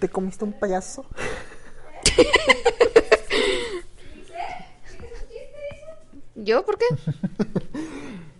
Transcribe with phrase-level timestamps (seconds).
[0.00, 1.04] ¿Te comiste un payaso?
[6.34, 6.64] ¿Yo?
[6.64, 6.86] ¿Por qué?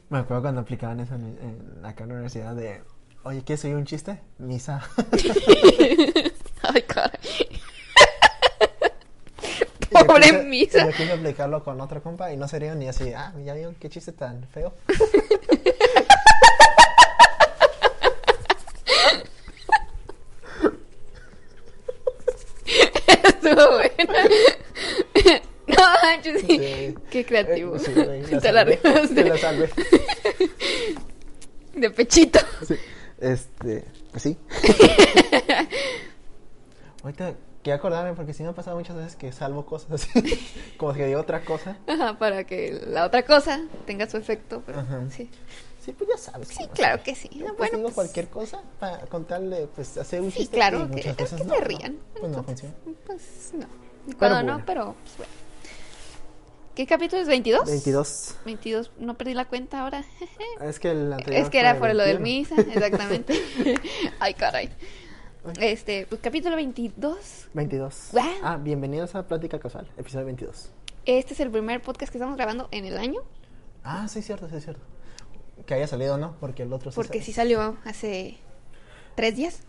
[0.09, 1.38] Me acuerdo cuando aplicaban eso en,
[1.79, 2.83] en acá en la universidad de,
[3.23, 4.20] oye, ¿quieres oír un chiste?
[4.38, 4.83] Misa.
[6.62, 7.19] Ay, caray.
[9.92, 10.84] Y yo Pobre quise- misa.
[10.87, 13.74] Yo quise aplicarlo con otro compa y no se rieron ni así, ah, ya vieron
[13.74, 14.73] qué chiste tan feo.
[23.24, 24.24] Estuvo buena.
[25.66, 26.59] No manches, sí.
[26.59, 26.95] Sí.
[27.20, 27.77] Qué creativo.
[27.77, 28.65] Eh, sí, güey, la Te la.
[29.15, 29.69] Te la salvé.
[31.74, 32.38] De pechito.
[32.66, 32.74] Sí.
[33.20, 34.38] Este, pues sí.
[37.02, 40.09] Ahorita quería acordarme porque sí me ha pasado muchas veces que salvo cosas así,
[40.79, 41.77] como que digo otra cosa.
[41.87, 44.62] Ajá, para que la otra cosa tenga su efecto.
[44.65, 45.02] Pero Ajá.
[45.10, 45.29] sí.
[45.85, 46.48] Sí, pues ya sabes.
[46.48, 47.29] Sí, claro que sí.
[47.32, 50.79] Yo, pues, bueno, digo pues, cualquier cosa para contarle, pues hacer un Sí, chiste claro,
[50.79, 51.98] y que, muchas que veces se no, no, rían.
[52.18, 52.74] Pues no funciona.
[53.07, 53.66] Pues no.
[54.18, 54.65] Cuando no, bueno.
[54.66, 55.40] pero pues bueno.
[56.74, 57.29] ¿Qué capítulo es?
[57.29, 57.66] ¿22?
[57.66, 58.37] 22.
[58.45, 58.90] 22.
[58.99, 60.04] No perdí la cuenta ahora.
[60.60, 62.21] Es que el anterior Es que era por lo del 21.
[62.21, 63.35] misa, exactamente.
[64.21, 64.71] Ay, caray.
[65.60, 67.48] Este, pues capítulo 22.
[67.54, 68.09] 22.
[68.12, 68.26] Guau.
[68.43, 70.71] Ah, bienvenidos a Plática Casual, episodio 22.
[71.06, 73.21] Este es el primer podcast que estamos grabando en el año,
[73.82, 74.82] Ah, sí, cierto, sí, cierto.
[75.65, 76.37] Que haya salido, ¿no?
[76.38, 77.25] Porque el otro sí porque sale.
[77.25, 78.37] sí salió hace
[79.15, 79.60] tres días.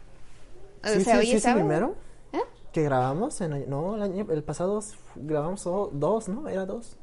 [0.84, 1.62] O Sí, sea, sí, hoy sí, es sábado.
[1.62, 1.96] primero
[2.34, 2.40] ¿Eh?
[2.72, 3.40] Que grabamos.
[3.42, 4.82] En, no, el, año, el pasado
[5.16, 6.48] grabamos do- dos, ¿no?
[6.48, 6.98] Era dos.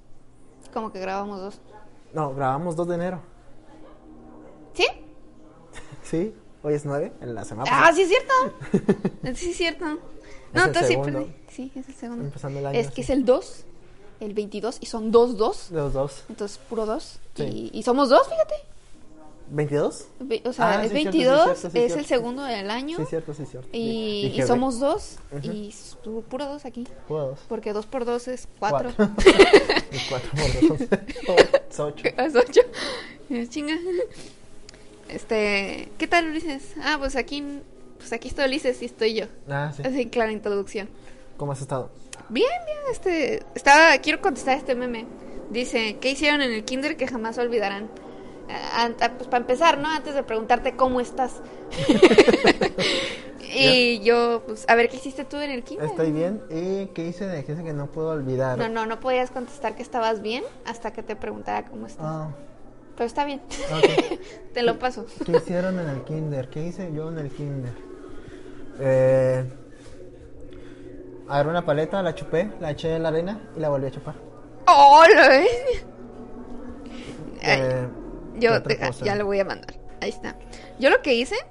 [0.73, 1.61] Como que grabamos dos.
[2.13, 3.21] No, grabamos 2 de enero.
[4.75, 4.87] ¿Sí?
[6.03, 8.33] Sí, hoy es 9, en la semana Ah, sí es cierto.
[9.35, 9.85] Sí es cierto.
[10.55, 11.29] No, entonces segundo.
[11.51, 12.25] Sí, es el segundo.
[12.25, 13.01] Empezando el año, Es que sí.
[13.03, 13.65] es el 2,
[14.21, 15.71] el 22, y son dos, dos.
[15.71, 16.25] Los dos.
[16.31, 17.21] Entonces, puro dos.
[17.35, 17.71] Sí.
[17.75, 18.55] Y, y somos dos, fíjate.
[19.53, 20.05] ¿22?
[20.21, 21.99] Ve- O sea, Ah, es sí, cierto, sí, 22, cierto, sí, es cierto.
[21.99, 22.97] el segundo del año.
[22.99, 23.69] Sí, cierto, sí, cierto.
[23.73, 25.17] Y, Dije, y ve, somos dos.
[25.43, 25.75] Y
[26.29, 26.87] puro dos aquí.
[27.07, 27.41] puro dos.
[27.49, 28.91] Porque dos por dos es cuatro.
[28.91, 30.81] y 4 por 2
[31.71, 32.09] es 8.
[32.17, 32.61] Es ocho.
[33.31, 33.77] Es chinga.
[35.09, 36.75] Este, ¿qué tal Ulises?
[36.83, 37.43] Ah, pues aquí,
[37.99, 39.27] pues aquí estoy Ulises y estoy yo.
[39.49, 39.83] Ah, sí.
[39.85, 40.89] Así, clara introducción.
[41.39, 41.91] ¿Cómo has estado?
[42.29, 45.07] Bien, bien, este, estaba, quiero contestar este meme.
[45.51, 47.89] Dice, ¿qué hicieron en el kinder que jamás olvidarán?
[49.17, 49.89] Pues para empezar, ¿no?
[49.89, 51.43] Antes de preguntarte cómo estás.
[53.55, 55.87] y yo, pues, a ver, ¿qué hiciste tú en el kinder?
[55.87, 56.43] Estoy bien.
[56.51, 58.59] ¿Y qué hice de que que no puedo olvidar?
[58.59, 62.05] No, no, no podías contestar que estabas bien hasta que te preguntara cómo estás.
[62.07, 62.31] Ah,
[62.97, 63.41] Pero está bien.
[63.73, 64.19] ok.
[64.55, 65.07] te lo paso.
[65.25, 66.49] ¿Qué hicieron en el kinder?
[66.49, 67.73] ¿Qué hice yo en el kinder?
[68.81, 69.45] Eh,
[71.29, 74.15] agarré una paleta, la chupé, la eché en la arena y la volví a chupar.
[74.67, 75.23] ¡Oh, lo
[77.41, 77.89] Eh,
[78.39, 79.05] yo ¿qué otra deja, cosa?
[79.05, 79.75] ya lo voy a mandar.
[80.01, 80.37] Ahí está.
[80.79, 81.37] Yo lo que hice.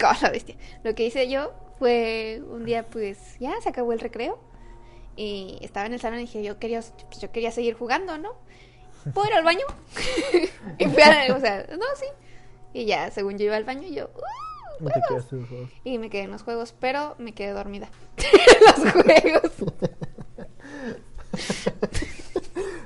[0.00, 0.56] Cosa bestia.
[0.82, 4.38] Lo que hice yo fue un día, pues ya se acabó el recreo.
[5.16, 8.32] Y estaba en el salón y dije, yo quería, pues, yo quería seguir jugando, ¿no?
[9.12, 9.64] ¿Puedo ir al baño?
[10.78, 12.06] y fui a, o sea, no, sí.
[12.72, 14.88] Y ya, según yo iba al baño, yo, ¡uh!
[14.88, 15.26] ¿Y te juegos".
[15.84, 17.88] Y me quedé en los juegos, pero me quedé dormida.
[18.16, 19.52] en los juegos.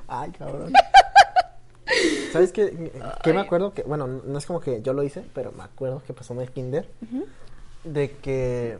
[0.07, 0.73] Ay, cabrón.
[2.33, 2.91] ¿Sabes qué?
[3.23, 6.03] Que me acuerdo que, bueno, no es como que yo lo hice, pero me acuerdo
[6.07, 6.89] que pasó en el kinder.
[7.85, 8.79] De que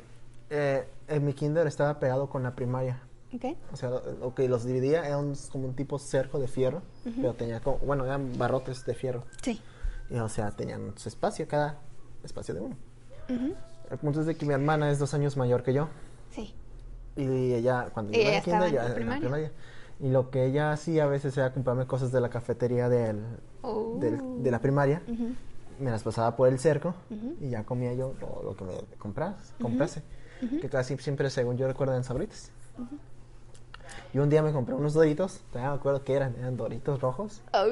[0.51, 3.01] eh, en mi kinder estaba pegado con la primaria.
[3.35, 3.45] ¿Ok?
[3.73, 3.91] O sea,
[4.35, 6.83] que los dividía era un- como un tipo cerco de fierro,
[7.17, 9.25] pero tenía como, bueno, eran barrotes de fierro.
[9.43, 9.61] Sí.
[10.11, 11.77] Y, o sea, tenían su espacio, cada
[12.25, 12.77] espacio de uno.
[13.29, 13.55] Ujú.
[13.91, 15.89] El punto es de que mi hermana es dos años mayor que yo.
[16.31, 16.55] Sí.
[17.17, 19.53] Y ella, cuando iba yo la en la primaria.
[19.99, 20.09] Primaria.
[20.09, 23.23] Y lo que ella hacía a veces era comprarme cosas de la cafetería del,
[23.63, 23.97] Oh.
[24.01, 25.03] del- de la primaria.
[25.09, 25.31] Ujú.
[25.81, 26.95] Me las pasaba por el cerco
[27.41, 30.03] y ya comía yo todo lo que me compras, comprase.
[30.61, 32.51] Que casi siempre, según yo recuerdo, en sabritas.
[34.13, 37.43] Y un día me compré unos doritos, todavía me acuerdo que eran, eran doritos rojos.
[37.53, 37.67] Oh,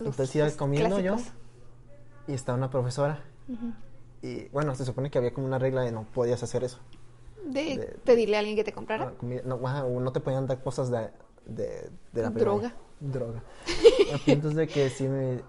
[0.00, 1.16] Entonces iba comiendo yo
[2.26, 3.20] y estaba una profesora.
[4.22, 6.78] Y bueno, se supone que había como una regla de no podías hacer eso.
[7.46, 9.06] De, de- pedirle a alguien que te comprara.
[9.06, 11.08] No, comida- no, no te podían dar cosas de,
[11.50, 12.74] de, de la Droga.
[13.00, 13.42] Droga.
[14.12, 15.42] El punto es de que sí me...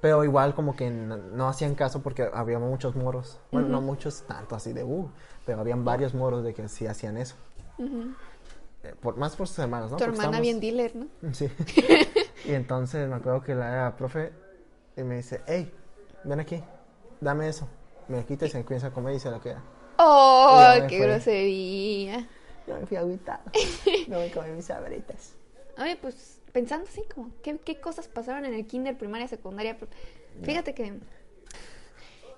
[0.00, 3.40] Pero igual como que no, no hacían caso porque había muchos moros.
[3.50, 5.08] Bueno, no muchos tanto así de uh,
[5.46, 7.34] pero habían varios moros de que sí hacían eso.
[7.78, 9.96] Eh, por, más por sus hermanos, ¿no?
[9.96, 11.06] Tu Porque hermana bien dealer, ¿no?
[11.32, 11.48] Sí.
[12.44, 14.32] y entonces me acuerdo que la profe
[14.96, 15.72] y me dice, hey,
[16.24, 16.62] ven aquí,
[17.20, 17.66] dame eso.
[18.08, 19.62] Me lo quita y se comienza a comer y se lo queda.
[19.98, 21.06] ¡Oh, qué fue.
[21.06, 22.28] grosería!
[22.68, 23.42] Yo me fui agüitado.
[24.08, 25.34] No me comí mis sabritas.
[25.78, 29.76] Oye, pues pensando así, como, ¿qué, qué cosas pasaron en el kinder, primaria, secundaria?
[30.42, 30.94] Fíjate que,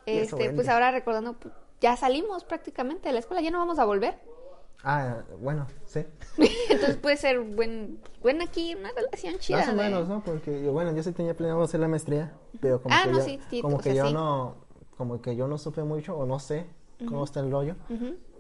[0.07, 3.85] este, pues ahora recordando, pu- ya salimos prácticamente de la escuela, ya no vamos a
[3.85, 4.15] volver.
[4.83, 6.05] Ah, bueno, sí.
[6.71, 9.59] Entonces puede ser buen, buen aquí, una relación chida.
[9.59, 10.23] Más o menos, ¿no?
[10.25, 13.19] Porque yo, bueno, yo sí tenía planeado hacer la maestría, pero como Ah, que no,
[13.19, 14.13] yo, sí, sí, como o que sea, yo sí.
[14.15, 14.57] no,
[14.97, 16.67] como que yo no supe mucho o no sé
[17.07, 17.75] cómo está el rollo.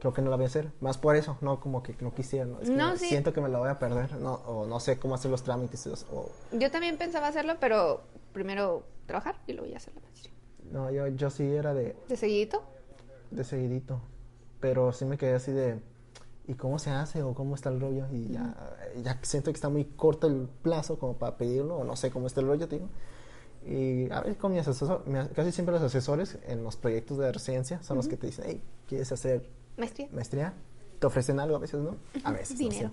[0.00, 0.72] Creo que no la voy a hacer.
[0.80, 2.46] Más por eso, no como que no quisiera.
[2.46, 3.06] No, Es que No, sí.
[3.06, 5.86] siento que me la voy a perder, no, o no sé cómo hacer los trámites.
[6.12, 8.02] O, Yo también pensaba hacerlo, pero
[8.32, 10.32] primero trabajar y luego ya hacer la maestría.
[10.70, 12.62] no, yo, yo sí era de, ¿De seguidito?
[13.30, 14.00] de seguidito,
[14.60, 15.80] pero sí me quedé así de,
[16.48, 18.06] ¿y cómo se hace o cómo está el rollo?
[18.12, 18.54] Y ya,
[19.02, 22.26] ya siento que está muy corto el plazo como para pedirlo, o no sé cómo
[22.26, 22.88] está el rollo, te digo.
[23.66, 25.04] Y a ver, con mi asesor,
[25.34, 28.62] casi siempre los asesores en los proyectos de residencia son los que te dicen, hey,
[28.88, 30.08] ¿quieres hacer ¿Maestría?
[30.12, 30.54] maestría?
[30.98, 31.96] Te ofrecen algo a veces, ¿no?
[32.24, 32.52] A veces.
[32.52, 32.62] no sé.
[32.64, 32.90] Dinero.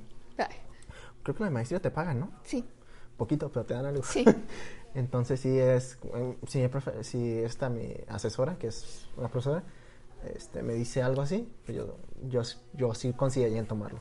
[1.24, 2.32] Creo que la maestría te pagan, ¿no?
[2.44, 2.66] Sí,
[3.18, 4.04] Poquito, pero te dan algo.
[4.04, 4.24] Sí.
[4.94, 5.98] Entonces sí es,
[6.48, 9.64] si, mi profe- si esta mi asesora, que es una profesora,
[10.36, 11.98] este, me dice algo así, pues yo,
[12.30, 12.42] yo,
[12.74, 14.00] yo sí consideraría en tomarlo.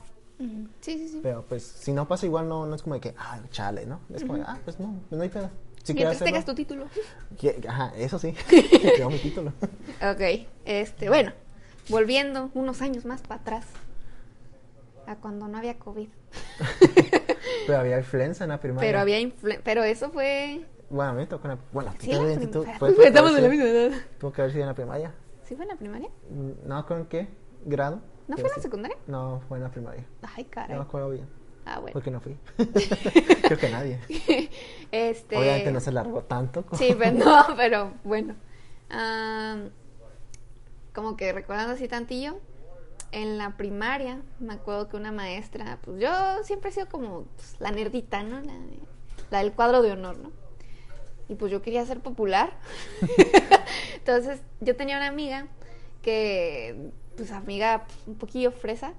[0.81, 1.07] Sí, sí.
[1.09, 1.19] sí.
[1.23, 3.99] Pero pues si no pasa igual, no, no es como de que, ah, chale, ¿no?
[4.13, 5.49] Es como de, ah, pues no, no hay pedo.
[5.87, 6.85] Si Mientras tengas tu título.
[7.67, 8.35] Ajá, eso sí,
[8.97, 9.53] tengo mi título.
[10.01, 11.31] Ok, este, bueno,
[11.89, 13.65] volviendo unos años más para atrás,
[15.05, 16.09] a cuando no había COVID.
[17.67, 18.87] Pero había influenza en la primaria.
[18.89, 20.65] Pero había influ- pero eso fue...
[20.89, 21.59] Bueno, me tocó en la...
[21.73, 23.91] Bueno, Sí, la prim- tú- fue- estamos de la misma edad.
[24.19, 25.13] Tuvo que haber sido en la primaria.
[25.43, 26.09] ¿Sí fue en la primaria?
[26.29, 27.27] Mm, No, ¿con qué
[27.65, 28.01] grado?
[28.27, 28.97] ¿No fue en la secundaria?
[29.07, 30.05] No, fue en la primaria.
[30.35, 30.75] Ay, No caray.
[30.77, 31.27] me acuerdo bien.
[31.69, 31.91] Ah, bueno.
[31.93, 32.37] Porque no fui.
[33.43, 33.99] Creo que nadie.
[34.91, 35.35] Este...
[35.37, 36.65] Obviamente no se largó tanto.
[36.65, 38.35] como- Sí, pero no, pero bueno.
[40.93, 42.39] Como que recordando así tantillo,
[43.11, 46.09] en la primaria me acuerdo que una maestra, pues yo
[46.43, 48.39] siempre he sido como pues, la nerdita, ¿no?
[48.41, 48.79] La, de-
[49.29, 50.31] la del cuadro de honor, ¿no?
[51.29, 52.53] Y pues yo quería ser popular.
[53.95, 55.47] Entonces yo tenía una amiga
[56.01, 58.93] que, pues amiga un poquillo fresa.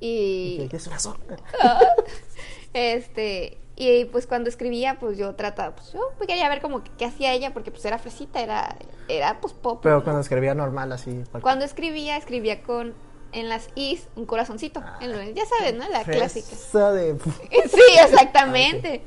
[0.00, 1.20] Y que es una zorra.
[2.72, 7.32] este, y pues cuando escribía, pues yo trataba, pues yo quería ver como qué hacía
[7.32, 8.76] ella, porque pues era fresita, era,
[9.08, 9.80] era pues pop.
[9.82, 11.10] Pero cuando escribía normal, así.
[11.10, 12.94] cualquier- Cuando escribía, escribía con,
[13.32, 14.82] en las is, un corazoncito.
[15.00, 15.88] en lo- ya sabes, ¿no?
[15.88, 16.92] La clásica.
[16.92, 17.16] De.
[17.70, 19.02] Sí, exactamente.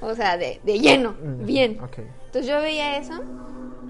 [0.00, 1.80] O sea, de, de lleno, Mm, bien.
[1.82, 1.98] Ok.
[2.26, 3.22] Entonces yo veía eso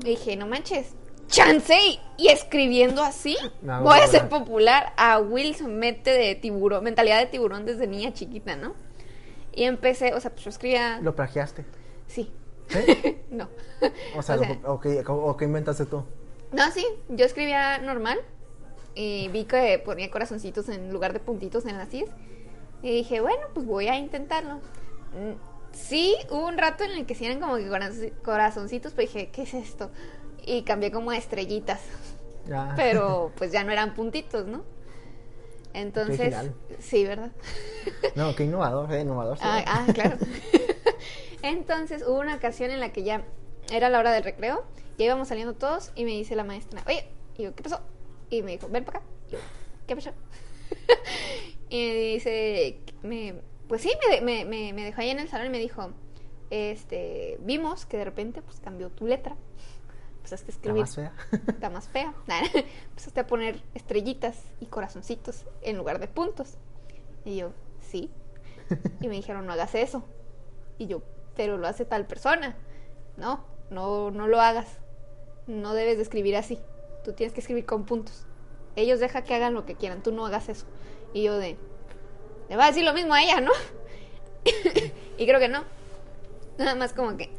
[0.05, 0.95] y dije, no manches,
[1.29, 4.93] chance y, y escribiendo así voy a ser popular.
[4.97, 8.75] a Wilson mente de tiburón, mentalidad de tiburón desde niña chiquita, ¿no?
[9.53, 11.65] Y empecé, o sea, pues yo escribía, Lo plagiaste.
[12.07, 12.31] sí,
[13.31, 13.49] no.
[14.17, 16.05] O sea, O sea- lo- o, qué, o qué inventaste tú.
[16.53, 18.19] No, sí, yo escribía normal
[18.95, 22.09] y vi que ponía corazoncitos en lugar de puntitos en las is
[22.83, 24.57] y dije, bueno, pues voy a intentarlo.
[24.57, 25.33] Mm,
[25.73, 29.29] Sí, hubo un rato en el que sí eran como que coraz- corazoncitos, pero dije,
[29.31, 29.91] ¿qué es esto?
[30.47, 31.81] Y cambié como a estrellitas,
[32.49, 32.73] Ya.
[32.77, 34.65] pero pues ya no eran puntitos, ¿no?
[35.75, 36.35] Entonces,
[36.79, 37.33] sí, ¿verdad?
[38.15, 39.37] No, qué innovador, eh, innovador.
[39.37, 39.45] sí.
[39.45, 40.17] Ah, ah, claro.
[41.43, 43.25] Entonces hubo una ocasión en la que ya
[43.71, 44.65] era la hora del recreo,
[44.97, 47.07] ya íbamos saliendo todos y me dice la maestra, oye,
[47.37, 47.81] y yo, ¿qué pasó?
[48.31, 49.07] Y me dijo, ven para acá.
[49.29, 49.39] Y yo,
[49.87, 50.13] ¿qué pasó?
[51.69, 53.35] y me dice, me,
[53.69, 53.91] pues sí,
[54.23, 55.91] me, me, me dejó ahí en el salón y me dijo,
[56.51, 59.37] este, vimos que de repente pues cambió tu letra.
[60.27, 61.13] Empezaste a La escribir más fea.
[61.47, 62.15] está más fea.
[62.91, 66.55] Empezaste a poner estrellitas y corazoncitos en lugar de puntos.
[67.25, 68.11] Y yo, sí.
[69.01, 70.03] Y me dijeron, no hagas eso.
[70.79, 71.03] Y yo,
[71.37, 72.57] pero lo hace tal persona.
[73.17, 74.67] No, no, no lo hagas.
[75.47, 76.59] No debes de escribir así.
[77.05, 78.27] Tú tienes que escribir con puntos.
[78.75, 80.67] Ellos deja que hagan lo que quieran, tú no hagas eso.
[81.15, 81.57] Y yo de,
[82.49, 83.53] le va a decir lo mismo a ella, ¿no?
[85.19, 85.63] y creo que no.
[86.59, 87.31] Nada más como que...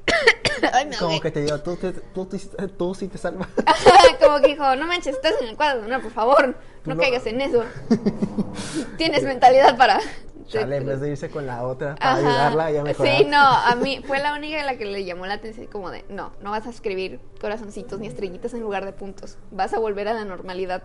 [0.73, 1.75] Ay, Como que te digo, tú,
[2.13, 3.47] tú, te- tú sí te salvas.
[4.23, 7.01] como que dijo, no manches, estás en el cuadro, no, por favor, no, No.
[7.01, 7.63] caigas en eso.
[8.97, 9.99] Tienes mentalidad para...
[10.47, 12.19] Chale, en vez de irse con la otra para Ajá.
[12.19, 13.05] ayudarla, ya mejor.
[13.05, 16.05] Sí, no, a mí fue la única la que le llamó la atención, como de,
[16.07, 20.07] no, no vas a escribir corazoncitos ni estrellitas en lugar de puntos, vas a volver
[20.07, 20.83] a la normalidad.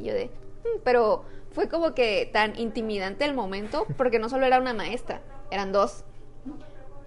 [0.00, 0.24] Y yo de,
[0.64, 5.20] "Mm", pero fue como que tan intimidante el momento, porque no solo era una maestra,
[5.52, 6.02] eran dos.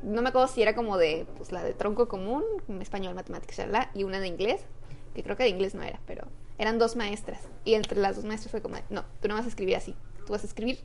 [0.04, 2.44] No me acuerdo si era como de, pues la de tronco común,
[2.80, 4.62] español, matemáticas, shalala, y una de inglés,
[5.16, 6.27] que creo que de inglés no era, pero
[6.58, 7.42] eran dos maestras.
[7.66, 9.96] Y entre las dos maestras fue como, de, no, tú no vas a escribir así,
[10.25, 10.80] tú vas a escribir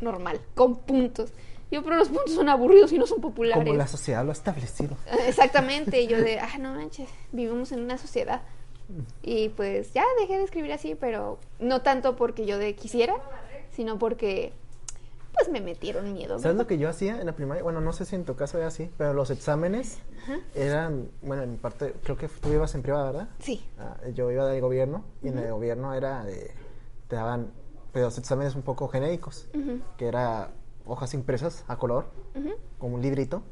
[0.00, 1.32] normal, con puntos.
[1.70, 3.64] Yo, pero los puntos son aburridos y no son populares.
[3.64, 4.96] Como la sociedad lo ha establecido.
[5.26, 8.42] Exactamente, y yo de, ah, no manches, vivimos en una sociedad.
[9.22, 13.14] Y pues ya dejé de escribir así, pero no tanto porque yo de quisiera,
[13.70, 14.52] sino porque
[15.34, 16.38] pues me metieron miedo.
[16.38, 17.62] ¿Sabes lo que yo hacía en la primaria?
[17.62, 19.98] Bueno, no sé si en tu caso era así, pero los exámenes
[20.54, 23.28] eran, bueno, en mi parte, creo que tú ibas en privada, ¿verdad?
[23.40, 23.64] Sí.
[23.78, 26.52] Ah, yo iba del gobierno y en el gobierno era de,
[27.08, 27.52] te daban
[27.92, 29.46] pero los exámenes un poco genéricos,
[29.96, 30.50] que era
[30.84, 32.06] hojas impresas a color,
[32.78, 33.42] como un librito,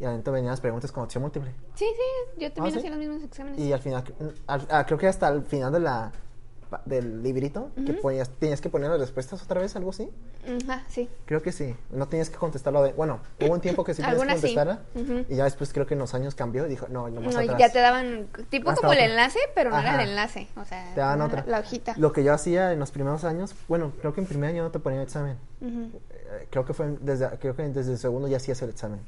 [0.00, 1.50] y adentro venían las preguntas con opción múltiple.
[1.74, 2.78] Sí, sí, yo también ¿Ah, sí?
[2.78, 3.58] hacía los mismos exámenes.
[3.60, 4.02] Y al final,
[4.46, 6.10] al- ah, creo que hasta el final de la
[6.84, 10.08] del librito, que ponías, tenías que poner las respuestas otra vez, algo así.
[10.64, 11.08] Ajá, sí.
[11.26, 11.74] Creo que sí.
[11.90, 12.92] No tienes que contestarlo de.
[12.92, 14.32] Bueno, hubo un tiempo que sí tenías que sí.
[14.32, 14.80] contestarla.
[14.94, 15.24] Ujú.
[15.28, 17.40] Y ya después creo que en los años cambió y dijo, no, no más No,
[17.40, 17.58] atrás.
[17.58, 20.48] ya te daban tipo como el enlace, pero no era el enlace.
[20.56, 21.44] O sea, Te daban otra.
[21.46, 21.94] la hojita.
[21.98, 24.70] Lo que yo hacía en los primeros años, bueno, creo que en primer año no
[24.70, 25.36] te ponían examen.
[25.60, 25.90] Ujú,
[26.32, 29.00] Eh, Creo que fue desde, creo que desde el segundo ya hacías el examen.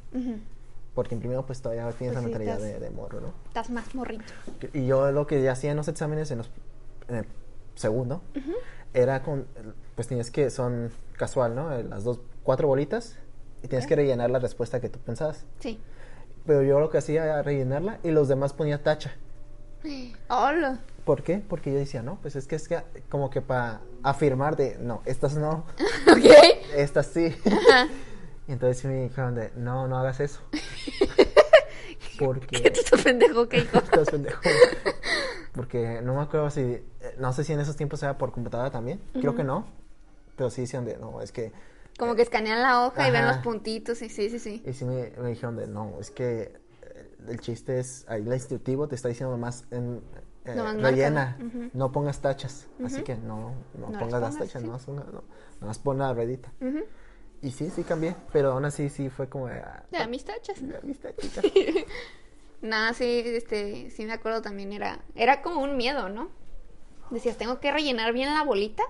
[0.94, 3.32] Porque en primero pues todavía tienes Pues la sí, mentalidad estás- de, de morro, ¿no?
[3.48, 4.24] Estás más morrito.
[4.72, 6.50] Y yo lo que hacía en los exámenes, en, los,
[7.08, 7.24] en el
[7.74, 8.22] segundo,
[8.92, 9.46] era con,
[9.94, 11.72] pues tienes que, son casual, ¿no?
[11.72, 13.16] Eh, Las dos, cuatro bolitas
[13.62, 15.44] y tienes que rellenar la respuesta que tú pensabas.
[15.58, 15.80] Sí.
[16.46, 19.12] Pero yo lo que hacía era rellenarla y los demás ponía tacha.
[20.28, 20.80] Hola.
[21.04, 21.42] ¿Por qué?
[21.46, 25.02] Porque yo decía, no, pues es que es que como que para afirmar de, no,
[25.04, 25.64] estas no,
[26.10, 26.24] ok.
[26.74, 27.34] estas sí.
[28.48, 30.40] y entonces me dijeron de, no, no hagas eso.
[32.24, 32.62] Porque...
[32.62, 33.78] ¿Qué te está pendejo que hijo?
[33.78, 34.40] Estás pendejo.
[35.52, 36.60] Porque no me acuerdo si.
[36.60, 36.82] eh,
[37.18, 39.00] No sé si en esos tiempos era por computadora también.
[39.12, 39.66] Creo que no.
[40.36, 40.96] Pero sí decían de.
[40.98, 41.52] No, es que.
[41.98, 43.34] Como que escanean la hoja y ven Ajá.
[43.36, 44.02] los puntitos.
[44.02, 44.62] Y sí, sí, sí.
[44.66, 45.66] Y sí me, me dijeron de.
[45.68, 46.52] No, es que.
[46.82, 48.04] eh, El chiste es.
[48.08, 49.64] Ahí el instructivo te está diciendo más.
[49.70, 50.02] En,
[50.44, 51.36] eh, Nomás rellena.
[51.38, 51.46] márcalo.
[51.66, 51.70] Ujú.
[51.74, 52.66] No pongas tachas.
[52.84, 53.04] Así Ujú.
[53.04, 54.62] que no, no, No las pongas las pongas, tachas.
[54.62, 54.90] sí.
[54.90, 55.22] No, no,
[55.60, 56.52] nomás pon la redita.
[57.44, 58.16] Y sí, sí cambié.
[58.32, 59.46] Pero aún así sí fue como.
[59.48, 60.58] de, ah, Ya, mis tachas.
[60.60, 61.44] ya, mis tachitas.
[62.62, 66.30] Nada, sí, este, sí me acuerdo también, era, era como un miedo, ¿no?
[67.10, 68.82] Decías, tengo que rellenar bien la bolita,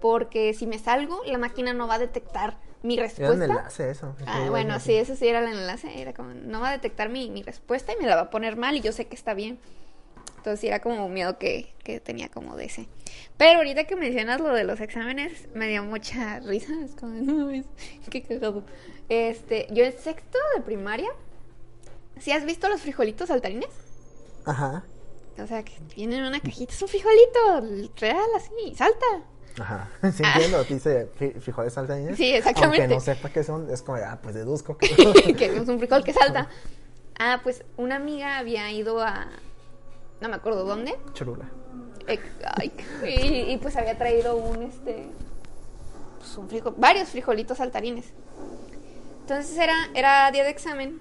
[0.00, 3.44] porque si me salgo, la máquina no va a detectar mi Era un respuesta.
[3.46, 4.14] enlace eso.
[4.26, 7.30] Ah, bueno, sí, eso sí era el enlace, era como, no va a detectar mi,
[7.30, 9.58] mi respuesta y me la va a poner mal y yo sé que está bien.
[10.46, 12.86] Entonces sí era como un miedo que, que tenía como de ese.
[13.36, 17.50] Pero ahorita que mencionas lo de los exámenes, me dio mucha risa, es como, no,
[17.50, 17.66] es,
[18.08, 18.62] qué cagado.
[19.08, 21.08] Este, yo en sexto de primaria,
[22.20, 23.70] ¿sí has visto los frijolitos saltarines?
[24.44, 24.84] Ajá.
[25.42, 29.06] O sea, que vienen en una cajita, es un frijolito, real, así, salta.
[29.58, 32.10] Ajá, sí entiendo, dice fri- frijoles saltarín.
[32.10, 32.16] Ah.
[32.16, 32.82] Sí, exactamente.
[32.82, 34.90] Aunque no sepa qué son, es como, ah, pues deduzco que...
[35.36, 36.48] que es un frijol que salta.
[37.18, 39.28] Ah, pues una amiga había ido a,
[40.20, 41.46] no me acuerdo dónde, Cholula.
[42.06, 42.20] Eh,
[42.56, 42.72] ay,
[43.04, 45.06] y, y, pues había traído un este
[46.18, 48.06] pues un frijol, varios frijolitos saltarines.
[49.22, 51.00] Entonces era, era día de examen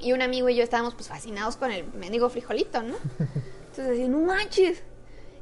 [0.00, 2.94] y un amigo y yo estábamos pues fascinados con el mendigo frijolito, ¿no?
[3.70, 4.82] Entonces decía, no manches.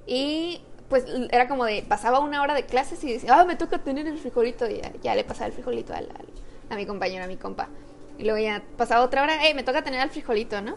[0.06, 3.78] Y pues era como de, pasaba una hora de clases y decía, ah, me toca
[3.78, 4.68] tener el frijolito.
[4.68, 6.28] Y ya, ya le pasaba el frijolito al- al-
[6.70, 7.68] a mi compañero, a mi compa.
[8.18, 10.76] Y luego ya pasaba otra hora, eh, me toca tener el frijolito, ¿no?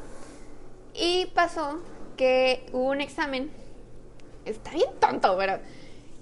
[0.94, 1.80] Y pasó
[2.18, 3.52] que hubo un examen.
[4.46, 5.60] Está bien tonto, pero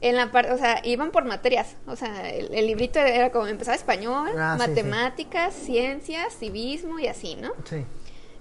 [0.02, 1.76] en la parte, o sea, iban por materias.
[1.88, 4.70] O sea, el, el librito era como empezaba español, Ah, sí, sí.
[4.70, 7.52] matemáticas, ciencias, civismo y así, ¿no?
[7.66, 7.86] Sí.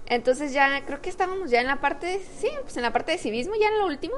[0.05, 3.11] Entonces ya creo que estábamos ya en la parte, de- sí, pues en la parte
[3.11, 4.15] de civismo, ya en lo último.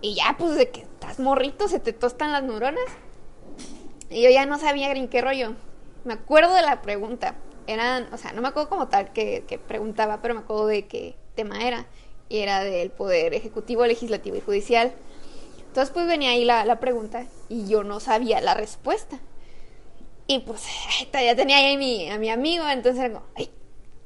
[0.00, 2.84] Y ya, pues de que estás morrito, se te tostan las neuronas.
[4.10, 5.54] Y yo ya no sabía en qué rollo.
[6.04, 7.34] Me acuerdo de la pregunta.
[7.66, 10.86] Eran, o sea, no me acuerdo como tal que, que preguntaba, pero me acuerdo de
[10.86, 11.86] qué tema era.
[12.28, 14.92] Y era del poder ejecutivo, legislativo y judicial.
[15.68, 19.18] Entonces, pues venía ahí la, la pregunta y yo no sabía la respuesta.
[20.26, 20.62] Y pues
[21.12, 23.50] ya tenía ahí a mi, a mi amigo, entonces era como, ay,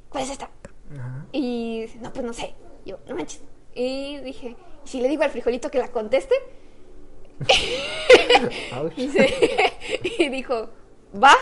[0.09, 0.49] ¿cuál es esta?
[0.93, 1.25] Ajá.
[1.31, 2.53] Y dice, no, pues no sé.
[2.85, 3.41] Yo, no manches.
[3.73, 6.35] Y dije, ¿y si le digo al frijolito que la conteste?
[8.97, 9.73] Y, se-
[10.19, 10.69] y dijo,
[11.23, 11.33] va.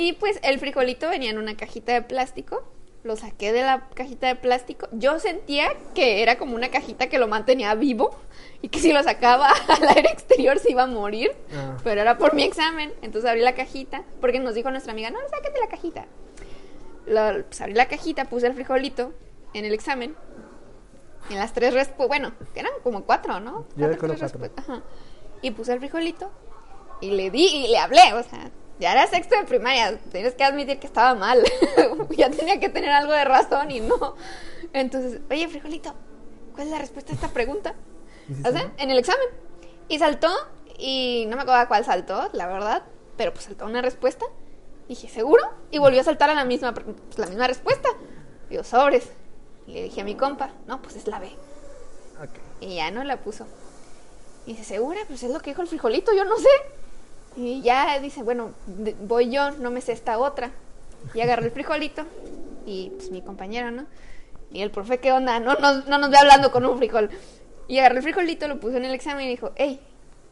[0.00, 2.62] Y pues el frijolito venía en una cajita de plástico.
[3.04, 4.88] Lo saqué de la cajita de plástico.
[4.92, 8.14] Yo sentía que era como una cajita que lo mantenía vivo
[8.62, 11.32] y que si lo sacaba al aire exterior se iba a morir.
[11.54, 11.76] Ah.
[11.82, 12.92] Pero era por mi examen.
[13.02, 16.06] Entonces abrí la cajita porque nos dijo nuestra amiga, no, sácate la cajita.
[17.06, 19.12] Lo- pues abrí la cajita, puse el frijolito
[19.54, 20.14] en el examen.
[21.30, 23.62] En las tres respuestas, bueno, que eran como cuatro, ¿no?
[23.76, 24.40] Yo Cuatro, recuerdo tres cuatro.
[24.40, 24.68] respuestas.
[24.68, 24.82] Ajá.
[25.42, 26.30] Y puse el frijolito
[27.00, 30.44] y le di y le hablé, o sea, ya era sexto de primaria, tienes que
[30.44, 31.42] admitir que estaba mal.
[32.16, 34.14] ya tenía que tener algo de razón y no.
[34.72, 35.94] Entonces, oye, frijolito,
[36.54, 37.74] ¿cuál es la respuesta a esta pregunta?
[38.76, 39.26] En el examen.
[39.88, 40.28] Y saltó,
[40.78, 42.84] y no me acuerdo cuál saltó, la verdad,
[43.16, 44.26] pero pues saltó una respuesta.
[44.86, 45.42] Dije, ¿seguro?
[45.70, 46.86] Y volvió a saltar a la misma, pues,
[47.18, 47.88] la misma respuesta.
[48.48, 49.08] Digo, sobres.
[49.66, 51.26] Y le dije a mi compa, no, pues es la B.
[52.22, 52.30] Ok.
[52.60, 53.46] Y ya no la puso.
[54.46, 55.00] Y dice, ¿segura?
[55.06, 56.48] Pues es lo que dijo el frijolito, yo no sé.
[57.38, 58.50] Y ya dice, bueno,
[59.02, 60.50] voy yo, no me sé esta otra.
[61.14, 62.02] Y agarré el frijolito
[62.66, 63.86] y pues mi compañero, ¿no?
[64.50, 65.38] Y el profe, ¿qué onda?
[65.38, 67.10] No, nos- no nos ve hablando con un frijol.
[67.68, 69.78] Y agarré el frijolito, lo puso en el examen y dijo, hey,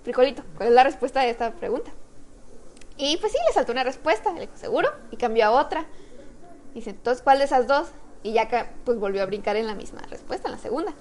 [0.02, 1.92] frijolito, ¿cuál es la respuesta de esta pregunta?
[2.96, 4.90] Y pues sí, le saltó una respuesta, le dijo, ¿seguro?
[5.12, 5.86] Y cambió a otra.
[6.74, 7.88] Dice, entonces, ¿cuál de esas dos?
[8.24, 8.48] Y ya
[8.84, 10.92] pues volvió a brincar en la misma respuesta, en la segunda.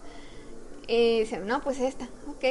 [0.88, 2.44] Y dice, no, pues esta, ok.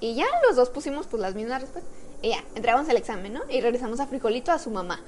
[0.00, 1.92] Y ya los dos pusimos pues las mismas respuestas.
[2.22, 3.40] Y ya, entramos al examen, ¿no?
[3.48, 5.00] Y regresamos a Frijolito a su mamá.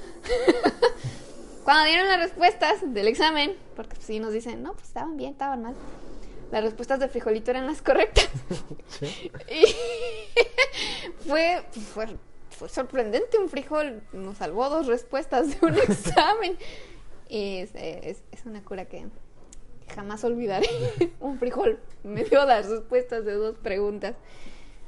[1.65, 5.33] Cuando dieron las respuestas del examen, porque pues sí nos dicen, no, pues estaban bien,
[5.33, 5.75] estaban mal.
[6.51, 8.29] Las respuestas de Frijolito eran las correctas.
[8.89, 9.31] Sí.
[9.51, 9.65] Y
[11.29, 11.63] fue,
[11.95, 12.07] fue,
[12.51, 16.57] fue sorprendente, un frijol nos salvó dos respuestas de un examen.
[17.29, 19.07] Y es, es- es una cura que
[19.95, 20.69] jamás olvidaré.
[21.21, 24.15] un frijol me dio las respuestas de dos preguntas.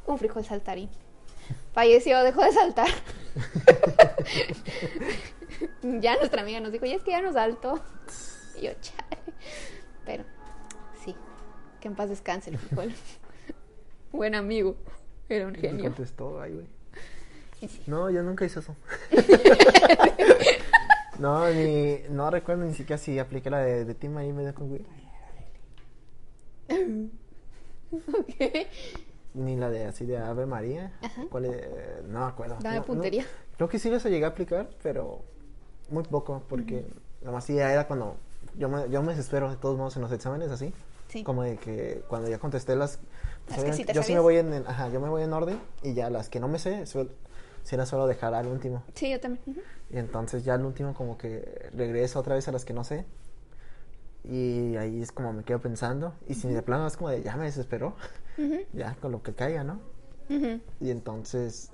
[0.07, 0.89] Un frijol saltarín.
[1.73, 2.89] Falleció, dejó de saltar.
[6.01, 7.81] ya nuestra amiga nos dijo, ya es que ya no saltó.
[8.57, 9.19] Y yo, chale.
[10.05, 10.25] Pero,
[11.05, 11.15] sí,
[11.81, 12.93] que en paz descanse el frijol.
[14.13, 14.77] Buen amigo.
[15.29, 15.85] Era un Me genio.
[15.85, 16.67] contestó, ay, güey.
[17.61, 17.83] Y sí.
[17.87, 18.77] No, yo nunca hice eso.
[21.19, 24.69] no, ni, no recuerdo ni siquiera si apliqué la de, de Team ahí me con
[24.69, 24.85] güey.
[27.93, 28.67] Ok.
[29.37, 30.93] Ni la de así de Ave María.
[31.03, 31.25] Ajá.
[31.31, 31.69] ¿Cuál es?
[32.09, 32.57] No me acuerdo.
[32.61, 32.87] Dame No, no.
[32.87, 33.25] puntería.
[33.57, 35.21] Creo que sí las llegué a aplicar, pero
[35.91, 36.87] muy poco, porque
[37.23, 38.17] nomás sí era cuando
[38.57, 40.73] yo me, yo me desespero de todos modos en los exámenes así.
[41.09, 41.23] Sí.
[41.23, 42.99] Como de que cuando ya contesté las...
[43.49, 45.61] Las que sí te yo sí me voy en, ajá, yo me voy en orden
[45.83, 47.11] y ya las que no me sé, suel-
[47.63, 48.83] sí era solo dejar al último.
[48.95, 49.63] Sí, yo también.
[49.91, 53.05] Y entonces ya al último como que regreso otra vez a las que no sé.
[54.25, 56.13] Y ahí es como me quedo pensando.
[56.27, 57.95] Y si de plano es como de ya me desesperó,
[58.73, 59.81] Ya con lo que caiga, ¿no?
[60.81, 61.71] Y entonces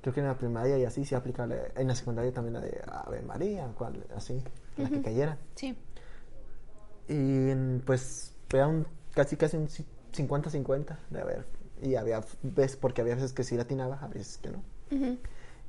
[0.00, 2.60] creo que en la primaria y así se aplica, la- en la secundaria también la
[2.60, 4.42] de Ave María, cual, así,
[4.76, 5.36] la que cayera.
[5.54, 5.76] Sí.
[7.08, 11.44] Y pues era un casi casi un ci- 50-50 de haber.
[11.82, 14.62] Y había veces, porque había veces que sí latinaba, a veces que no.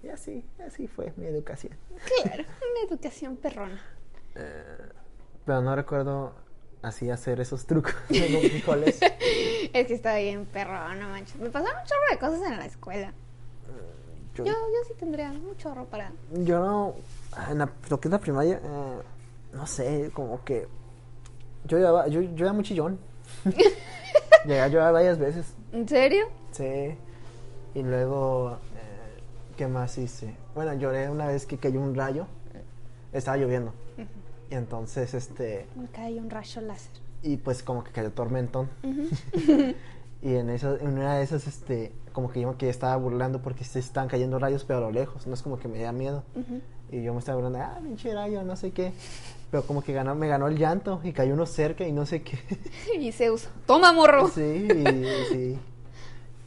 [0.03, 1.73] Y así, así fue mi educación.
[2.23, 3.81] Claro, una educación perrona.
[5.45, 6.33] Pero no recuerdo
[6.81, 8.99] así hacer esos trucos de los frijoles.
[9.73, 11.35] Es que estaba bien perrona, no manches.
[11.37, 13.13] Me pasaron un chorro de cosas en la escuela.
[14.35, 16.11] Yo, Yo, yo sí tendría un chorro para.
[16.31, 16.95] yo no,
[17.49, 18.97] en la- lo que es la primaria, eh,
[19.53, 20.67] no sé, como que
[21.65, 22.99] yo llevaba, yo, yo era muy chillón.
[24.45, 25.53] Llegué a llorar varias veces.
[25.73, 26.27] ¿En serio?
[26.51, 26.95] Sí.
[27.73, 29.21] Y luego, eh,
[29.57, 30.35] ¿qué más hice?
[30.55, 32.27] Bueno, lloré una vez que cayó un rayo.
[33.11, 33.73] Estaba lloviendo.
[34.49, 36.91] Y entonces, este, Me cae un rayo láser.
[37.23, 38.69] y pues como que cayó tormentón.
[40.21, 43.41] y en, eso, en una de esas, este, como que yo me que estaba burlando
[43.41, 45.27] porque se estaban cayendo rayos, pero a lo lejos.
[45.27, 46.23] No es como que me da miedo.
[46.91, 48.93] Y yo me estaba burlando, ah, pinche rayo, no sé qué.
[49.51, 52.21] Pero como que ganó, me ganó el llanto y cayó uno cerca y no sé
[52.23, 52.37] qué.
[52.99, 53.47] Y Zeus.
[53.65, 54.27] ¡Toma, morro!
[54.29, 55.59] Sí, y, sí.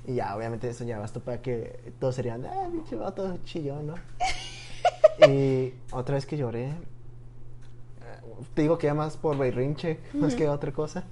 [0.07, 3.95] Y ya, obviamente eso ya bastó para que todos serían, ah, pinche vato chillón, ¿no?
[5.29, 6.73] y otra vez que lloré,
[8.55, 11.05] te digo que ya más por berrinche, más que otra cosa.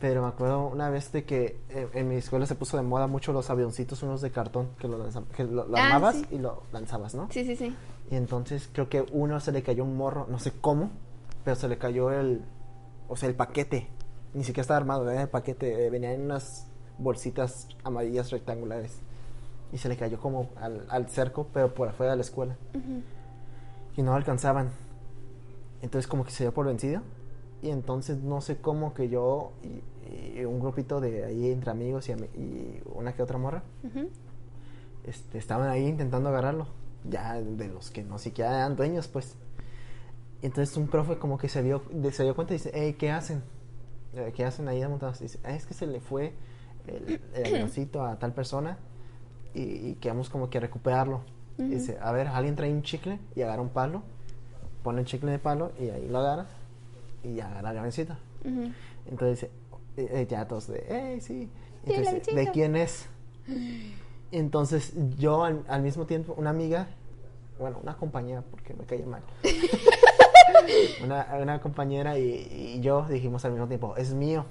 [0.00, 3.06] Pero me acuerdo una vez de que eh, en mi escuela se puso de moda
[3.06, 6.26] mucho los avioncitos, unos de cartón, que lo, lanza- que lo, lo Ah, armabas sí.
[6.32, 7.28] y lo lanzabas, ¿no?
[7.30, 7.74] Sí, sí, sí.
[8.10, 10.90] Y entonces creo que uno se le cayó un morro, no sé cómo,
[11.44, 12.42] pero se le cayó el,
[13.08, 13.86] o sea, el paquete.
[14.34, 16.66] Ni siquiera estaba armado, era el paquete, eh, venía en unas
[16.98, 18.98] bolsitas amarillas rectangulares.
[19.72, 22.56] Y se le cayó como al, al cerco, pero por afuera de la escuela.
[22.74, 23.02] Ujú.
[23.96, 24.70] Y no alcanzaban.
[25.82, 27.02] Entonces como que se dio por vencido.
[27.60, 32.08] Y entonces no sé cómo que yo y, y un grupito de ahí entre amigos
[32.08, 34.08] y, y una que otra morra Ujú.
[35.04, 36.66] este, estaban ahí intentando agarrarlo,
[37.08, 39.36] ya de los que no siquiera eran dueños, pues.
[40.42, 42.96] Y entonces un profe como que se dio, de- se dio cuenta y dice, hey,
[42.98, 43.42] ¿qué hacen?
[44.14, 45.20] Eh, ¿Qué hacen ahí montados?
[45.20, 46.32] Dice, "Ah, es que se le fue
[46.88, 48.76] el, el avioncito a tal persona
[49.54, 51.20] y, y queremos como que recuperarlo.
[51.58, 54.02] Y dice, a ver, alguien trae un chicle y agarra un palo,
[54.82, 56.46] pone el chicle de palo y ahí lo agarra
[57.22, 58.16] y ya agarra avioncito.
[58.44, 58.72] Ujú.
[59.10, 59.50] Entonces dice,
[59.96, 61.48] eh, eh, ya todos de, hey, sí.
[61.84, 63.08] ¿de quién es?
[64.32, 66.88] Entonces yo al, al mismo tiempo, una amiga,
[67.58, 69.22] bueno, una compañera, porque me caía mal.
[71.04, 74.46] una, una compañera y, y yo dijimos al mismo tiempo, es mío.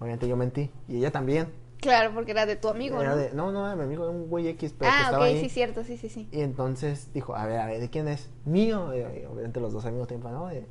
[0.00, 0.70] Obviamente yo mentí.
[0.88, 1.48] Y ella también.
[1.86, 3.16] Claro, porque era de tu amigo, Era ¿no?
[3.16, 5.24] de, no, no, era mi amigo, era un güey X, pero que ah, estaba ok,
[5.24, 5.40] ahí.
[5.40, 6.28] sí, cierto, sí, sí, sí.
[6.32, 8.30] Y entonces dijo, a ver, a ver, ¿de quién es?
[8.44, 8.94] Mío.
[8.94, 10.52] Y, y obviamente los dos mismo tiempo, ¿no?
[10.52, 10.64] Y,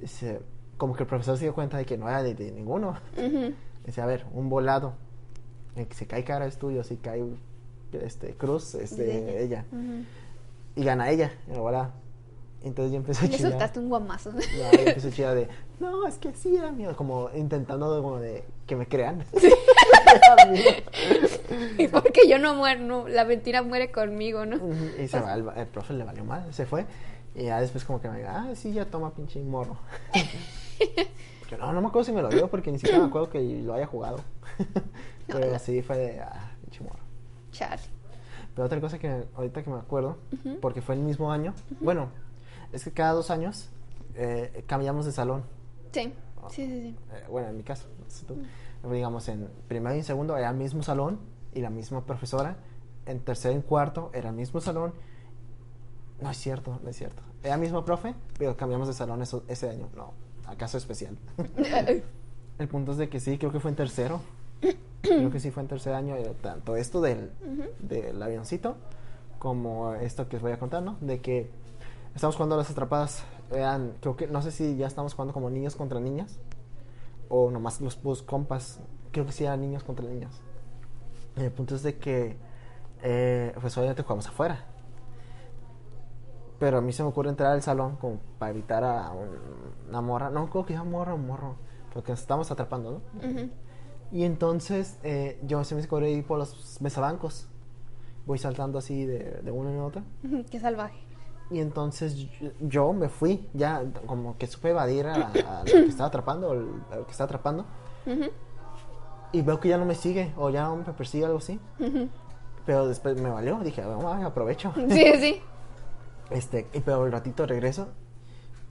[0.00, 0.40] dice,
[0.76, 2.96] como que el profesor se dio cuenta de que no era de, de ninguno.
[3.86, 4.94] Dice, a ver, un volado.
[5.76, 7.22] El que se cae cara es tuyo, si cae
[7.92, 9.64] este, Cruz, este, ella.
[10.76, 11.94] Y gana ella, en la volada.
[12.64, 13.50] Entonces yo empecé a Le chillar.
[13.52, 14.32] soltaste un guamazo.
[14.32, 14.38] No,
[14.72, 15.48] yo empecé a chillar de,
[15.80, 19.24] no, es que sí era mío, como intentando como de que me crean.
[20.50, 20.62] Mío.
[21.78, 24.56] Y porque yo no muero, no, la mentira muere conmigo, ¿no?
[24.98, 26.86] Y se va, el, el profe le valió mal, se fue.
[27.34, 29.76] Y ya después como que me diga, ah, sí, ya toma pinche morro.
[31.58, 33.74] No, no me acuerdo si me lo dio porque ni siquiera me acuerdo que lo
[33.74, 34.16] haya jugado.
[34.58, 34.64] No,
[35.28, 36.98] Pero la- así fue de, ah, pinche morro.
[37.52, 37.80] Chale.
[38.56, 40.16] Pero otra cosa que ahorita que me acuerdo,
[40.60, 42.08] porque fue el mismo año, bueno,
[42.74, 43.70] es que cada dos años
[44.14, 45.44] eh, cambiamos de salón.
[45.92, 46.12] Sí,
[46.50, 46.96] sí, sí, sí.
[47.12, 47.86] Eh, bueno, en mi caso,
[48.90, 51.18] digamos, en primero y en segundo era el mismo salón
[51.54, 52.56] y la misma profesora.
[53.06, 54.92] En tercero y en cuarto era el mismo salón.
[56.20, 57.22] No es cierto, no es cierto.
[57.42, 59.88] Era el mismo profe, pero cambiamos de salón eso- ese año.
[59.94, 60.12] No,
[60.46, 61.16] acaso especial.
[62.58, 64.20] el punto es de que sí, creo que fue en tercero.
[65.02, 66.16] creo que sí fue en tercer año.
[66.16, 67.30] eh, Tanto esto del,
[67.80, 68.76] del avioncito
[69.38, 70.96] como esto que os voy a contar, ¿no?
[71.02, 71.50] De que
[72.14, 73.24] estamos jugando a las atrapadas.
[73.50, 76.38] Eran, creo que, no sé si ya estamos jugando como niños contra niñas
[77.28, 78.80] o nomás los puros compas.
[79.12, 80.40] Creo que sí eran niños contra niñas.
[81.36, 82.36] El punto es de que,
[83.02, 84.64] eh, pues obviamente jugamos afuera.
[86.58, 90.00] Pero a mí se me ocurre entrar al salón como para evitar a un- una
[90.00, 90.30] morra.
[90.30, 91.56] No, creo que ya morra o morro.
[91.92, 93.28] Porque nos estamos atrapando, ¿no?
[94.12, 97.48] Y entonces eh, yo se me ocurre ir por los mesabancos.
[98.26, 100.02] Voy saltando así de, de uno en otro.
[100.50, 101.03] Qué salvaje.
[101.50, 102.26] Y entonces
[102.60, 106.52] yo, me fui, ya como que supe evadir a, a lo que estaba atrapando, o
[106.54, 107.66] el- a lo que estaba atrapando.
[108.06, 108.30] Ujú,
[109.32, 111.60] Y veo que ya no me sigue, o ya no me persigue, algo así.
[111.78, 112.08] ujú.
[112.66, 114.72] Pero después me valió, dije, vamos, a aprovecho.
[114.88, 115.40] Sí, sí.
[116.30, 117.88] Este, y pero el ratito regreso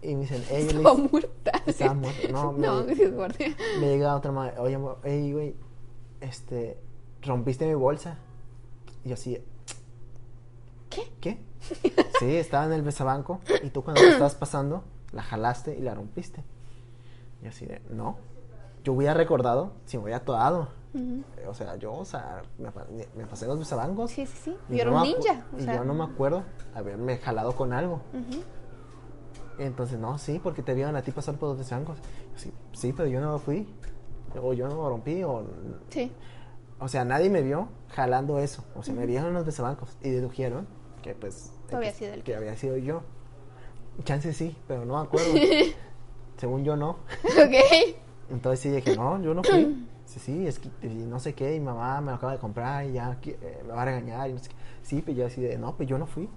[0.01, 1.51] y me dicen, hey, Alex", Estaba muerta.
[1.67, 3.55] Estaba muerta, no, me- No, guardia.
[3.79, 5.55] me llega otra madre, oye, hey, güey,
[6.21, 6.77] este,
[7.21, 8.17] rompiste mi bolsa.
[9.05, 9.38] Y yo así,
[10.89, 11.03] ¿Qué?
[11.21, 11.39] ¿qué?
[12.19, 16.43] Sí, estaba en el besabanco y tú cuando estabas pasando, la jalaste y la rompiste.
[17.43, 18.17] Y así de, no,
[18.84, 20.69] yo hubiera recordado si me hubiera atorado.
[20.93, 21.23] Ujú.
[21.38, 24.12] Eh, O sea, yo, o sea, me, pa- me pasé los besabancos.
[24.12, 24.58] Sí, sí, sí.
[24.69, 25.45] y Yo era no un ninja.
[25.54, 26.43] O y sea, yo no me acuerdo
[26.76, 28.02] haberme jalado con algo.
[29.60, 31.97] Entonces, no, sí, porque te vieron a ti pasar por los besabancos.
[32.36, 33.67] Sí, sí, pero yo no fui.
[34.41, 35.45] O yo no lo rompí, o...
[35.89, 36.12] Sí.
[36.80, 38.63] O sea, nadie me vio jalando eso.
[38.76, 40.67] O sea, me vieron los besabancos y dedujeron
[41.04, 41.52] que, pues...
[41.69, 43.02] Tú había que- sido el que había sido yo.
[44.04, 45.34] Chance sí, pero no me acuerdo.
[46.38, 46.89] Según yo, no.
[46.91, 47.95] ok.
[48.32, 49.88] Entonces sí dije, no, yo no fui.
[50.06, 52.93] Sí, sí, es que no sé qué, y mamá me lo acaba de comprar y
[52.93, 54.56] ya eh, me va a regañar y no sé qué.
[54.82, 56.28] Sí, pero yo así de, no, pues yo no fui.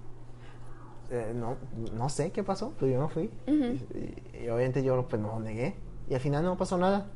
[1.09, 1.57] Eh, no,
[1.93, 3.29] no sé qué pasó, pero yo no fui.
[3.47, 5.75] Y, y- y obviamente yo pues no negué.
[6.09, 7.07] Y al final no pasó nada.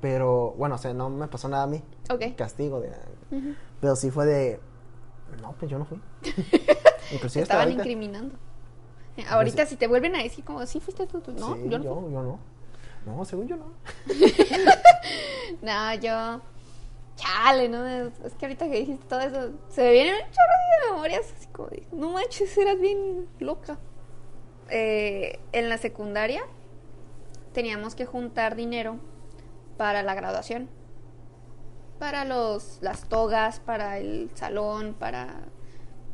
[0.00, 1.82] Pero bueno, o sea, no me pasó nada a mí.
[2.10, 2.36] Ok.
[2.36, 2.92] Castigo de.
[3.80, 4.60] Pero sí fue de,
[5.42, 6.00] no, pues yo no fui.
[7.12, 7.82] Inclusive Estaban ahorita.
[7.82, 8.34] incriminando.
[9.16, 11.32] Eh, Ahorita si te vuelven a decir como, sí fuiste tú, tú.
[11.32, 11.84] No, Sí, yo no.
[11.84, 12.38] yo, yo no.
[13.06, 13.66] No, según yo no.
[15.62, 16.40] No, yo.
[17.16, 17.84] Chale, ¿no?
[17.86, 20.54] Es es que ahorita que dijiste todo eso, se me vienen un chorro
[20.86, 21.32] de memorias.
[21.36, 23.78] Así como, de, no manches, eras bien loca.
[24.70, 26.42] Eh, en la secundaria
[27.54, 28.98] teníamos que juntar dinero
[29.76, 30.68] para la graduación.
[31.98, 35.40] Para los, las togas, para el salón, para.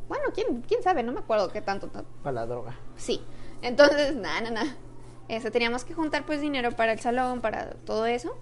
[0.07, 1.89] Bueno, quién, quién sabe, no me acuerdo qué tanto.
[2.23, 2.77] Para la droga.
[2.95, 3.21] Sí.
[3.61, 4.75] Entonces, nada, nada, nada.
[5.27, 8.37] Eso, teníamos que juntar pues dinero para el salón, para todo eso.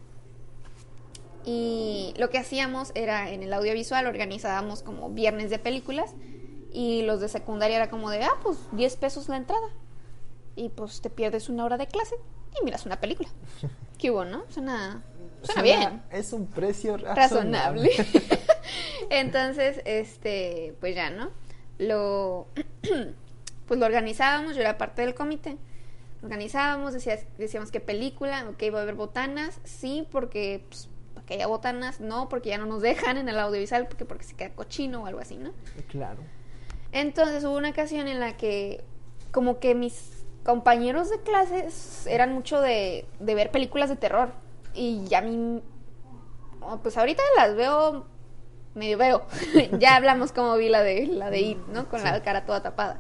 [1.46, 6.14] Y lo que hacíamos era en el audiovisual organizábamos como viernes de películas
[6.72, 9.68] y los de secundaria era como de, ah, pues 10 pesos la entrada.
[10.56, 12.16] Y pues te pierdes una hora de clase
[12.60, 13.30] y miras una película.
[13.98, 14.44] ¿Qué hubo, no?
[14.50, 15.04] Suena,
[15.44, 17.90] suena bien Es un precio razonable.
[17.90, 17.92] razonable.
[19.10, 21.30] Entonces, este, pues ya, ¿no?
[21.88, 22.48] Lo,
[23.68, 25.58] pues lo organizábamos, yo era parte del comité.
[26.24, 31.34] Organizábamos, decías- decíamos qué película, ok, va a haber botanas, sí, porque, pues, para que
[31.36, 34.50] haya botanas, no, porque ya no nos dejan en el audiovisual, porque, porque se queda
[34.56, 35.52] cochino o algo así, ¿no?
[35.90, 36.20] claro.
[36.92, 38.84] Entonces hubo una ocasión en la que
[39.32, 44.32] como que mis compañeros de clases eran mucho de, de ver películas de terror.
[44.76, 45.62] Y a mí,
[46.84, 48.06] pues ahorita las veo,
[48.76, 49.26] medio veo.
[49.80, 51.88] ya hablamos como vi la de, la de It, ¿no?
[51.90, 53.00] Con la cara toda tapada.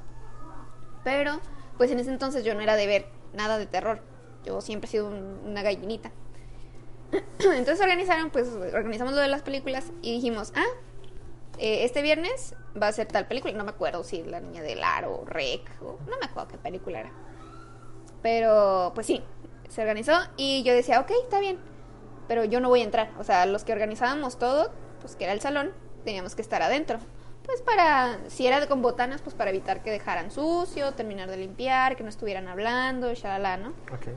[1.03, 1.39] Pero,
[1.77, 4.01] pues en ese entonces yo no era de ver nada de terror.
[4.45, 6.11] Yo siempre he sido un- una gallinita.
[7.39, 10.63] Entonces organizaron, pues organizamos lo de las películas y dijimos, ah,
[11.59, 13.53] eh, este viernes va a ser tal película.
[13.53, 16.57] No me acuerdo si La Niña del Aro o Rec, o no me acuerdo qué
[16.57, 17.11] película era.
[18.21, 19.21] Pero, pues sí,
[19.69, 21.59] se organizó y yo decía, ok, está bien,
[22.27, 23.11] pero yo no voy a entrar.
[23.19, 24.71] O sea, los que organizábamos todo,
[25.03, 25.71] pues que era el salón,
[26.05, 26.97] teníamos que estar adentro.
[27.45, 31.97] Pues para, si era con botanas, pues para evitar que dejaran sucio, terminar de limpiar,
[31.97, 33.69] que no estuvieran hablando, shalala, ¿no?
[33.93, 34.07] Ok.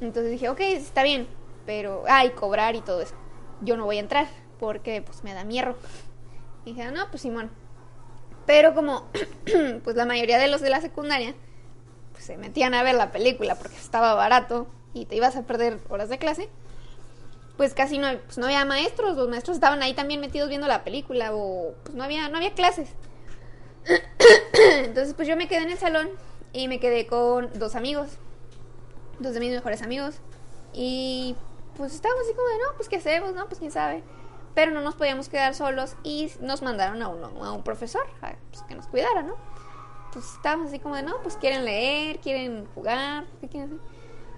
[0.00, 1.26] Entonces dije, ok, está bien,
[1.66, 3.14] pero, ay, cobrar y todo eso.
[3.60, 4.28] Yo no voy a entrar
[4.60, 5.76] porque pues me da miedo.
[6.64, 7.50] Y dije, no, pues Simón.
[8.46, 9.08] Pero como,
[9.84, 11.34] pues la mayoría de los de la secundaria,
[12.12, 15.80] pues se metían a ver la película porque estaba barato y te ibas a perder
[15.88, 16.48] horas de clase,
[17.56, 20.84] pues casi no, pues no había maestros, los maestros estaban ahí también metidos viendo la
[20.84, 22.90] película o pues no había, no había clases.
[24.84, 26.08] Entonces pues yo me quedé en el salón
[26.52, 28.18] y me quedé con dos amigos,
[29.18, 30.16] dos de mis mejores amigos
[30.72, 31.36] y
[31.76, 34.02] pues estábamos así como de, no, pues qué hacemos, no, pues quién sabe.
[34.54, 38.34] Pero no nos podíamos quedar solos y nos mandaron a, uno, a un profesor a,
[38.50, 39.34] pues, que nos cuidara, ¿no?
[40.12, 43.80] Pues estábamos así como de, no, pues quieren leer, quieren jugar, ¿qué quieren?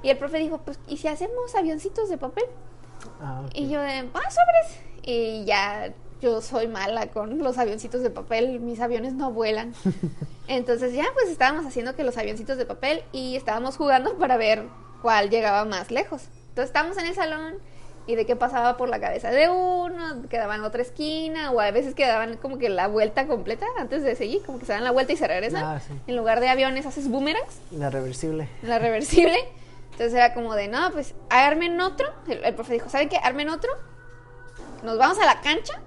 [0.03, 2.45] Y el profe dijo, pues, ¿y si hacemos avioncitos de papel?
[3.21, 3.43] Ah.
[3.55, 4.81] Y yo de, ah, sobres.
[5.03, 9.75] Y ya yo soy mala con los avioncitos de papel, mis aviones no vuelan.
[10.49, 14.65] Entonces ya pues estábamos haciendo que los avioncitos de papel y estábamos jugando para ver
[15.03, 16.23] cuál llegaba más lejos.
[16.49, 17.55] Entonces estábamos en el salón
[18.07, 21.71] y de qué pasaba por la cabeza de uno, quedaba en otra esquina o a
[21.73, 24.93] veces quedaban como que la vuelta completa antes de seguir, como que se dan la
[24.93, 25.65] vuelta y se regresan.
[25.65, 25.93] Ah, sí.
[26.07, 28.49] En lugar de aviones haces boomerangs La reversible.
[28.63, 29.37] la reversible.
[29.97, 32.13] Entonces era como de, no, pues armen otro.
[32.29, 33.17] El, el profe dijo, ¿saben qué?
[33.17, 33.73] Armen otro.
[34.83, 35.81] Nos vamos a la cancha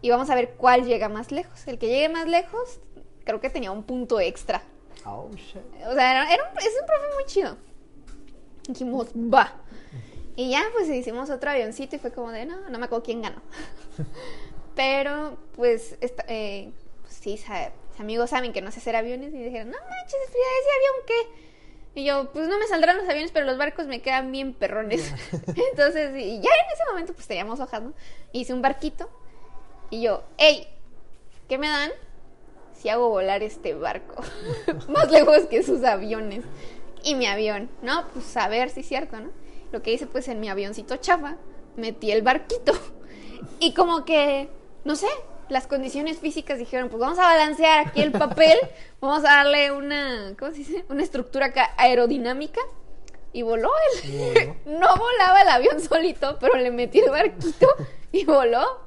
[0.00, 1.66] y vamos a ver cuál llega más lejos.
[1.66, 2.78] El que llegue más lejos,
[3.24, 4.62] creo que tenía un punto extra.
[5.04, 5.56] Oh, shit.
[5.88, 7.56] O sea, era, era un, es un profe muy chido.
[8.68, 9.52] Dijimos, va.
[10.36, 13.22] Y ya, pues hicimos otro avioncito y fue como de, no, no me acuerdo quién
[13.22, 13.42] ganó.
[14.74, 19.34] Pero, pues, esta- eh, pues, sí, sa- mis amigos saben que no sé hacer aviones
[19.34, 21.51] y dijeron, no manches, Frida, ese avión qué.
[21.94, 25.12] Y yo, pues no me saldrán los aviones, pero los barcos me quedan bien perrones.
[25.32, 27.92] Entonces, y ya en ese momento, pues teníamos hojas, ¿no?
[28.32, 29.10] Hice un barquito
[29.90, 30.66] y yo, hey,
[31.48, 31.90] ¿qué me dan
[32.72, 34.22] si hago volar este barco?
[34.88, 36.44] Más lejos que sus aviones.
[37.04, 38.06] Y mi avión, ¿no?
[38.14, 39.30] Pues a ver si es cierto, ¿no?
[39.70, 41.36] Lo que hice, pues en mi avioncito chafa,
[41.76, 42.72] metí el barquito.
[43.58, 44.48] Y como que,
[44.84, 45.08] no sé,
[45.48, 48.58] las condiciones físicas dijeron, pues vamos a balancear aquí el papel,
[49.00, 50.84] vamos a darle una, ¿cómo se dice?
[50.88, 52.60] Una estructura aerodinámica.
[53.34, 54.56] Y voló voló.
[54.66, 57.66] No volaba el avión solito, pero le metí el barquito
[58.12, 58.82] y voló.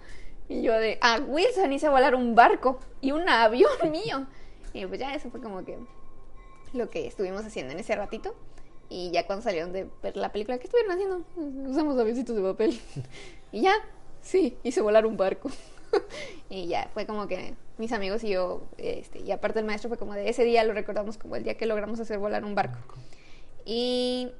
[0.47, 4.27] Y yo de, a Wilson hice volar un barco y un avión mío.
[4.73, 5.77] Y pues ya eso fue como que
[6.73, 8.35] lo que estuvimos haciendo en ese ratito.
[8.87, 11.23] Y ya cuando salieron de ver la película, ¿qué estuvieron haciendo?
[11.67, 12.79] Usamos avioncitos de papel.
[13.51, 13.73] Y ya,
[14.21, 15.49] sí, hice volar un barco.
[16.49, 19.97] y ya, fue como que mis amigos y yo, este, y aparte el maestro fue
[19.97, 22.77] como de ese día lo recordamos como el día que logramos hacer volar un barco.
[23.65, 24.31] Y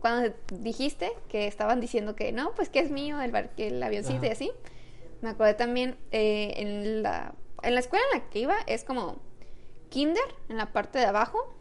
[0.00, 4.22] cuando dijiste que estaban diciendo que no, pues que es mío el, bar- el avioncito
[4.24, 4.32] y Ajá.
[4.32, 4.52] así,
[5.22, 9.16] me acordé también eh, en, la, en la escuela en la que iba es como
[9.90, 11.54] kinder en la parte de abajo,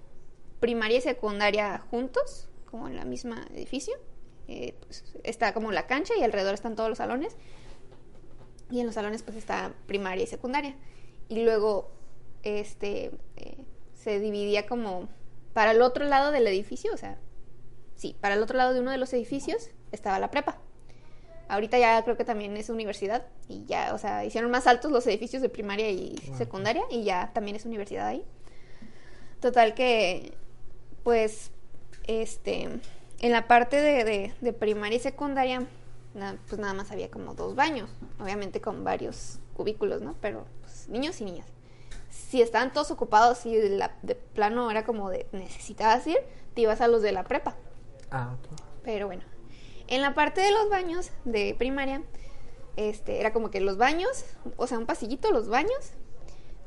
[0.60, 3.96] primaria y secundaria juntos, como en la misma edificio.
[4.50, 7.36] Eh, pues, está como la cancha y alrededor están todos los salones.
[8.70, 10.76] Y en los salones pues está primaria y secundaria.
[11.30, 11.90] Y luego
[12.44, 13.58] este eh,
[13.96, 15.08] se dividía como
[15.54, 17.18] para el otro lado del edificio, o sea,
[17.96, 20.58] sí, para el otro lado de uno de los edificios estaba la prepa.
[21.50, 25.08] Ahorita ya creo que también es universidad y ya, o sea, hicieron más altos los
[25.08, 28.24] edificios de primaria y secundaria y ya también es universidad ahí.
[29.40, 30.34] Total que,
[31.04, 31.52] pues,
[32.06, 32.64] este,
[33.20, 35.66] en la parte de, de- de primaria y secundaria,
[36.18, 40.16] na- pues nada más había como dos baños, obviamente con varios cubículos, ¿no?
[40.22, 41.48] Pero pues, niños y niñas.
[42.10, 46.18] Si estaban todos ocupados y de, la- de plano era como de necesitabas ir,
[46.54, 47.56] te ibas a los de la prepa.
[48.12, 48.60] Ah, ok.
[48.84, 49.24] Pero bueno,
[49.88, 52.02] en la parte de los baños de primaria,
[52.76, 54.26] este, era como que los baños,
[54.58, 55.92] o sea, un pasillito, los baños,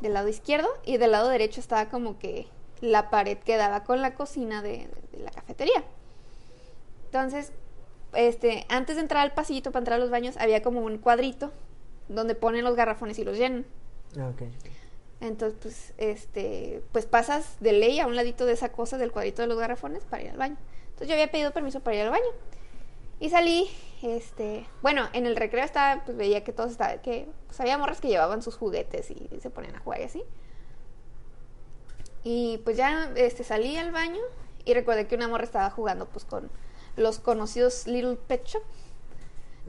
[0.01, 2.49] del lado izquierdo, y del lado derecho estaba como que
[2.81, 5.85] la pared que daba con la cocina de, de la cafetería.
[7.07, 7.53] Entonces,
[8.15, 11.53] este, antes de entrar al pasillito para entrar a los baños, había como un cuadrito
[12.09, 13.67] donde ponen los garrafones y los llenan.
[14.19, 14.43] Ah, ok.
[15.21, 19.43] Entonces, pues, este, pues pasas de ley a un ladito de esa cosa del cuadrito
[19.43, 20.57] de los garrafones para ir al baño.
[20.85, 22.31] Entonces yo había pedido permiso para ir al baño.
[23.21, 23.69] Y salí,
[24.03, 28.01] este, bueno, en el recreo estaba, pues veía que todos estaban, que pues, había morras
[28.01, 30.25] que llevaban sus juguetes y se ponían a jugar y así.
[32.25, 34.21] Y pues ya, este, salí al baño
[34.65, 36.51] y recordé que una morra estaba jugando, pues, con
[37.01, 38.63] los conocidos Little Pet Shop.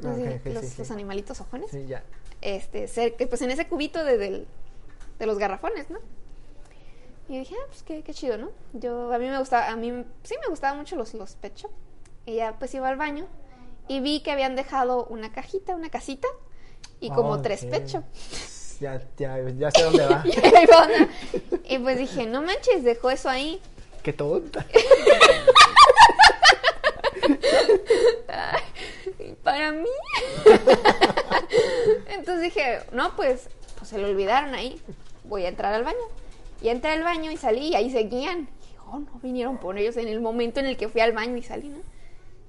[0.04, 0.16] Ah,
[0.46, 2.04] los, sí, animalitos ojones Sí, ya.
[2.42, 4.48] este, cerca, pues en ese cubito de, del-
[5.20, 6.00] de los garrafones, ¿no?
[7.30, 8.50] Y dije, ah, pues qué, qué chido, ¿no?
[8.74, 11.72] Yo, a mí me gustaba, a mí sí me gustaban mucho los, los pet shop.
[12.26, 13.26] Y ya pues iba al baño
[13.88, 16.28] y vi que habían dejado una cajita, una casita,
[17.00, 17.70] y como Ah, tres ok.
[17.70, 18.04] pecho.
[18.80, 20.24] Ya, ya, ya sé dónde va.
[21.66, 23.62] Y pues dije, no manches, dejó eso ahí.
[24.04, 24.66] Qué tonta.
[29.20, 29.90] Y para mí.
[32.08, 34.82] Entonces dije, no, pues, pues se lo olvidaron ahí.
[35.24, 35.98] Voy a entrar al baño.
[36.62, 38.48] Y entré al baño y salí y ahí seguían.
[38.62, 41.38] Dije, oh, no vinieron por ellos en el momento en el que fui al baño
[41.38, 41.80] y salí, ¿no?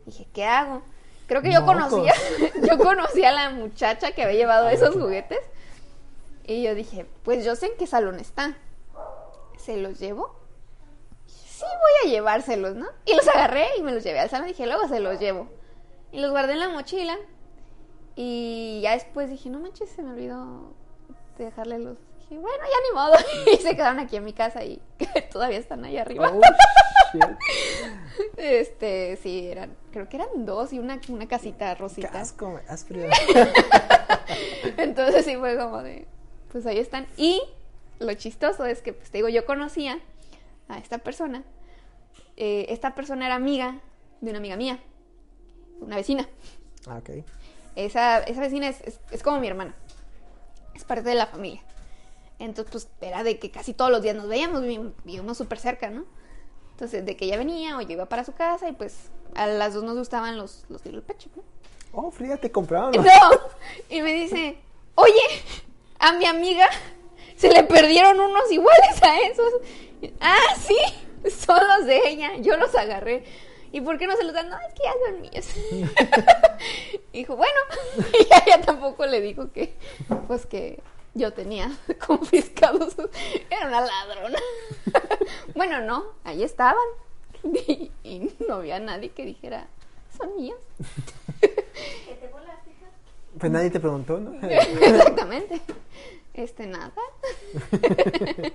[0.06, 0.82] Dije, ¿qué hago?
[1.26, 1.90] Creo que yo Mocos.
[1.90, 2.14] conocía,
[2.68, 5.38] yo conocía a la muchacha que había llevado esos juguetes.
[6.46, 8.56] Y yo dije, pues yo sé en qué salón está.
[9.56, 10.34] ¿Se los llevo?
[11.62, 12.86] Sí, voy a llevárselos, ¿no?
[13.04, 14.48] Y los agarré y me los llevé al salón.
[14.48, 15.48] Dije, luego se los llevo.
[16.10, 17.16] Y los guardé en la mochila.
[18.16, 20.74] Y ya después dije, no manches, se me olvidó
[21.38, 21.98] de dejarle los.
[22.18, 23.14] Dije, bueno, ya ni modo.
[23.52, 24.82] Y se quedaron aquí en mi casa y
[25.32, 26.32] todavía están ahí arriba.
[26.34, 26.40] Oh.
[28.36, 32.20] Este, sí, eran, creo que eran dos y una, una casita Qué rosita.
[32.20, 33.06] asco, frío.
[34.78, 36.06] Entonces sí fue como de,
[36.50, 37.06] pues ahí están.
[37.16, 37.40] Y
[37.98, 40.00] lo chistoso es que, pues te digo, yo conocía
[40.68, 41.42] a esta persona.
[42.36, 43.80] Eh, esta persona era amiga
[44.20, 44.78] de una amiga mía,
[45.80, 46.28] una vecina.
[46.86, 47.24] Ah, ok.
[47.76, 49.74] Esa, esa vecina es, es- es como mi hermana,
[50.74, 51.62] es parte de la familia.
[52.38, 54.62] Entonces, pues era de que casi todos los días nos veíamos,
[55.04, 56.04] vivimos súper cerca, ¿no?
[56.72, 59.74] Entonces, de que ella venía o yo iba para su casa y pues a las
[59.74, 61.42] dos nos gustaban los, los del pecho, ¿no?
[61.92, 62.92] Oh, Frida, te compraron.
[62.96, 63.30] No.
[63.90, 64.58] Y me dice,
[64.96, 65.12] oye,
[65.98, 66.66] a mi amiga
[67.36, 69.52] se le perdieron unos iguales a esos.
[70.20, 70.76] Ah, sí,
[71.30, 72.36] son los de ella.
[72.38, 73.24] Yo los agarré.
[73.72, 74.48] ¿Y por qué no se los dan?
[74.50, 75.46] No, es que ya son míos.
[77.12, 77.58] Dijo, bueno.
[78.28, 79.74] Y a ella tampoco le dijo que,
[80.28, 80.80] pues que
[81.14, 81.70] yo tenía
[82.06, 82.94] confiscados.
[82.94, 83.08] sus-
[83.50, 84.38] Era una ladrona.
[85.54, 86.76] Bueno, no, ahí estaban.
[87.44, 89.66] Y, y no había nadie que dijera,
[90.16, 90.58] son míos.
[93.38, 94.34] Pues nadie te preguntó, ¿no?
[94.46, 95.60] Exactamente.
[96.34, 96.92] Este, nada.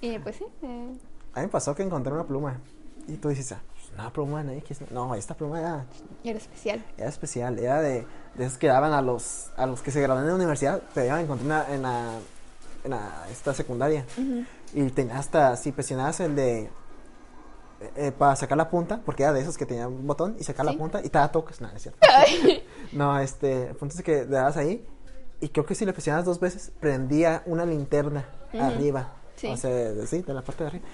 [0.00, 0.44] y pues sí.
[0.62, 0.92] eh,
[1.34, 2.58] A mí me pasó que encontré una pluma.
[3.08, 5.84] Y tú dices, ah, pues, una pluma, quiso- No, esta pluma era,
[6.24, 6.84] era especial.
[6.96, 7.58] era especial.
[7.58, 10.36] Era de, de esas que daban a los, a los que se graduaban en la
[10.36, 10.80] universidad.
[10.94, 12.18] Te iban a encontrar en la, en la,
[12.84, 14.04] en la- esta secundaria.
[14.74, 16.60] Y tenía hasta, si presionabas el de.
[16.62, 16.70] eh,
[17.96, 20.66] eh, para sacar la punta, porque era de esos que tenían un botón y sacar
[20.66, 20.72] Sí.
[20.72, 21.60] la punta y te da toques.
[21.60, 21.98] No es cierto.
[22.92, 24.84] No, este, el punto es que le dabas ahí
[25.40, 28.24] y creo que si le presionabas dos veces prendía una linterna
[28.58, 29.12] arriba.
[29.36, 29.48] Sí.
[29.48, 30.84] O sea, de, sí, de la parte de arriba.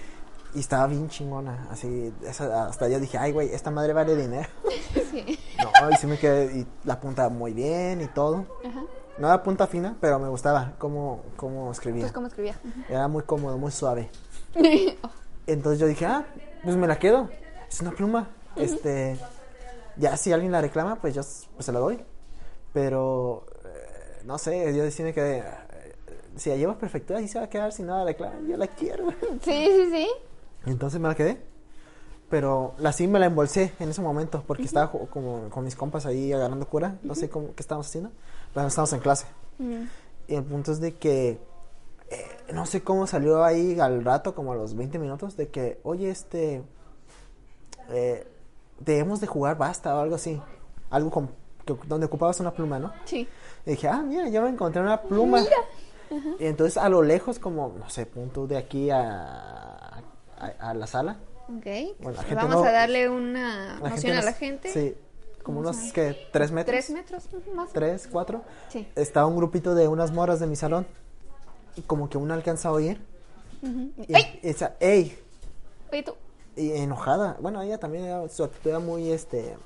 [0.55, 4.49] Y estaba bien chingona, así, esa- hasta yo dije, ay, güey, esta madre vale dinero.
[5.11, 5.39] sí.
[5.83, 8.47] No, y sí me quedé, y la punta muy bien y todo.
[8.65, 8.83] Ajá.
[9.19, 12.03] No era punta fina, pero me gustaba cómo, cómo escribía.
[12.03, 12.55] Pues, ¿cómo escribía?
[12.89, 14.11] Era muy cómodo, muy suave.
[15.03, 15.11] Oh,
[15.47, 16.25] Entonces yo dije, ah,
[16.65, 17.29] pues me la quedo.
[17.69, 18.29] Es una pluma.
[18.57, 19.19] Este,
[19.97, 21.23] ya si alguien la reclama, pues yo
[21.55, 22.03] pues se la doy.
[22.73, 23.47] Pero,
[24.27, 25.95] no sé, yo me quedé, eh,
[26.37, 28.35] si la llevas perfecta, ahí se va a quedar si nada la reclama.
[28.49, 29.11] Yo la quiero.
[29.43, 30.09] sí, sí, sí.
[30.67, 31.41] Entonces me la quedé.
[32.29, 36.07] Pero la sí me la embolsé en ese momento porque estaba como con mis compas
[36.07, 36.99] ahí agarrando cura.
[37.05, 38.11] No sé cómo, qué estábamos haciendo.
[38.53, 39.27] Pero estábamos en clase.
[40.27, 41.39] Y el punto es de que
[42.11, 45.81] eh, no sé cómo salió ahí al rato, como a los 20 minutos, de que,
[45.85, 46.63] oye, este,
[47.91, 48.27] eh,
[48.81, 50.43] debemos de jugar basta o algo así.
[50.91, 51.31] Algo con,
[51.67, 52.93] que- donde ocupabas una pluma, ¿no?
[53.05, 53.29] Sí.
[53.67, 55.43] Y dije, ah, mira, yo me encontré una pluma.
[56.39, 59.99] Y entonces a lo lejos, como, no sé, punto de aquí a,
[60.39, 61.17] a, a la sala.
[61.49, 61.65] Ok.
[61.65, 64.73] Bueno, la Pues gente Vamos no- a darle una noción a la gente.
[64.73, 64.95] Sí,
[65.43, 66.73] como unos, que ¿Tres metros?
[66.75, 67.25] Tres metros
[67.55, 67.73] más.
[67.73, 68.43] ¿Tres, cuatro?
[68.69, 68.87] Sí.
[68.97, 70.87] Estaba un grupito de unas moras de mi salón.
[71.77, 73.01] Y como que una alcanza a oír.
[73.63, 73.91] Ujú.
[74.09, 74.41] Y ¡Ey!
[74.43, 75.19] esa, ey,
[75.93, 76.15] Oye, tú.
[76.57, 77.37] y enojada.
[77.41, 79.57] Bueno, ella también era, su actitud era muy, este,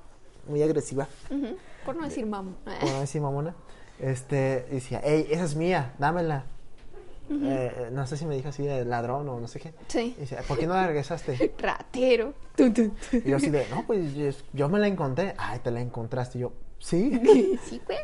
[0.49, 1.57] muy agresiva, Ujú.
[1.85, 2.53] Por no decir mamá.
[2.65, 3.55] por no decir mamona.
[3.99, 6.47] Este, decía, ey, esa es mía, dámela.
[7.31, 9.73] Eh, no sé si me dijo así de ladrón o no sé qué.
[9.87, 10.15] Sí.
[10.17, 11.55] Y decía, ¿por qué no la regresaste?
[11.59, 12.35] Ratero.
[12.57, 12.93] Tun, tun.
[13.13, 15.35] Y yo así de, no, pues yo, yo me la encontré.
[15.39, 16.39] Ay, te la encontraste.
[16.39, 17.59] Y yo, sí.
[17.65, 17.99] Sí, güey.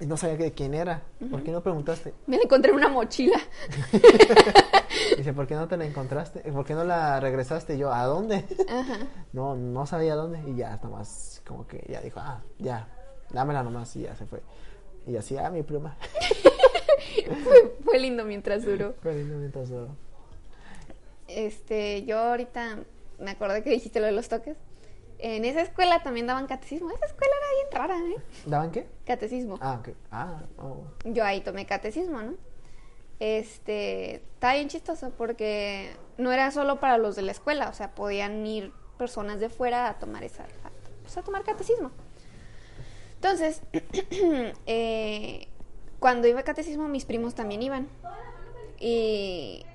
[0.00, 1.02] Y no sabía de quién era.
[1.30, 2.14] ¿Por qué no preguntaste?
[2.26, 3.38] Me la encontré en una mochila.
[5.18, 6.40] Dice, ¿por qué no te la encontraste?
[6.40, 7.74] ¿Por qué no la regresaste?
[7.74, 8.46] Y yo, ¿a dónde?
[8.66, 8.98] Ajá.
[9.34, 10.40] No, no sabía dónde.
[10.50, 12.86] Y ya, nomás, como que ya dijo, ah, ya,
[13.30, 13.94] dámela nomás.
[13.96, 14.40] Y ya se fue.
[15.04, 15.96] Y así, ah, mi pluma.
[17.44, 18.94] Fue, fue lindo mientras duró.
[19.02, 19.88] Fue lindo mientras duró.
[21.26, 22.78] Este, yo ahorita
[23.18, 24.56] me acordé que dijiste lo de los toques.
[25.18, 26.90] En esa escuela también daban catecismo.
[26.90, 28.22] Esa escuela era bien rara, ¿eh?
[28.46, 28.86] ¿Daban qué?
[29.04, 29.58] Catecismo.
[29.60, 29.94] Ah, ok.
[30.10, 30.84] Ah, oh.
[31.04, 32.34] Yo ahí tomé catecismo, ¿no?
[33.18, 37.94] Este, está bien chistoso porque no era solo para los de la escuela, o sea,
[37.94, 40.44] podían ir personas de fuera a tomar esa,
[41.10, 41.90] pues, a tomar catecismo.
[43.16, 43.62] Entonces,
[44.66, 45.48] eh,
[45.98, 47.88] cuando iba a catecismo, mis primos también iban.
[48.78, 49.66] Y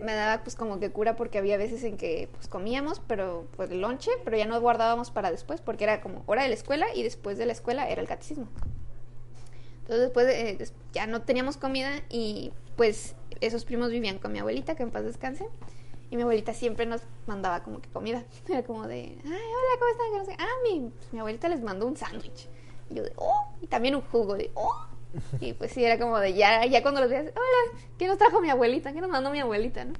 [0.00, 3.70] me daba pues como que cura porque había veces en que pues comíamos, pero pues
[3.70, 6.86] el lonche, pero ya no guardábamos para después porque era como hora de la escuela
[6.94, 8.48] y después de la escuela era el catecismo.
[9.80, 10.58] Entonces después eh,
[10.92, 15.04] ya no teníamos comida y pues esos primos vivían con mi abuelita, que en paz
[15.04, 15.46] descanse.
[16.12, 18.22] Y mi abuelita siempre nos mandaba como que comida.
[18.48, 20.18] Era como de, ay, hola, ¿cómo están?
[20.18, 22.48] No sé- Ah, mi, pues, mi abuelita les mandó un sándwich.
[22.90, 24.86] Y yo de, oh, y también un jugo de, oh.
[25.40, 28.40] Y pues sí, era como de, ya, ya cuando los veías, hola, ¿qué nos trajo
[28.42, 28.92] mi abuelita?
[28.92, 29.94] ¿Qué nos mandó mi abuelita, no?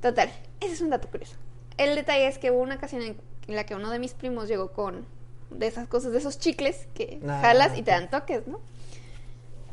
[0.00, 0.30] Total,
[0.60, 1.34] ese es un dato curioso.
[1.78, 3.16] El detalle es que hubo una ocasión en
[3.48, 5.04] la que uno de mis primos llegó con
[5.50, 8.60] de esas cosas, de esos chicles que Ah, jalas y te dan toques, ¿no?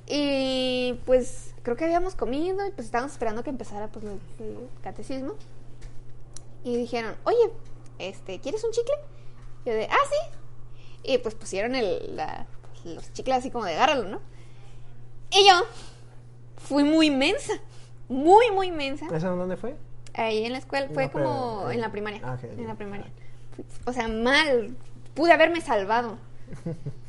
[0.07, 4.57] Y pues creo que habíamos comido y pues estábamos esperando que empezara pues el, el
[4.83, 5.33] catecismo.
[6.63, 7.51] Y dijeron, oye,
[7.99, 8.93] este, ¿quieres un chicle?
[9.65, 11.11] Y yo de, ah, sí.
[11.11, 12.45] Y pues pusieron el, la-
[12.85, 14.21] los chicles así como de agárralo, ¿no?
[15.31, 15.65] Y yo
[16.57, 17.53] fui muy mensa,
[18.07, 19.07] muy, muy mensa.
[19.13, 19.75] ¿Eso dónde fue?
[20.13, 22.21] Ahí en la escuela, fue No, pero, como eh, en la primaria.
[22.23, 23.07] ah, ok, en la primaria.
[23.85, 24.75] O sea, mal.
[25.15, 26.17] Pude haberme salvado.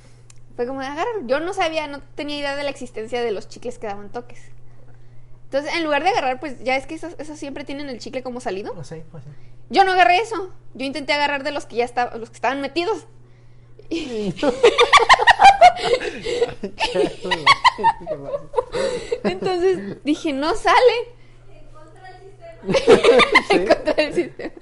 [0.57, 1.26] Fue como, agárralo.
[1.26, 4.40] Yo no sabía, no tenía idea de la existencia de los chicles que daban toques.
[5.44, 8.22] Entonces, en lugar de agarrar, pues ya es que esos, esos siempre tienen el chicle
[8.22, 8.74] como salido.
[8.74, 9.30] No sé, pues sí.
[9.70, 10.52] Yo no agarré eso.
[10.74, 13.07] Yo intenté agarrar de los que ya estaban, los que estaban metidos.
[19.24, 21.14] Entonces dije, no sale.
[23.50, 24.52] En contra del sistema.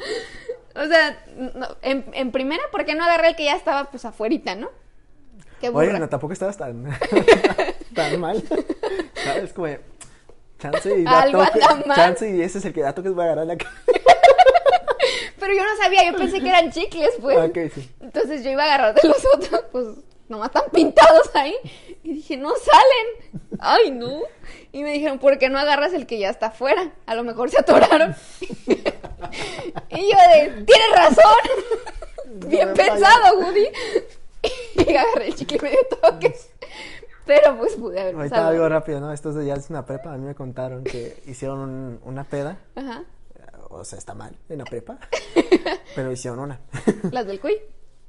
[0.75, 4.05] O sea, no, en, en primera, ¿por qué no agarré el que ya estaba pues
[4.05, 4.71] afuerita, no?
[5.63, 5.87] Qué burra.
[5.91, 6.85] Oye, no, tampoco estabas tan,
[7.95, 8.43] tan mal.
[9.25, 9.53] ¿Sabes?
[9.53, 9.69] Como
[10.59, 11.97] chance y da Algo toque- anda mal.
[11.97, 13.71] Chance y ese es el que da toques va a agarrar la cara.
[15.39, 17.37] Pero yo no sabía, yo pensé que eran chicles, pues.
[17.39, 17.89] Ok, sí.
[18.01, 19.87] Entonces yo iba a agarrar de los otros, pues
[20.29, 21.55] nomás están pintados ahí.
[22.03, 23.41] Y dije, no salen.
[23.61, 24.21] Ay, no.
[24.73, 26.91] Y me dijeron, ¿por qué no agarras el que ya está afuera?
[27.07, 28.17] A lo mejor se atoraron.
[28.67, 28.75] y
[30.11, 32.49] yo de, tienes razón.
[32.49, 33.67] Bien pensado, Woody.
[34.87, 36.51] y agarré el chicle y me dio toques.
[37.25, 39.13] Pero pues pude haber Ahorita algo rápido, ¿no?
[39.13, 40.13] Esto ya es una prepa.
[40.13, 42.59] A mí me contaron que hicieron un- una peda.
[42.75, 43.05] Ajá.
[43.71, 44.99] O sea, está mal en la prepa.
[45.95, 46.61] pero hicieron una.
[47.11, 47.55] Las del cuy.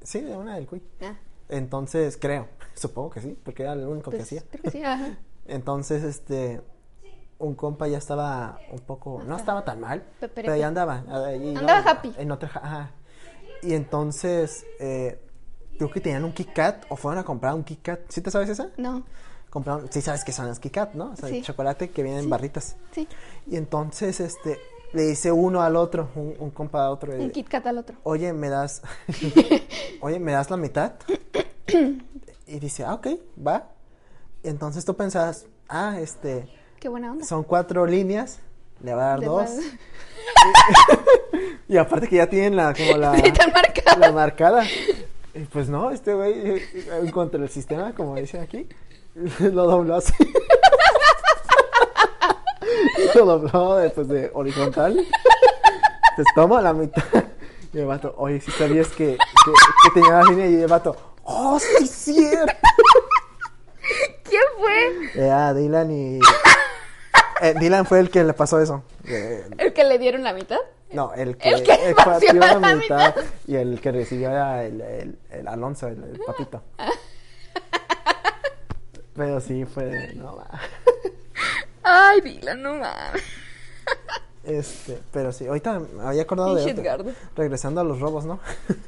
[0.02, 0.82] sí, de una del cuy.
[1.00, 1.14] Ah,
[1.48, 2.48] Entonces, creo.
[2.74, 4.42] Supongo que sí, porque era lo único que pues, hacía.
[4.50, 5.16] creo que sí, ajá.
[5.46, 6.60] Entonces, este,
[7.38, 10.42] un compa ya estaba un poco, no estaba tan mal, Peperepe.
[10.42, 11.04] pero ya andaba.
[11.26, 12.12] ahí Andaba happy.
[12.18, 12.90] En otra, ajá.
[13.62, 15.18] Y entonces, eh,
[15.76, 18.00] creo que tenían un Kit Kat o fueron a comprar un Kit Kat.
[18.08, 18.68] ¿Sí te sabes esa?
[18.76, 19.04] No,
[19.50, 21.12] Compraron, sí sabes que son los Kit Kat, ¿no?
[21.12, 21.38] O sea, Sí.
[21.38, 22.30] el chocolate que viene en Sí.
[22.30, 22.76] barritas.
[22.92, 23.06] sí.
[23.46, 24.58] Y entonces, este,
[24.92, 27.78] le dice uno al otro, un, un compa a otro, Un eh, Kit Kat al
[27.78, 27.96] otro.
[28.02, 28.82] oye, ¿me das,
[30.00, 30.94] oye, ¿me das la mitad?
[32.46, 33.06] y dice, ah, ok,
[33.46, 33.68] va.
[34.42, 36.48] Y entonces tú pensabas, ah, este,
[36.80, 37.24] Qué buena onda.
[37.24, 38.40] son cuatro líneas,
[38.82, 39.50] le va a dar Le dos.
[39.50, 39.54] a-
[41.68, 43.22] Y aparte que ya tienen la, como la, Sí,
[43.52, 43.96] marcada.
[43.98, 44.64] la marcada.
[45.52, 46.62] Pues no, este güey, eh,
[47.02, 48.68] en contra del sistema, como dicen aquí,
[49.40, 50.12] lo dobló así.
[53.16, 55.04] lo dobló de, pues, de horizontal.
[56.14, 57.02] Pues toma la mitad.
[57.72, 60.96] Y el vato, oye, si sabías que, que, que tenía la línea y el vato,
[61.24, 62.54] oh, sí, cierto.
[64.22, 65.24] ¿Quién fue?
[65.24, 66.20] Era Dylan y...
[67.40, 68.84] eh, Dylan fue el que le pasó eso.
[69.06, 70.58] Eh, ¿El que le dieron la mitad?
[70.94, 73.24] No, el que, El que partió la la mitad, mitad.
[73.46, 76.62] y el que recibió era el, el, el Alonso, el, el papito.
[79.14, 80.48] Pero sí fue, no va.
[81.82, 83.22] Ay, Dylan, no mames.
[84.42, 87.12] Este, pero sí, ahorita me había acordado de otro.
[87.36, 88.40] Regresando a los robos, ¿no?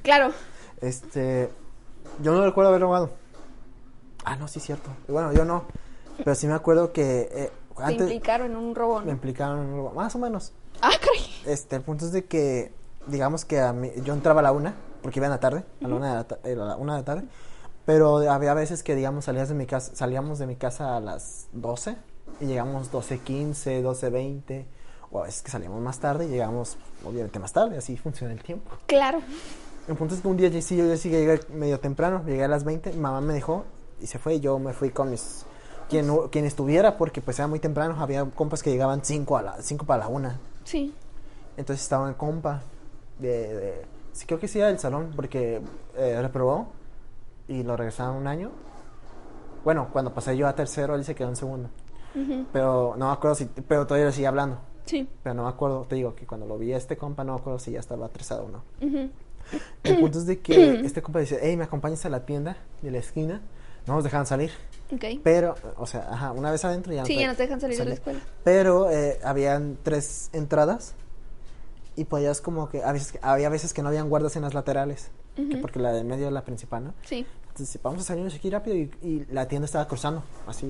[0.02, 0.32] Claro.
[0.80, 1.48] Este,
[2.22, 3.10] yo no recuerdo haber robado.
[4.24, 4.90] Ah, no, sí, cierto.
[5.08, 5.64] Bueno, yo no.
[6.18, 9.76] Pero sí me acuerdo que eh, antes implicaron en un robo, me implicaron en un
[9.76, 9.92] robo.
[9.92, 10.52] Más o menos.
[10.80, 11.20] Ah, caray.
[11.46, 12.72] Este, el punto es de que,
[13.06, 15.88] digamos que a mí, yo entraba a la una, porque iba en la tarde, a
[15.88, 17.22] la una de la, ta- eh, a la una de la tarde,
[17.84, 21.46] pero había veces que, digamos, salías de mi casa, salíamos de mi casa a las
[21.52, 21.96] 12
[22.40, 24.64] y llegamos 12.15, 12.20,
[25.12, 28.42] o a veces que salíamos más tarde y llegamos, obviamente, más tarde, así funciona el
[28.42, 28.70] tiempo.
[28.86, 29.20] Claro.
[29.86, 32.64] El punto es que un día sí, yo sí llegué medio temprano, llegué a las
[32.64, 33.64] 20, mi mamá me dejó
[34.00, 35.44] y se fue y yo me fui con mis...
[35.88, 39.62] Quien, quien estuviera, porque pues era muy temprano, había compas que llegaban 5 a la,
[39.62, 40.40] cinco para la una.
[40.66, 40.92] Sí.
[41.56, 42.62] Entonces estaba el compa
[43.18, 45.62] de, de- sí, creo que sí era del salón porque
[45.96, 46.68] eh, reprobó
[47.48, 48.50] y lo regresaron un año.
[49.64, 51.70] Bueno, cuando pasé yo a tercero, él se quedó en segundo.
[52.52, 54.58] Pero no me acuerdo si, pero todavía lo sigue hablando.
[54.86, 55.06] Sí.
[55.22, 57.40] Pero no me acuerdo, te digo que cuando lo vi a este compa no me
[57.40, 58.62] acuerdo si ya estaba atrasado o no.
[59.84, 62.90] El punto es de que este compa dice, hey, ¿me acompañas a la tienda de
[62.90, 63.40] la esquina?
[63.86, 64.50] No nos dejaban salir.
[64.92, 65.04] Ok.
[65.24, 67.76] Pero, o sea, ajá, una vez adentro ya Sí, te- ya no te dejan salir
[67.78, 68.20] de la escuela.
[68.44, 70.94] Pero eh, habían tres entradas
[71.96, 75.10] y podías como que, a veces, había veces que no habían guardas en las laterales,
[75.34, 75.60] que Ujú.
[75.60, 76.94] porque la de medio es la principal, ¿no?
[77.04, 77.26] Sí.
[77.48, 80.66] Entonces, vamos a salirnos aquí rápido y, y la tienda estaba cruzando, así,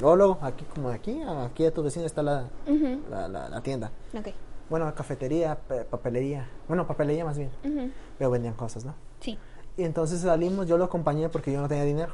[0.00, 3.00] luego, luego, aquí como de aquí, aquí a tu vecina está la, Ujú.
[3.10, 3.90] la, la- la tienda.
[4.12, 4.28] Ok.
[4.68, 7.90] Bueno, cafetería, pe- papelería, bueno, papelería más bien, Ujú.
[8.18, 8.94] pero vendían cosas, ¿no?
[9.20, 9.38] Sí.
[9.76, 12.12] Y entonces salimos, yo lo acompañé porque yo no tenía dinero.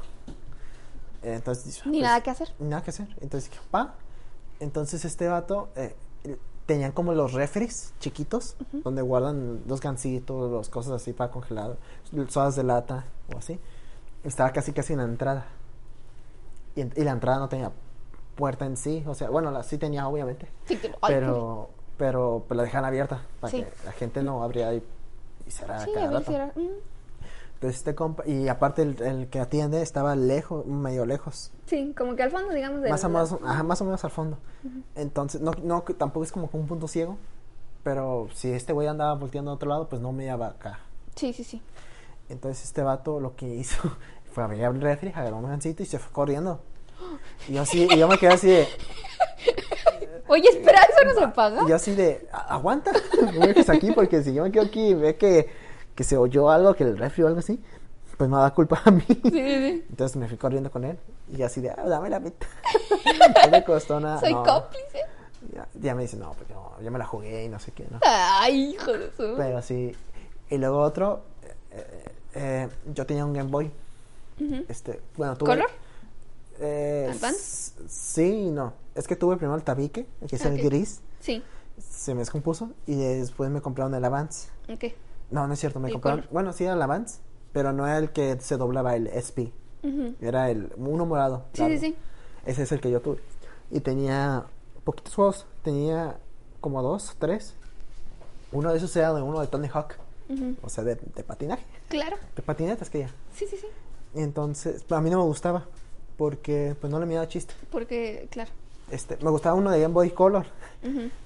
[1.23, 2.53] Entonces, dije, Ni pues, nada que hacer.
[2.59, 3.09] nada que hacer.
[3.20, 3.95] Entonces dije, pa.
[4.61, 5.95] Entonces este vato eh,
[6.66, 11.77] tenían como los refres chiquitos donde guardan los gancitos, las cosas así para congelar,
[12.29, 13.05] sodas de lata
[13.35, 13.59] o así.
[14.25, 15.47] Estaba casi casi en la entrada.
[16.77, 17.70] Y, la entrada no tenía
[18.37, 21.68] puerta en sí, o sea, bueno, la sí tenía obviamente, Sí, ay, pero
[21.99, 23.62] pero pues, la dejan abierta para Sí.
[23.62, 24.83] que la gente no abriera y,
[25.47, 26.33] y cerrara Sí, cada rato.
[26.59, 26.68] mm,
[27.68, 31.50] este compa, y aparte el, el que atiende estaba lejos, medio lejos.
[31.66, 32.80] Sí, como que al fondo, digamos.
[32.88, 34.38] Más o, menos, ajá, más o menos al fondo.
[34.94, 37.16] Entonces, no, no, tampoco es como un punto ciego.
[37.82, 40.78] Pero si este güey andaba volteando a otro lado, pues no me iba acá.
[41.16, 41.60] Sí, sí, sí.
[42.28, 43.76] Entonces este vato lo que hizo
[44.32, 46.60] fue abrir el refri, agarró un gancito y se fue corriendo.
[47.48, 48.68] Y yo así, y yo me quedé así de,
[50.28, 51.62] Oye, espera, ¿eso no se paga?
[51.64, 54.64] y yo así de, "A- aguanta, no me dejes aquí porque si yo me quedo
[54.64, 55.50] aquí ve que,
[55.95, 57.61] que se oyó algo, que el refri o algo así,
[58.16, 59.03] pues me va a dar culpa a mí.
[59.07, 59.84] Sí, sí, sí.
[59.90, 60.99] Entonces me fui corriendo con él
[61.36, 62.47] y así de, ah, dame la mitad.
[63.45, 64.20] no me costó nada.
[64.20, 64.43] Soy no.
[64.43, 65.01] cómplice.
[65.53, 67.86] Ya, ya me dice, no, pues yo, yo me la jugué y no sé qué,
[67.90, 67.99] ¿no?
[68.05, 69.34] Ay, hijo de su.
[69.36, 69.93] Pero sí.
[70.51, 71.22] Y luego otro,
[71.72, 73.70] eh, eh, yo tenía un Game Boy.
[74.68, 75.51] Este, bueno, tuve.
[75.51, 75.70] ¿Color?
[76.61, 77.72] Eh, ¿Advance?
[77.88, 78.72] Sí y no.
[78.95, 80.53] Es que tuve primero el tabique, que es Ok.
[80.53, 81.43] el gris, Sí.
[81.78, 82.70] se me descompuso.
[82.86, 84.49] Y después me compraron el Avance.
[84.72, 84.84] Ok.
[85.33, 86.26] No, no es cierto, me ¿Y compraron.
[86.30, 87.20] Bueno, sí era el Avance,
[87.53, 89.51] pero no era el que se doblaba, el SP.
[90.20, 91.47] Era el uno morado.
[91.55, 91.74] Sí, largo.
[91.76, 91.97] sí, sí.
[92.47, 93.18] Ese es el que yo tuve.
[93.70, 94.45] Y tenía
[94.85, 95.47] poquitos juegos.
[95.64, 96.18] Tenía
[96.61, 97.55] como dos, tres.
[98.53, 99.97] Uno de esos era de uno de Tony Hawk.
[100.62, 101.64] O sea, de, de patinaje.
[101.89, 102.16] Claro.
[102.37, 103.09] De patinetas que ya.
[103.35, 103.66] Sí, sí, sí.
[104.14, 105.66] Y entonces, a mí no me gustaba.
[106.16, 107.55] Porque pues no le miraba chiste.
[107.70, 108.51] Porque, claro.
[108.93, 110.47] Este, me gustaba uno de Game Boy Color.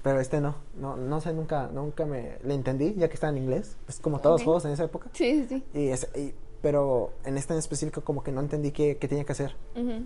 [0.01, 0.55] Pero este no.
[0.79, 3.75] No, no sé, nunca, nunca me le entendí, ya que estaba en inglés.
[3.87, 5.09] Es como todos los juegos en esa época.
[5.13, 5.79] Sí, sí, sí.
[5.79, 9.25] Y ese- y- pero en este en específico como que no entendí qué, qué tenía
[9.25, 9.55] que hacer.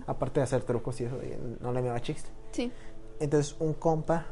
[0.06, 2.28] Aparte de hacer trucos y eso, y no le miraba chiste.
[2.50, 2.70] Sí.
[3.20, 4.26] Entonces un compa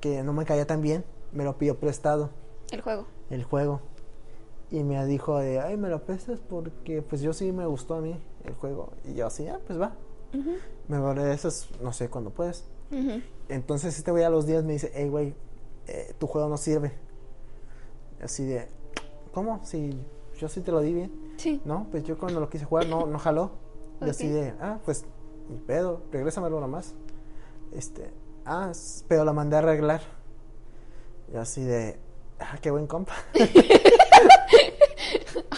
[0.00, 2.30] que no me caía tan bien, me lo pidió prestado
[2.72, 3.06] El juego.
[3.30, 3.80] el juego.
[4.70, 8.00] Y me dijo de, ay, me lo prestas porque pues yo sí me gustó a
[8.00, 8.90] mí el juego.
[9.04, 9.92] Y yo así, ah, pues va.
[10.34, 10.52] Ujú.
[10.92, 12.64] Me lo regresas, no sé cuándo puedes.
[13.48, 15.34] Entonces este güey a los días me dice, hey, güey,
[15.86, 16.92] eh, tu juego no sirve.
[18.22, 18.68] Así de,
[19.32, 19.64] ¿cómo?
[19.64, 19.98] Si
[20.38, 21.32] yo sí te lo di bien.
[21.38, 21.62] Sí.
[21.64, 23.52] No, pues yo cuando lo quise jugar no, no jaló.
[24.02, 25.06] Y así de, ah, pues,
[25.48, 26.92] ni pedo, regrésamelo nomás.
[27.72, 28.12] Este,
[28.44, 28.72] ah,
[29.08, 30.02] pero la mandé a arreglar.
[31.32, 31.98] Y así de,
[32.38, 33.14] ah, qué buen compa.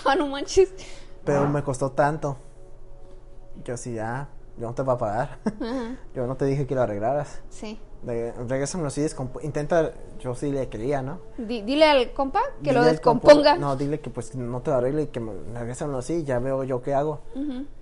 [0.06, 0.70] Ah, no manches.
[1.24, 2.36] Pero me costó tanto.
[3.64, 4.28] Yo así, ah,
[4.58, 5.38] yo no te voy a pagar.
[5.44, 5.96] Ajá.
[6.14, 7.40] yo no te dije que lo arreglaras.
[7.50, 7.80] Sí.
[8.04, 11.20] Regrésamelo así, descomp- intenta, yo sí le quería, ¿no?
[11.38, 13.56] Di- dile al compa que lo Dile descomponga.
[13.56, 16.64] No, dile que pues no te lo arregle y que me regrésamelo así, ya veo
[16.64, 17.20] yo qué hago.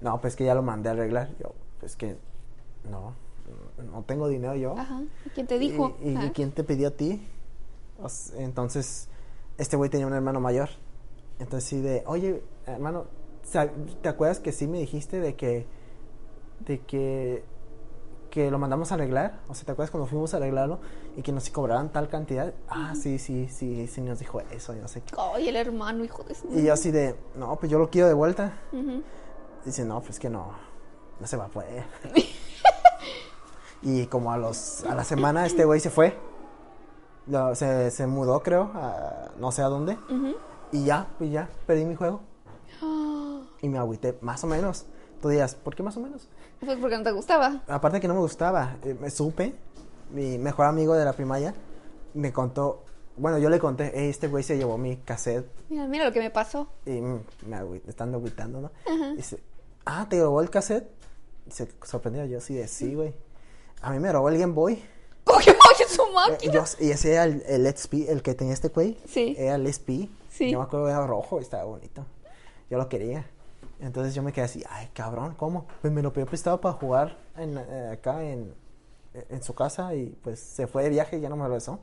[0.00, 1.30] No, pues que ya lo mandé a arreglar.
[1.40, 2.16] Yo, pues que
[2.88, 3.14] no,
[3.92, 4.78] no tengo dinero yo.
[4.78, 5.02] Ajá.
[5.26, 5.96] ¿Y ¿Quién te dijo?
[6.00, 7.20] ¿Y, quién te pidió a ti?
[8.36, 9.08] Entonces,
[9.58, 10.68] este güey tenía un hermano mayor.
[11.38, 13.06] Entonces sí de, oye, hermano,
[14.02, 15.66] ¿te acuerdas que sí me dijiste de que,
[16.66, 17.44] de que,
[18.30, 19.40] que lo mandamos a arreglar?
[19.48, 20.80] O sea, ¿te acuerdas cuando fuimos a arreglarlo
[21.16, 22.52] y que nos cobraban tal cantidad?
[22.68, 25.14] Ah, sí, sí, sí, sí nos dijo eso, yo sé qué.
[25.18, 26.34] Ay, el hermano, hijo de.
[26.58, 28.52] Y yo así de, no, pues yo lo quiero de vuelta.
[29.64, 30.52] Dice, no, pues que no,
[31.20, 31.84] no se va a poder.
[33.82, 36.16] y como a los, a la semana este güey se fue.
[37.54, 39.96] Se, se mudó, creo, a no sé a dónde.
[40.72, 42.20] Y ya, pues ya, perdí mi juego.
[42.82, 44.86] Ah, Y me agüité, más o menos.
[45.20, 46.28] Tú dirás, ¿por qué más o menos?
[46.64, 47.62] Pues porque no te gustaba.
[47.68, 49.54] Aparte que no me gustaba, eh, me supe,
[50.10, 51.54] mi mejor amigo de la primaria
[52.14, 52.84] me contó,
[53.16, 56.20] bueno, yo le conté, "Ey, este güey se llevó mi cassette Mira, mira lo que
[56.20, 56.68] me pasó.
[56.86, 58.70] y me agüi- estando agüitando, ¿no?
[58.86, 59.14] Ajá.
[59.14, 59.38] Dice,
[59.86, 60.88] ah, ¿te robó el cassette?
[61.46, 63.12] Y se sorprendió, yo sí de, sí, güey.
[63.80, 64.80] A mí me robó el Game Boy.
[65.24, 65.54] Cogió
[65.88, 66.52] su Eh, y, máquina.
[66.52, 68.96] yo- y ese era el, el Let's P, el que tenía este güey.
[69.08, 69.34] Sí.
[69.38, 70.08] Era el SP.
[70.30, 70.50] Sí.
[70.50, 72.06] Yo me acuerdo era rojo, estaba bonito.
[72.70, 73.26] Yo lo quería.
[73.82, 75.66] Entonces yo me quedé así, ay, cabrón, ¿cómo?
[75.80, 78.54] Pues me lo pidió prestado para jugar en, eh, acá en,
[79.12, 81.80] en su casa y pues se fue de viaje y ya no me regresó.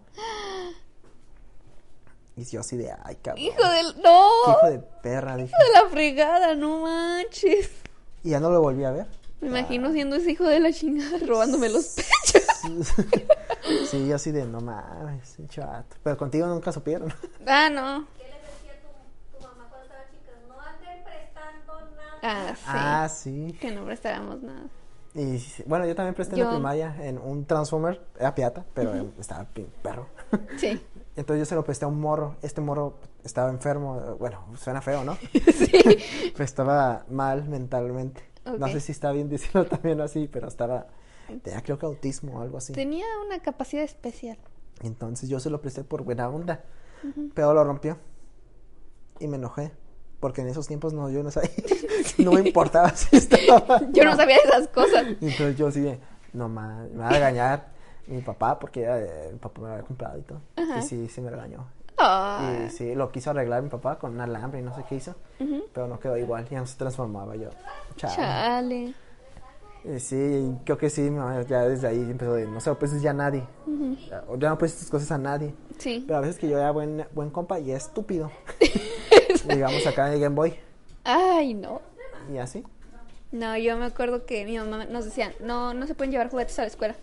[2.39, 3.43] Y yo así de, ay, cabrón.
[3.43, 4.02] Hijo del.
[4.02, 4.30] ¡No!
[4.45, 5.50] qué hijo de perra, dije.
[5.50, 7.70] Hijo de la fregada, no manches.
[8.24, 9.08] Y ya no lo volví a ver.
[9.41, 12.43] Me imagino siendo ese hijo de la chingada robándome los pechos.
[13.89, 15.97] sí, yo así de, no mames, chato.
[16.02, 17.14] Pero contigo nunca supieron.
[17.45, 18.08] Ah, no.
[18.18, 20.32] ¿Qué le decía tu, tu mamá cuando estaba chica?
[20.47, 22.09] No anden prestando nada.
[22.22, 22.63] Ah, sí.
[22.65, 23.57] Ah, sí.
[23.59, 24.67] Que no prestáramos nada.
[25.15, 29.47] Y bueno, yo también presté en la primaria en un Transformer, era pirata, pero estaba
[29.55, 30.07] bien perro.
[30.57, 30.80] Sí.
[31.15, 32.38] Entonces yo se lo presté a un morro.
[32.41, 34.15] Este morro estaba enfermo.
[34.20, 35.15] Bueno, suena feo, ¿no?
[35.34, 35.72] sí.
[36.34, 38.24] Pero estaba mal mentalmente.
[38.57, 40.88] No sé si está bien decirlo también así, pero estaba.
[41.43, 42.74] Tenía creo que autismo o algo así.
[42.74, 44.38] Tenía una capacidad especial.
[44.82, 46.63] Entonces yo se lo presté por buena onda.
[47.36, 47.97] Pero lo rompió.
[49.20, 49.72] Y me enojé.
[50.20, 51.51] Porque en esos tiempos no, yo no sabía.
[52.18, 53.82] No me importaba si estaba.
[53.91, 55.06] Yo no sabía esas cosas.
[55.08, 56.00] Entonces yo así de,
[56.34, 57.68] no ma, me va a regañar
[58.08, 58.88] mi papá porque
[59.32, 60.41] mi papá me lo había comprado y todo.
[60.56, 60.80] Ajá.
[60.80, 61.68] Y sí, sí me regañó.
[61.97, 62.66] Ah.
[62.66, 65.16] Y sí, lo quiso arreglar mi papá con un alambre y no sé qué hizo.
[65.74, 67.50] Pero no quedó igual, ya no se transformaba yo.
[67.97, 68.16] Chale.
[68.16, 68.93] Chale.
[69.84, 73.02] Y sí, creo que sí, mamá ya desde ahí empezó de, no se lo prestes
[73.02, 73.43] ya a nadie.
[74.28, 75.54] O Ya no prestes tus cosas a nadie.
[75.78, 76.04] Sí.
[76.06, 78.30] Pero a veces que yo era buen, buen compa y estúpido.
[79.47, 80.56] Digamos acá en el Game Boy.
[81.04, 81.82] Ay, no.
[82.32, 82.64] Y así.
[83.32, 86.58] No, yo me acuerdo que mi mamá nos decía, no, no se pueden llevar juguetes
[86.60, 86.96] a la escuela.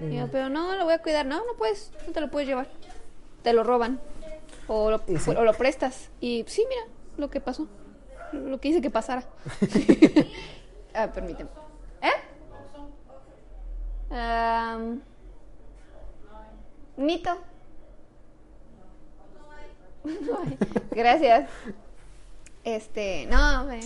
[0.00, 1.26] Y yo, pero no, lo voy a cuidar.
[1.26, 2.68] No, no puedes, no te lo puedes llevar.
[3.42, 4.00] Te lo roban.
[4.66, 5.30] O lo, sí.
[5.30, 6.10] o lo prestas.
[6.20, 6.82] Y sí, mira
[7.16, 7.68] lo que pasó.
[8.32, 9.24] Lo que hice que pasara.
[10.94, 11.50] ah, permíteme.
[12.00, 12.10] ¿Eh?
[14.14, 15.02] Am,
[16.96, 17.38] Nito.
[20.90, 21.48] Gracias.
[22.64, 23.80] Este, no, me...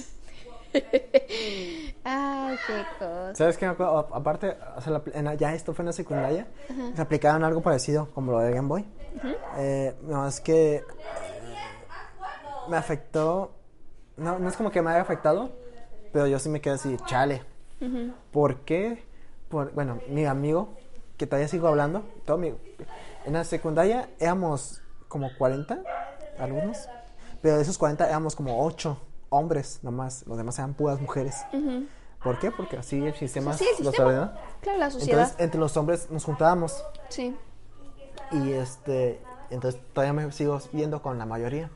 [2.05, 3.35] Ay, qué cosa.
[3.35, 3.67] ¿Sabes qué?
[3.67, 6.47] Aparte, o sea, la- ya esto fue en la secundaria,
[6.95, 8.85] se aplicaron algo parecido como lo de Game Boy.
[9.59, 10.85] Eh, no, es que eh,
[12.69, 13.53] me afectó,
[14.17, 15.51] no, no es como que me haya afectado,
[16.13, 17.43] pero yo sí me quedé así, chale.
[18.33, 19.05] ¿Por qué?
[19.49, 20.71] Por, bueno, mi amigo,
[21.17, 22.55] que todavía sigo hablando, todo mi-
[23.25, 25.79] en la secundaria éramos como 40
[26.39, 26.89] alumnos,
[27.43, 28.99] pero de esos 40 éramos como 8
[29.37, 31.37] hombres nomás, los demás eran puras mujeres.
[32.23, 32.51] ¿Por qué?
[32.51, 34.35] Porque así el sistema Sí, el sistema.
[34.61, 35.21] Claro, la sociedad.
[35.21, 37.37] Entonces, entre los hombres nos juntábamos sí.
[38.33, 39.21] y este,
[39.51, 41.71] entonces todavía me sigo viendo con la mayoría.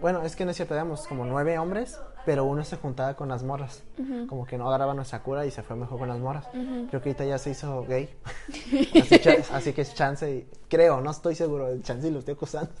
[0.00, 3.28] Bueno, es que no es cierto, éramos como nueve hombres, pero uno se juntaba con
[3.28, 3.82] las morras.
[4.28, 6.46] Como que no agarraba nuestra cura y se fue mejor con las morras.
[6.52, 8.08] Creo que ahorita ya se hizo gay.
[9.52, 12.70] así, que es chance, y, creo, no estoy seguro, el chance y lo estoy acusando.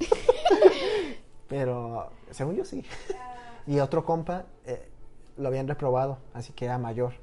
[1.54, 2.84] pero según yo sí.
[3.68, 4.88] y otro compa eh,
[5.36, 7.14] lo habían reprobado, así que era mayor.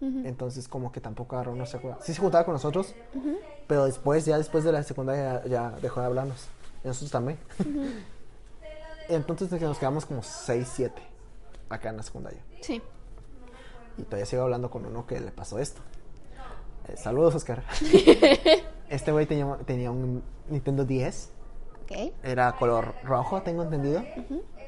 [0.00, 1.98] Entonces como que tampoco agarró nuestra cura.
[2.00, 2.94] Sí se juntaba con nosotros,
[3.66, 6.46] pero después, ya después de la secundaria, ya, ya dejó de hablarnos.
[6.84, 7.38] Y nosotros también.
[9.08, 11.02] Entonces nos quedamos como 6, 7
[11.70, 12.40] acá en la secundaria.
[12.60, 12.80] Sí.
[13.96, 15.80] Y todavía sigo hablando con uno que le pasó esto.
[16.86, 17.64] Eh, saludos, Oscar.
[18.88, 21.32] este güey tenía, tenía un Nintendo 10.
[21.90, 22.12] Ok.
[22.22, 24.04] Era color rojo, tengo entendido.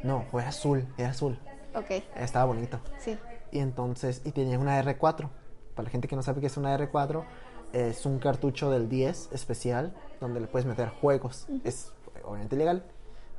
[0.03, 1.39] No, fue azul, era azul.
[1.75, 1.91] Ok.
[2.17, 2.81] Estaba bonito.
[2.99, 3.19] Sí.
[3.53, 5.29] Y entonces, y tenía una R4.
[5.75, 7.25] Para la gente que no sabe qué es una R4,
[7.73, 11.47] es un cartucho del 10 especial donde le puedes meter juegos.
[11.65, 11.93] Es
[12.25, 12.85] obviamente ilegal,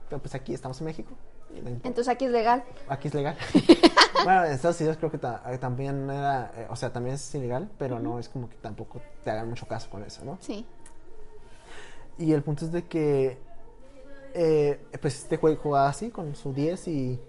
[0.09, 1.11] pero pues aquí estamos en México.
[1.83, 2.63] Entonces aquí es legal.
[2.87, 3.35] Aquí es legal.
[4.23, 7.35] bueno, en Estados Unidos creo que ta- eh, también era, eh, o sea, también es
[7.35, 10.37] ilegal, pero no es como que tampoco te hagan mucho caso con eso, ¿no?
[10.39, 10.65] Sí.
[12.17, 13.37] Y el punto es de que,
[14.33, 17.19] eh, pues este juego jugaba así con su 10 y,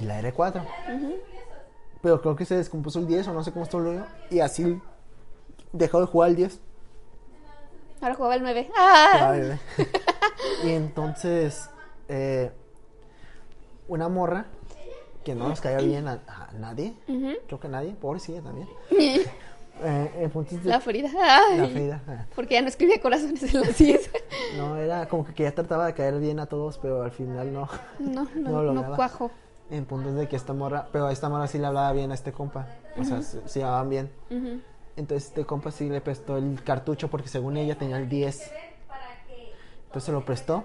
[0.00, 0.62] y la R4.
[2.02, 4.04] Pero creo que se descompuso el 10 o no sé cómo estuvo luego.
[4.30, 4.80] Y así
[5.72, 6.60] dejó de jugar el 10.
[8.00, 8.70] Ahora jugaba el 9.
[8.76, 9.56] ¡Ah!
[10.64, 11.70] Y entonces,
[12.08, 12.50] eh,
[13.88, 14.46] una morra
[15.24, 16.94] que no nos caía bien a, a nadie,
[17.46, 18.68] creo que a nadie, pobrecilla también.
[19.82, 21.10] Eh, el punto es de- La Frida.
[21.20, 21.58] Ay.
[21.58, 24.10] la Frida, eh, Porque ya no escribía corazones en las 10.
[24.56, 27.68] No, era como que ya trataba de caer bien a todos, pero al final no.
[27.98, 29.30] No, No no, cuajo.
[29.70, 32.10] En punto es de que esta morra, pero a esta morra sí le hablaba bien
[32.10, 32.68] a este compa.
[32.96, 34.10] O sea, se, se llevaban bien.
[34.96, 38.50] Entonces este compa sí le prestó el cartucho porque según ella tenía el 10.
[39.86, 40.64] Entonces se lo prestó.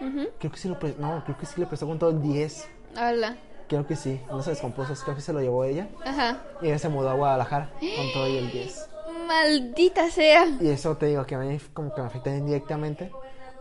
[0.00, 0.28] Ujú.
[0.38, 1.00] Creo que sí lo prestó.
[1.02, 2.68] No, creo que sí le prestó con todo el 10.
[2.96, 3.36] Hola.
[3.74, 4.20] Creo que sí.
[4.28, 4.94] No se descompuso.
[5.02, 5.88] Creo que se lo llevó ella.
[6.04, 6.42] Ajá.
[6.62, 8.88] Y ella se mudó a Guadalajara con todo y el 10.
[9.26, 10.46] Maldita sea.
[10.60, 13.10] Y eso te digo que a mí como que me afecta indirectamente.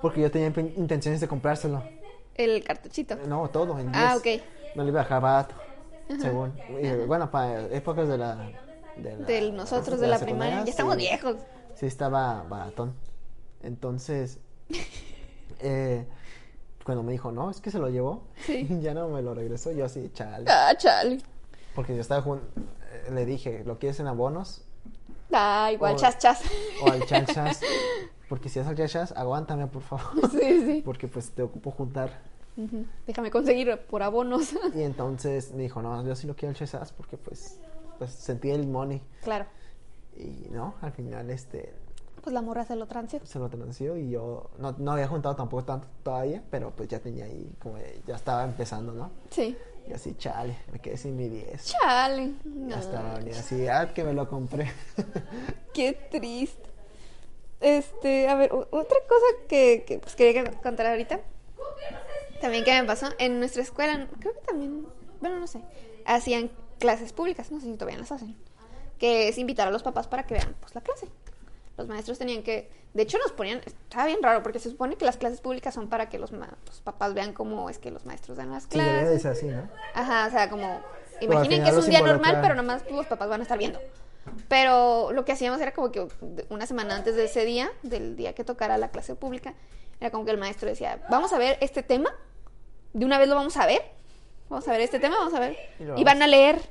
[0.03, 1.81] Porque yo tenía intenciones de comprárselo.
[2.35, 3.15] El cartuchito.
[3.27, 4.05] No, todo en 10.
[4.05, 4.27] Ah, ok.
[4.75, 5.55] No le iba a dejar barato.
[6.21, 6.53] Según.
[6.81, 8.35] Y, bueno, para épocas de la.
[8.97, 10.63] De, la- De nosotros de la primaria.
[10.63, 11.37] Ya estamos viejos.
[11.73, 12.93] Sí, estaba baratón.
[13.63, 14.37] Entonces,
[15.59, 16.05] eh,
[16.83, 18.67] cuando me dijo, no, es que se lo llevó, Sí.
[18.81, 20.45] ya no me lo regresó, yo así, chale.
[20.49, 21.21] Ah, chale.
[21.75, 22.41] Porque yo estaba jun-
[22.91, 24.63] eh, le dije, ¿lo quieres en abonos
[25.31, 26.41] Ah, igual, O- chas, chas.
[26.83, 27.59] o al chachas?
[28.29, 30.05] Porque si es al chachas, aguántame, por favor.
[30.31, 30.81] Sí, sí.
[30.85, 32.11] Porque pues te ocupo juntar.
[33.07, 34.53] Déjame conseguir por abonos.
[34.75, 37.57] Y entonces me dijo, no, yo sí lo quiero al chachas porque pues,
[37.97, 39.01] pues sentí el money.
[39.23, 39.45] claro.
[40.15, 41.73] Y no, al final este
[42.23, 43.19] Pues la morra se lo transió.
[43.25, 46.99] se lo transió y yo no, no había juntado tampoco tanto todavía, pero pues ya
[46.99, 49.11] tenía ahí, como ya estaba empezando, ¿no?
[49.29, 49.57] Sí.
[49.85, 51.65] Y así, chale, me quedé sin mi 10.
[51.65, 52.33] Chale.
[52.45, 54.71] Ya No, estaba venía así, ah, que me lo compré.
[55.73, 56.69] Qué triste.
[57.59, 61.19] Este, a ver, otra cosa que, que pues, quería contar ahorita.
[62.39, 64.85] También que me pasó en nuestra escuela, creo que también,
[65.21, 65.61] bueno, no sé,
[66.05, 68.35] hacían clases públicas, no sé si todavía las hacen,
[68.97, 71.07] que es invitar a los papás para que vean pues la clase.
[71.77, 75.05] Los maestros tenían que, de hecho nos ponían, estaba bien raro porque se supone que
[75.05, 78.05] las clases públicas son para que los, ma- los papás vean cómo es que los
[78.05, 79.21] maestros dan las Sí, clases.
[79.23, 79.67] ser así, ¿no?
[79.95, 80.81] Ajá, o sea, como
[81.19, 83.79] imaginen que es un día normal, pero nomás los papás van a estar viendo.
[84.47, 86.07] Pero lo que hacíamos era como que
[86.49, 89.53] una semana antes de ese día, del día que tocara la clase pública,
[89.99, 92.13] era como que el maestro decía, vamos a ver este tema,
[92.93, 93.81] de una vez lo vamos a ver,
[94.49, 95.57] vamos a ver este tema, vamos a ver.
[95.97, 96.61] Y van a leer,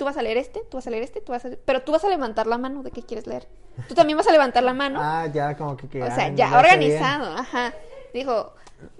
[0.00, 1.50] tú vas a leer este, tú vas a leer este, tú vas a...
[1.62, 3.46] Pero tú vas a levantar la mano de qué quieres leer.
[3.86, 4.98] Tú también vas a levantar la mano.
[5.02, 7.74] Ah, ya como que O quedaron, sea, ya organizado, ajá.
[8.14, 8.54] Dijo,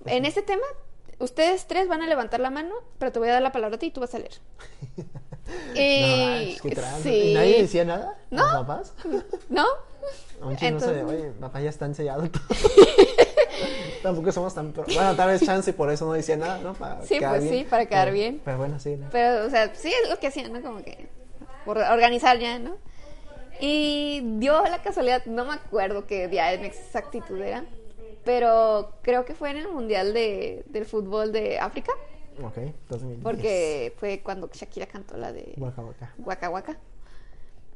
[0.05, 0.63] en este tema,
[1.19, 3.79] ustedes tres van a levantar la mano, pero te voy a dar la palabra a
[3.79, 4.33] ti y tú vas a leer.
[4.95, 5.09] bien.
[5.75, 7.01] Y, No, manches, qué tranza.
[7.03, 7.15] sí.
[7.31, 8.19] ¿Y nadie decía nada?
[8.31, 8.43] No.
[8.45, 8.93] ¿Los papás?
[9.49, 9.65] ¿No?
[9.65, 12.43] Chino no sé, Entonces- oye, papá ya está ensayado todo.
[14.03, 14.73] Tampoco somos tan...
[14.73, 16.73] pro- Bueno, tal vez chance y por eso no decía nada, ¿no?
[16.75, 17.65] Para Sí, quedar pues bien.
[17.65, 18.41] sí, para quedar Pero- bien.
[18.45, 18.97] Pero bueno, sí.
[18.97, 19.09] ¿no?
[19.11, 20.63] Pero, o sea, sí es lo que hacían, ¿no?
[20.63, 21.09] Como que
[21.65, 22.77] por organizar ya, ¿no?
[23.61, 27.65] Y dio la casualidad, no me acuerdo qué día en exactitud era,
[28.25, 31.93] pero creo que fue en el Mundial de, del Fútbol de África,
[32.43, 32.57] Ok,
[32.89, 33.23] 2010.
[33.23, 36.15] porque fue cuando Shakira cantó la de Guaca, guaca.
[36.19, 36.79] Waka Waka.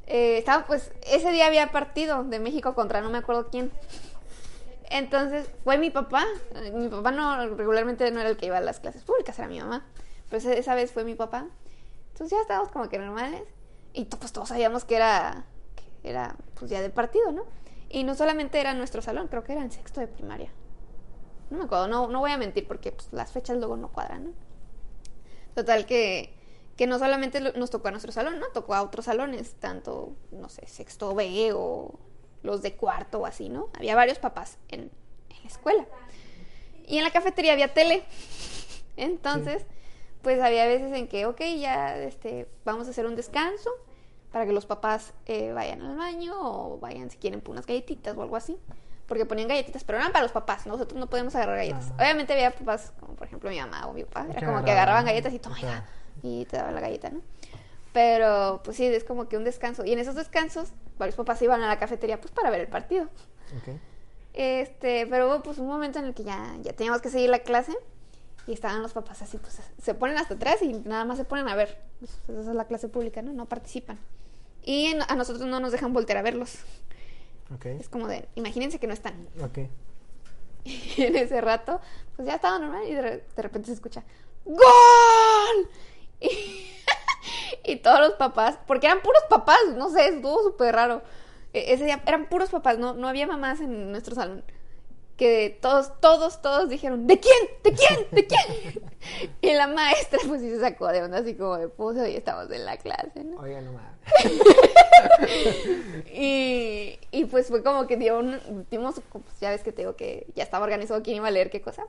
[0.07, 3.70] Eh, estaba, pues, ese día había partido de México contra no me acuerdo quién.
[4.91, 6.24] Entonces, fue mi papá.
[6.72, 9.61] Mi papá no, regularmente no era el que iba a las clases públicas, era mi
[9.61, 9.85] mamá.
[10.30, 11.47] Pero esa, vez fue mi papá.
[12.12, 13.43] Entonces ya estábamos como que normales.
[13.93, 15.45] Y pues todos sabíamos que era,
[15.76, 17.45] que era pues ya del partido, ¿no?
[17.89, 20.51] Y no solamente era nuestro salón, creo que era en sexto de primaria.
[21.51, 24.24] No me acuerdo, no, no voy a mentir porque pues, las fechas luego no cuadran,
[24.24, 24.32] ¿no?
[25.55, 26.35] Total que,
[26.76, 28.47] que no solamente nos tocó a nuestro salón, ¿no?
[28.53, 32.01] Tocó a otros salones, tanto, no sé, sexto B o
[32.45, 33.70] los de cuarto o así, ¿no?
[33.74, 34.82] Había varios papás en,
[35.30, 35.84] en la escuela.
[36.86, 38.05] Y en la cafetería había tele.
[38.97, 39.66] Entonces,
[40.22, 43.70] pues había veces en que, ok, ya este, vamos a hacer un descanso
[44.30, 48.16] para que los papás eh, vayan al baño o vayan si quieren por unas galletitas
[48.16, 48.59] o algo así.
[49.07, 51.90] Porque ponían galletitas, pero eran para los papás, nosotros no podemos agarrar galletas.
[51.92, 52.03] Ah.
[52.03, 55.05] Obviamente había papás, como por ejemplo mi mamá o mi papá, era como que agarraban,
[55.05, 55.68] galletas y toma o sea.
[55.70, 55.84] hija",
[56.22, 57.20] y te daban la galleta, ¿no?
[57.95, 59.84] Pero pues sí, es como que un descanso.
[59.86, 63.09] Y en esos descansos, varios papás iban a la cafetería pues para ver el partido.
[64.34, 67.38] Este, pero hubo pues un momento en el que ya, ya teníamos que seguir la
[67.38, 67.72] clase
[68.49, 71.49] y estaban los papás así, pues se ponen hasta atrás y nada más se ponen
[71.49, 71.78] a ver.
[72.01, 73.32] Pues, esa es la clase pública, ¿no?
[73.32, 73.99] No participan.
[74.64, 76.57] Y en- a nosotros no nos dejan voltear a verlos.
[77.55, 77.66] Ok.
[77.66, 79.28] Es como de, imagínense que no están.
[79.40, 79.59] Ok.
[80.64, 81.80] Y en ese rato,
[82.16, 83.03] pues ya estaba normal y de,
[83.36, 84.03] de repente se escucha
[84.45, 84.59] ¡Gol!
[86.20, 86.63] Y,
[87.64, 91.02] y todos los papás, porque eran puros papás, no sé, estuvo súper raro.
[91.52, 94.44] E- Ese día eran puros papás, no, no había mamás en nuestro salón.
[95.16, 97.36] Que todos, todos, todos dijeron, ¿de quién?
[97.62, 98.06] ¿De quién?
[98.10, 98.82] ¿De quién?
[99.42, 102.50] Y la maestra pues sí se sacó de onda así como de, pues hoy estamos
[102.50, 103.38] en la clase, ¿no?
[103.38, 104.42] Oiga, no mames.
[106.12, 109.96] Y, y pues fue como que dio un, dimos, pues ya ves que te digo
[109.96, 111.86] que ya estaba organizado quién iba a leer qué cosa.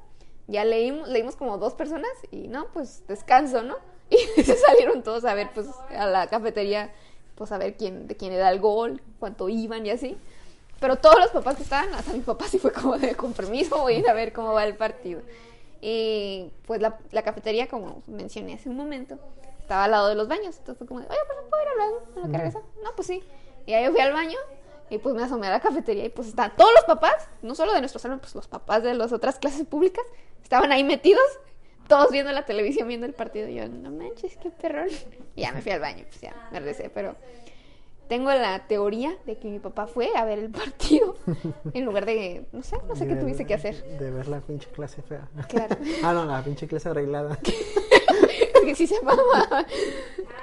[0.47, 3.75] Ya leímos, leímos como dos personas y no, pues descanso, ¿no?
[4.09, 6.91] Y se salieron todos a ver, pues, a la cafetería,
[7.35, 10.17] pues a ver quién, de quién era el gol, cuánto iban y así.
[10.79, 13.77] Pero todos los papás que estaban, hasta mi papá sí fue como de con permiso,
[13.77, 15.21] voy a ir a ver cómo va el partido.
[15.81, 19.17] Y pues la, la cafetería, como mencioné hace un momento,
[19.59, 20.57] estaba al lado de los baños.
[20.57, 22.59] Entonces fue como de, oye, pues ¿puedo ir al baño en lo que regresa?
[22.83, 23.23] No, pues sí.
[23.65, 24.37] Y ahí yo fui al baño
[24.89, 27.73] y pues me asomé a la cafetería y pues estaban todos los papás, no solo
[27.73, 30.05] de nuestro salón, pues los papás de las otras clases públicas,
[30.43, 31.25] estaban ahí metidos,
[31.87, 33.47] todos viendo la televisión, viendo el partido.
[33.47, 34.87] Y yo, no manches, qué perrón.
[35.35, 37.15] Y ya me fui al baño, pues ya me regresé, pero
[38.07, 41.15] tengo la teoría de que mi papá fue a ver el partido
[41.73, 43.83] en lugar de, no sé, no sé qué tuviste que hacer.
[43.99, 45.27] De ver la pinche clase fea.
[45.49, 45.75] Claro.
[46.03, 47.37] ah, no, la pinche clase arreglada.
[47.43, 49.65] Es que sí se mamaba.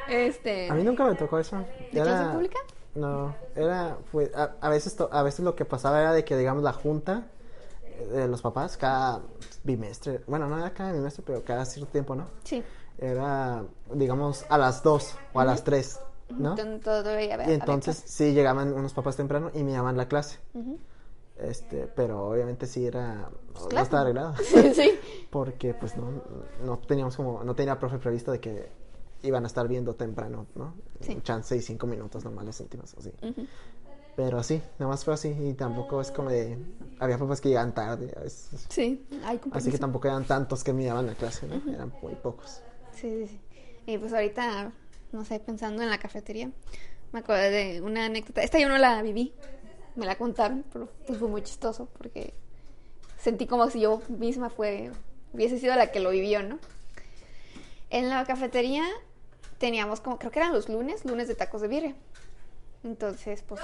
[0.09, 0.69] Este.
[0.71, 1.65] A mí nunca me tocó eso.
[1.93, 2.59] ¿De Era- clase pública?
[2.95, 6.37] No, era, pues, a, a veces, to- a veces lo que pasaba era de que,
[6.37, 7.27] digamos, la junta
[8.13, 9.23] de los papás cada
[9.65, 12.27] bimestre, bueno, no era cada bimestre, pero cada cierto tiempo, ¿no?
[12.45, 12.63] Sí.
[12.99, 15.99] Era, digamos, a las 2 o a las 3,
[16.31, 16.55] ¿no?
[16.59, 20.39] Entonces, Y sí llegaban unos papás temprano y me llamaban la clase.
[21.39, 23.85] Este, pero obviamente sí era, no clase.
[23.85, 24.35] estaba arreglado.
[24.45, 24.91] Sí, sí.
[25.31, 26.23] Porque pues no,
[26.65, 28.69] no teníamos como, no tenía profe previsto de que
[29.23, 30.75] iban a estar viendo temprano, ¿no?
[31.01, 31.19] Sí.
[31.23, 33.13] Chance y cinco minutos nomás los últimos, así.
[33.23, 33.47] Ujú.
[34.15, 36.59] Pero sí, nomás fue así y tampoco es como de,
[36.99, 38.67] había papás que llegaban tarde, a veces.
[38.69, 39.07] Sí.
[39.25, 41.63] Ay, con Así que tampoco eran tantos que me daban la clase, ¿no?
[41.73, 42.61] Eran muy pocos.
[42.93, 43.41] Sí, sí, sí.
[43.87, 44.71] Y pues ahorita,
[45.13, 46.51] no sé, pensando en la cafetería,
[47.13, 48.43] me acordé de una anécdota.
[48.43, 49.33] Esta yo no la viví,
[49.97, 52.35] me la contaron, pero pues fue muy chistoso porque
[53.19, 54.91] sentí como si yo misma fue,
[55.33, 56.59] hubiese sido la que lo vivió, ¿no?
[57.89, 58.85] En la cafetería
[59.59, 61.95] teníamos como, creo que eran los lunes, lunes de tacos de birria.
[62.85, 63.61] Entonces, pues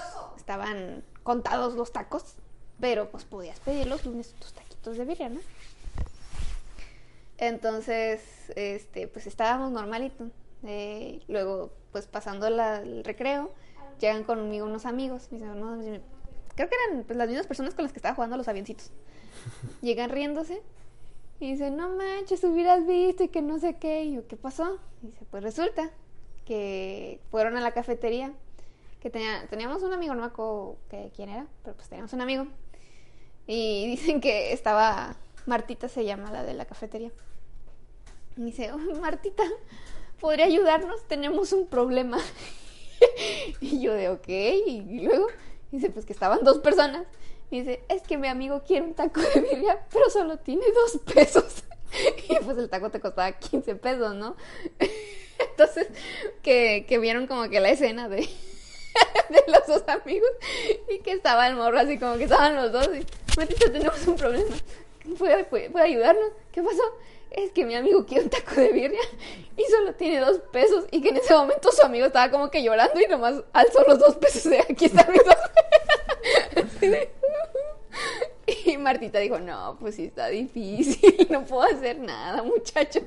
[0.49, 2.25] estaban contados los tacos,
[2.81, 5.41] pero pues podías pedir los lunes tus taquitos de birria, ¿no?
[7.37, 8.23] Entonces,
[8.57, 10.31] este, pues estábamos normalito.
[10.65, 13.51] Eh, luego, pues pasando la- el recreo,
[14.01, 15.29] llegan conmigo unos amigos.
[15.31, 16.01] No, me-
[16.55, 18.91] creo que eran pues, las mismas personas con las que estaba jugando a los avioncitos.
[19.83, 20.63] Llegan riéndose
[21.41, 24.05] y dicen, no manches, hubieras visto y que no sé qué.
[24.05, 24.79] Y yo, ¿qué pasó?
[25.03, 25.91] Y dice, pues resulta
[26.47, 28.33] que fueron a la cafetería.
[29.01, 32.21] Que tenía, teníamos un amigo, no me acuerdo que- quién era, pero pues teníamos un
[32.21, 32.47] amigo.
[33.47, 37.11] Y dicen que estaba, Martita se llama la de la cafetería.
[38.37, 39.45] Y dice, "Oh, Martita,
[40.21, 41.07] ¿podría ayudarnos?
[41.09, 42.19] Tenemos un problema.
[43.61, 45.29] y yo de, ok, y luego
[45.71, 47.07] dice, pues que estaban dos personas.
[47.51, 51.01] Y dice, es que mi amigo quiere un taco de birria, pero solo tiene dos
[51.15, 51.65] pesos.
[52.29, 54.37] y pues el taco te costaba 15 pesos, ¿no?
[55.39, 55.89] Entonces,
[56.43, 58.29] que, que vieron como que la escena de,
[59.29, 60.31] de los dos amigos
[60.89, 63.05] y que estaba el morro así como que estaban los dos y
[63.37, 64.55] Matito tenemos un problema
[65.19, 66.31] ¿Puede, puede, ayudarnos?
[66.53, 66.83] ¿qué pasó?
[67.31, 69.01] es que mi amigo quiere un taco de birria
[69.57, 72.63] y solo tiene dos pesos y que en ese momento su amigo estaba como que
[72.63, 75.37] llorando y nomás alzó los dos pesos de aquí están mis dos
[78.65, 83.01] y Martita dijo, no, pues sí está difícil, no puedo hacer nada, muchacho.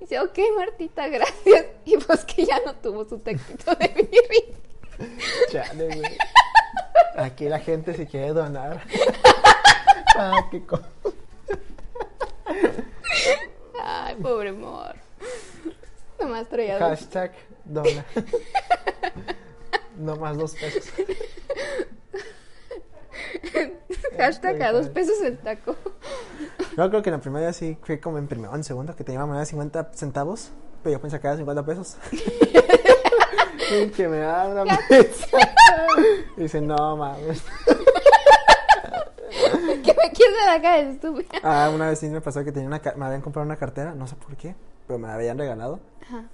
[0.00, 1.66] Dice, ok, Martita, gracias.
[1.84, 4.56] Y pues que ya no tuvo su taquito de birria.
[5.50, 6.18] Chale, güey.
[7.16, 8.82] Aquí la gente se quiere donar.
[10.16, 10.80] ah, qué co-
[13.82, 14.96] Ay, pobre amor.
[16.20, 16.78] Nomás traía.
[16.78, 17.32] Hashtag
[17.64, 18.04] dona.
[19.96, 20.90] No más dos pesos.
[24.18, 25.76] Hashtag a dos pesos el taco.
[26.76, 29.40] Yo creo que en la primera sí fue como en primero, en segundo, que moneda
[29.40, 30.50] de 50 centavos,
[30.84, 31.96] pero yo pensé que era 50 pesos.
[32.12, 35.36] y que me da una pizza.
[36.36, 37.42] Y dice, no mames.
[39.82, 41.28] ¿Qué me quieres de acá, estúpida?
[41.42, 44.06] Ah, una vez sí me pasó que tenía una me habían comprado una cartera, no
[44.06, 44.54] sé por qué,
[44.86, 45.80] pero me la habían regalado.
[46.06, 46.24] Ajá.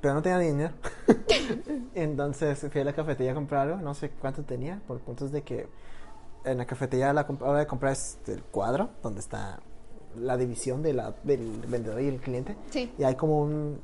[0.00, 0.72] Pero no tenía dinero.
[1.94, 5.42] Entonces fui a la cafetería a comprar algo, no sé cuánto tenía, por puntos de
[5.42, 5.68] que
[6.44, 9.60] en la cafetería la comp- a la hora de comprar es el cuadro, donde está
[10.16, 12.56] la división de la, del vendedor y el cliente.
[12.70, 12.92] Sí.
[12.98, 13.80] Y hay como un,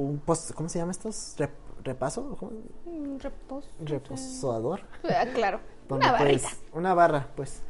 [0.00, 1.34] un post, ¿cómo se llama estos?
[1.38, 1.50] Rep-
[1.82, 2.36] ¿Repaso?
[2.84, 3.68] Un reposo.
[3.80, 4.80] Reposador.
[5.04, 5.60] Ah, claro.
[5.88, 6.48] Donde, Una pues, barrita.
[6.72, 7.62] una barra, pues.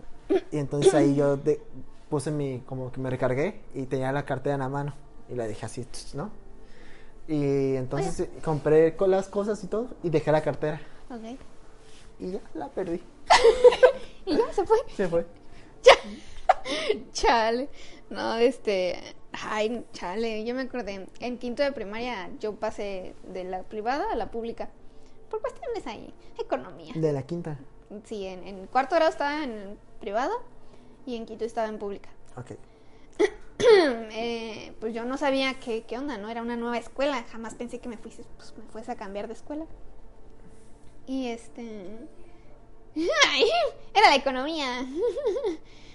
[0.50, 1.60] Y entonces ahí yo de-
[2.08, 4.94] puse mi, como que me recargué y tenía la cartera en la mano.
[5.28, 6.30] Y la dejé así, ¿no?
[7.28, 10.80] Y entonces compré con las cosas y todo y dejé la cartera.
[11.10, 11.38] Ok.
[12.20, 13.02] Y ya la perdí.
[14.24, 14.76] Y ya se fue.
[14.96, 15.24] Se fue.
[17.12, 17.68] Chale.
[18.10, 18.98] No, este.
[19.44, 20.44] Ay, chale.
[20.44, 21.06] Yo me acordé.
[21.20, 24.70] En quinto de primaria yo pasé de la privada a la pública.
[25.30, 26.14] Por cuestiones ahí.
[26.38, 26.92] Economía.
[26.94, 27.58] De la quinta.
[28.04, 30.34] Sí, en, en cuarto grado estaba en privada
[31.04, 32.10] y en quinto estaba en pública.
[32.36, 32.52] Ok.
[33.58, 36.28] Eh, pues yo no sabía qué, qué onda, ¿no?
[36.28, 37.24] Era una nueva escuela.
[37.32, 39.66] Jamás pensé que me fuese, pues, me fuese a cambiar de escuela.
[41.06, 41.62] Y este.
[42.96, 43.44] ¡Ay!
[43.94, 44.86] Era la economía.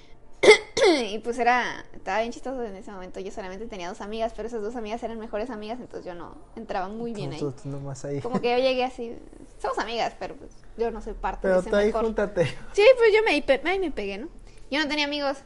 [1.11, 1.85] y pues era.
[1.93, 3.19] Estaba bien chistoso en ese momento.
[3.19, 6.35] Yo solamente tenía dos amigas, pero esas dos amigas eran mejores amigas, entonces yo no
[6.55, 7.39] entraba muy bien ahí.
[7.39, 8.21] Tú, tú nomás ahí.
[8.21, 9.17] Como que yo llegué así.
[9.61, 12.05] Somos amigas, pero pues yo no soy parte de Pero ese tú ahí mejor.
[12.05, 12.45] júntate.
[12.73, 13.31] Sí, pues yo me,
[13.69, 14.29] ahí me pegué, ¿no?
[14.69, 15.37] Yo no tenía amigos.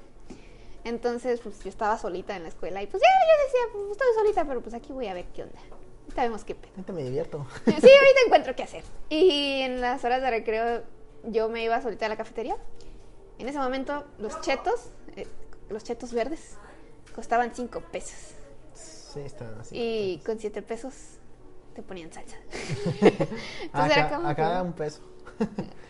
[0.83, 4.07] Entonces, pues yo estaba solita en la escuela y pues ya yo decía, pues estoy
[4.15, 5.59] solita, pero pues aquí voy a ver qué onda.
[6.13, 6.71] Sabemos qué pedo.
[6.75, 7.45] Ahorita me divierto.
[7.65, 8.83] Sí, ahorita encuentro qué hacer.
[9.09, 10.83] Y en las horas de recreo
[11.23, 12.55] yo me iba solita a la cafetería.
[13.39, 14.91] En ese momento los chetos,
[15.69, 16.55] los chetos verdes,
[17.13, 18.33] costaban 5 pesos.
[18.73, 19.75] Sí, están así.
[19.77, 20.93] Y con 7 pesos
[21.73, 22.37] te ponían salsa.
[23.01, 25.01] Entonces acá, era como acá que- un peso.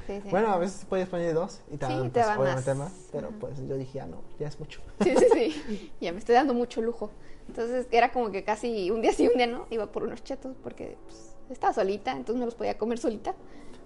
[0.07, 0.29] Sí, sí.
[0.29, 2.91] Bueno, a veces puedes poner dos y te Sí, dan, te pues, dan obviamente más.
[2.91, 3.07] más.
[3.11, 4.81] Pero pues yo dije, ah, no, ya es mucho.
[5.01, 5.91] Sí, sí, sí.
[6.01, 7.09] Ya me estoy dando mucho lujo.
[7.47, 9.67] Entonces era como que casi un día sí, un día no.
[9.69, 13.35] Iba por unos chetos porque pues, estaba solita, entonces me los podía comer solita.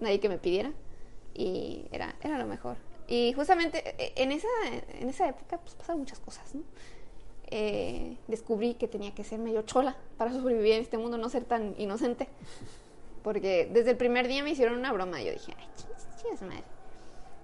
[0.02, 0.72] Nadie que me pidiera.
[1.34, 2.78] Y era, era lo mejor.
[3.10, 4.48] Y justamente eh, en esa,
[5.00, 6.62] en esa época pues pasaron muchas cosas, ¿no?
[7.48, 11.44] Eh, descubrí que tenía que ser medio chola para sobrevivir en este mundo, no ser
[11.44, 12.28] tan inocente.
[13.24, 15.22] Porque desde el primer día me hicieron una broma.
[15.24, 15.68] Yo dije, ay,
[16.22, 16.64] chingas madre.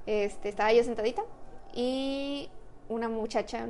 [0.06, 1.24] Este, estaba yo sentadita
[1.74, 2.48] y
[2.88, 3.68] una muchacha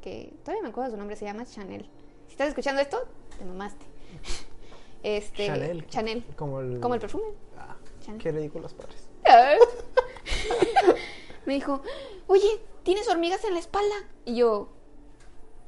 [0.00, 1.86] que todavía me acuerdo su nombre, se llama Chanel.
[2.26, 3.06] Si estás escuchando esto,
[3.38, 3.84] te mamaste.
[5.02, 5.86] Este, Chanel.
[5.88, 6.24] Chanel.
[6.34, 7.24] Como el, Como el perfume.
[7.58, 8.22] Ah, Chanel.
[8.22, 9.06] qué ridículos padres.
[11.46, 11.82] me dijo,
[12.26, 13.94] oye, ¿tienes hormigas en la espalda?
[14.24, 14.68] Y yo,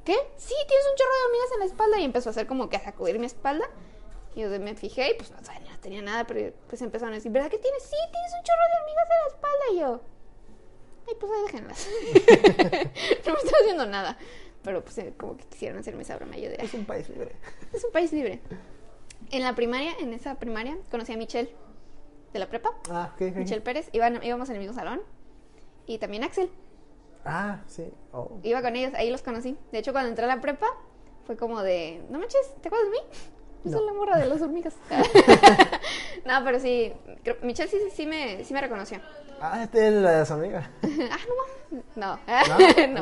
[0.05, 0.15] ¿qué?
[0.37, 2.01] Sí, tienes un chorro de hormigas en la espalda.
[2.01, 3.69] Y empezó a hacer como que a sacudir mi espalda.
[4.35, 7.17] Y yo me fijé y pues no, sabía, no tenía nada, pero pues empezaron a
[7.17, 7.83] decir, ¿verdad que tienes?
[7.83, 9.65] Sí, tienes un chorro de hormigas en la espalda.
[9.73, 10.01] Y yo,
[11.09, 11.89] ay, pues ahí déjenlas.
[13.27, 14.19] no me está haciendo nada.
[14.63, 16.37] Pero pues eh, como que quisieron hacerme esa broma.
[16.37, 17.37] Yo de, Es un país libre.
[17.73, 18.41] es un país libre.
[19.31, 21.55] En la primaria, en esa primaria, conocí a Michelle
[22.33, 22.75] de la prepa.
[22.91, 23.37] Ah, ok, ok.
[23.37, 23.89] Michelle Pérez.
[23.93, 25.01] Iban, íbamos en el mismo salón.
[25.87, 26.51] Y también Axel.
[27.25, 27.93] Ah, sí.
[28.13, 28.39] Oh.
[28.43, 29.57] Iba con ellos, ahí los conocí.
[29.73, 30.67] De hecho, cuando entré a la prepa,
[31.27, 32.99] fue como de, no manches, ¿te acuerdas de mí?
[33.65, 34.75] Yo soy la morra de las hormigas.
[36.25, 36.93] no, pero sí,
[37.25, 39.01] creo- Michelle sí, sí, sí me, sí me reconoció.
[39.41, 40.67] Ah, este es la de las hormigas.
[40.83, 41.19] ah,
[41.97, 42.19] no, no,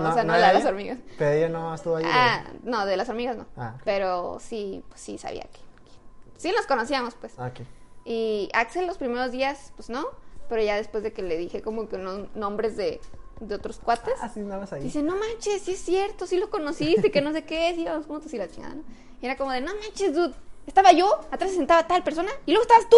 [0.01, 0.99] no, o sea, no, la de las hormigas.
[1.19, 2.05] Pero ella no estuvo ahí.
[2.07, 3.47] Ah, no, de las hormigas no.
[3.57, 3.77] Ah.
[3.85, 7.35] Pero sí, pues sí sabía que, que- sí nos conocíamos, pues.
[7.39, 7.61] Ah, ok.
[8.07, 10.07] Y Axel los primeros días, pues no,
[10.49, 13.01] pero ya después de que le dije como que unos nombres de,
[13.41, 14.83] de otros cuates, Ah, sí, nada más ahí.
[14.83, 18.07] dice, no manches, sí es cierto, sí lo conociste, que no sé qué, sí íbamos
[18.07, 18.83] juntos y la chingada, ¿no?
[19.21, 20.35] Y era como de, no manches, dude,
[20.67, 22.97] estaba yo, atrás se sentaba tal persona, y luego estabas tú,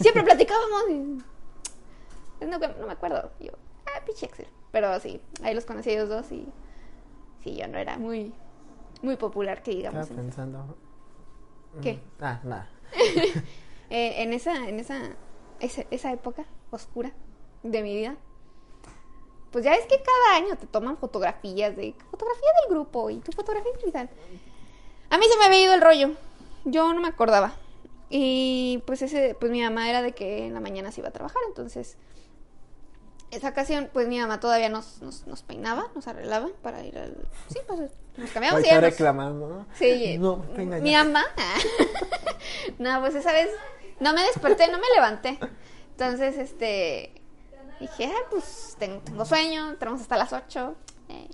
[0.00, 1.22] siempre platicábamos, y...
[2.44, 3.52] No, no me acuerdo, Y yo,
[3.86, 6.46] ah, pinche Axel, pero sí, ahí los conocí a ellos dos y
[7.42, 8.32] sí, yo no era muy,
[9.02, 10.10] muy popular, que Estaba digamos.
[10.10, 10.76] en- pensando.
[11.82, 11.94] ¿Qué?
[11.94, 12.68] Mm, Ah, nada.
[13.90, 15.00] Eh, en esa, en esa,
[15.60, 17.12] esa, esa época oscura
[17.62, 18.16] de mi vida,
[19.50, 23.32] pues ya es que cada año te toman fotografías de fotografía del grupo y tu
[23.32, 24.10] fotografía individual.
[25.10, 26.10] A mí se me había ido el rollo.
[26.64, 27.54] Yo no me acordaba.
[28.10, 31.12] Y pues ese, pues mi mamá era de que en la mañana se iba a
[31.12, 31.96] trabajar, entonces
[33.30, 37.14] esa ocasión, pues mi mamá todavía nos, nos, nos peinaba, nos arreglaba para ir al...
[37.52, 37.80] Sí, pues
[38.16, 39.66] nos cambiamos y Ahorita ya nos- reclamando, ¿no?
[39.74, 41.24] Sí, No, mi mamá.
[42.78, 43.50] no, pues esa vez
[44.00, 45.38] no me desperté, no me levanté.
[45.90, 47.12] Entonces, este.
[47.80, 50.74] Dije, ah, pues tengo, tengo sueño, entramos hasta las 8.
[51.08, 51.28] Eh,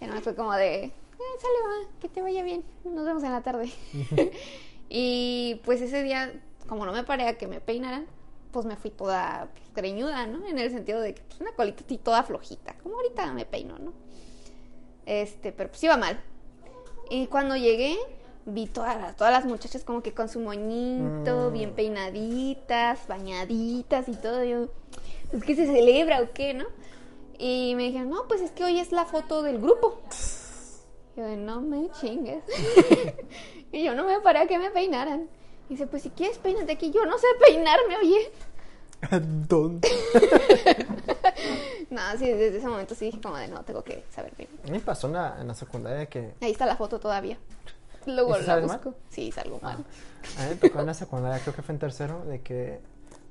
[0.00, 0.92] y no fue como de, eh,
[1.40, 3.70] sale, va, que te vaya bien, nos vemos en la tarde.
[4.88, 6.32] y pues ese día,
[6.66, 8.06] como no me paré a que me peinaran,
[8.50, 10.46] pues me fui toda pues, greñuda, ¿no?
[10.46, 13.78] En el sentido de que pues, una colita así toda flojita, como ahorita me peino,
[13.78, 13.92] ¿no?
[15.06, 16.20] Este, pero pues iba mal.
[17.10, 17.96] Y cuando llegué,
[18.46, 21.52] vi todas las, todas las muchachas como que con su moñito, Mm.
[21.52, 24.44] bien peinaditas, bañaditas y todo.
[24.44, 24.68] Yo,
[25.32, 26.66] ¿es que se celebra o qué, no?
[27.38, 30.00] Y me dijeron, no, pues es que hoy es la foto del grupo.
[31.16, 32.42] Yo no me chingues.
[33.72, 35.28] y yo no me paré a que me peinaran.
[35.68, 36.90] Y dice, pues si quieres peínate aquí.
[36.90, 38.30] Yo no sé peinarme, oye.
[39.48, 39.88] ¿Dónde?
[41.90, 44.80] No, sí, desde ese momento sí dije como de, no, tengo que saber mí me
[44.80, 46.34] pasó en la, en la secundaria que.
[46.40, 47.38] Ahí está la foto todavía.
[48.14, 48.76] Luego ¿Y si la sales mal?
[48.78, 48.94] busco.
[49.10, 49.84] Sí, salgo Ah, mal.
[50.38, 52.80] a mí me tocó en la secundaria, creo que fue en tercero, de que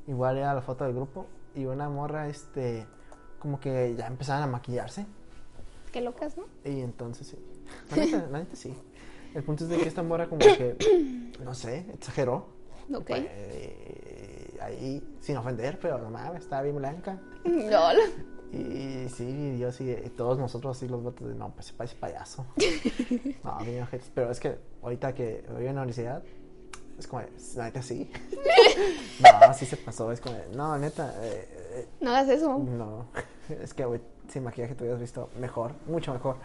[0.07, 2.85] igual era la foto del grupo y una morra, este,
[3.39, 5.05] como que ya empezaban a maquillarse.
[5.91, 6.45] Qué locas, ¿no?
[6.65, 7.37] Y entonces sí.
[7.95, 8.73] La neta, sí.
[9.35, 10.75] El punto es de que esta morra como que,
[11.43, 12.47] no sé, exageró.
[12.93, 13.05] Ok.
[13.07, 17.19] Pues, eh, ahí, sin ofender, pero no mames, estaba bien blanca.
[17.43, 17.97] Lol.
[18.53, 21.95] Y sí, yo sí, y todos nosotros así los votos de, no, pues se parece
[21.95, 22.45] payaso.
[23.43, 24.11] no, ojetes.
[24.13, 26.21] Pero es que ahorita que voy en la universidad,
[26.99, 27.23] es como,
[27.55, 28.11] la neta sí.
[29.19, 32.59] no, sí se pasó, es como, no, neta, eh, eh, No hagas eso.
[32.59, 33.07] no.
[33.61, 33.99] Es que, güey,
[34.29, 36.37] sin maquillaje te hubieras visto mejor, mucho mejor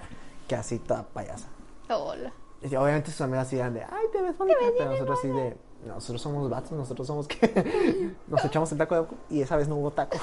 [0.49, 1.47] que así toda payasa.
[1.89, 2.33] Hola.
[2.61, 4.59] Y obviamente sus amigas así eran de, ay, te ves bonita.
[4.77, 5.57] Pero nosotros así de,
[5.87, 9.77] nosotros somos vatos, nosotros somos que nos echamos el taco de y esa vez no
[9.77, 10.19] hubo taco.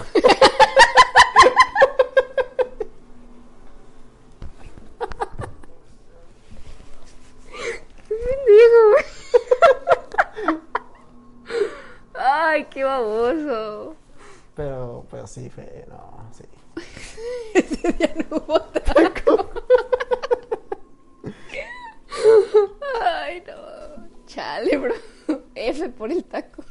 [12.99, 13.95] baboso.
[14.55, 16.43] Pero, pero sí, fue, no, sí.
[17.53, 19.49] Ese día no hubo taco.
[23.01, 24.25] Ay, no.
[24.25, 24.93] Chale, bro.
[25.55, 26.63] F por el taco.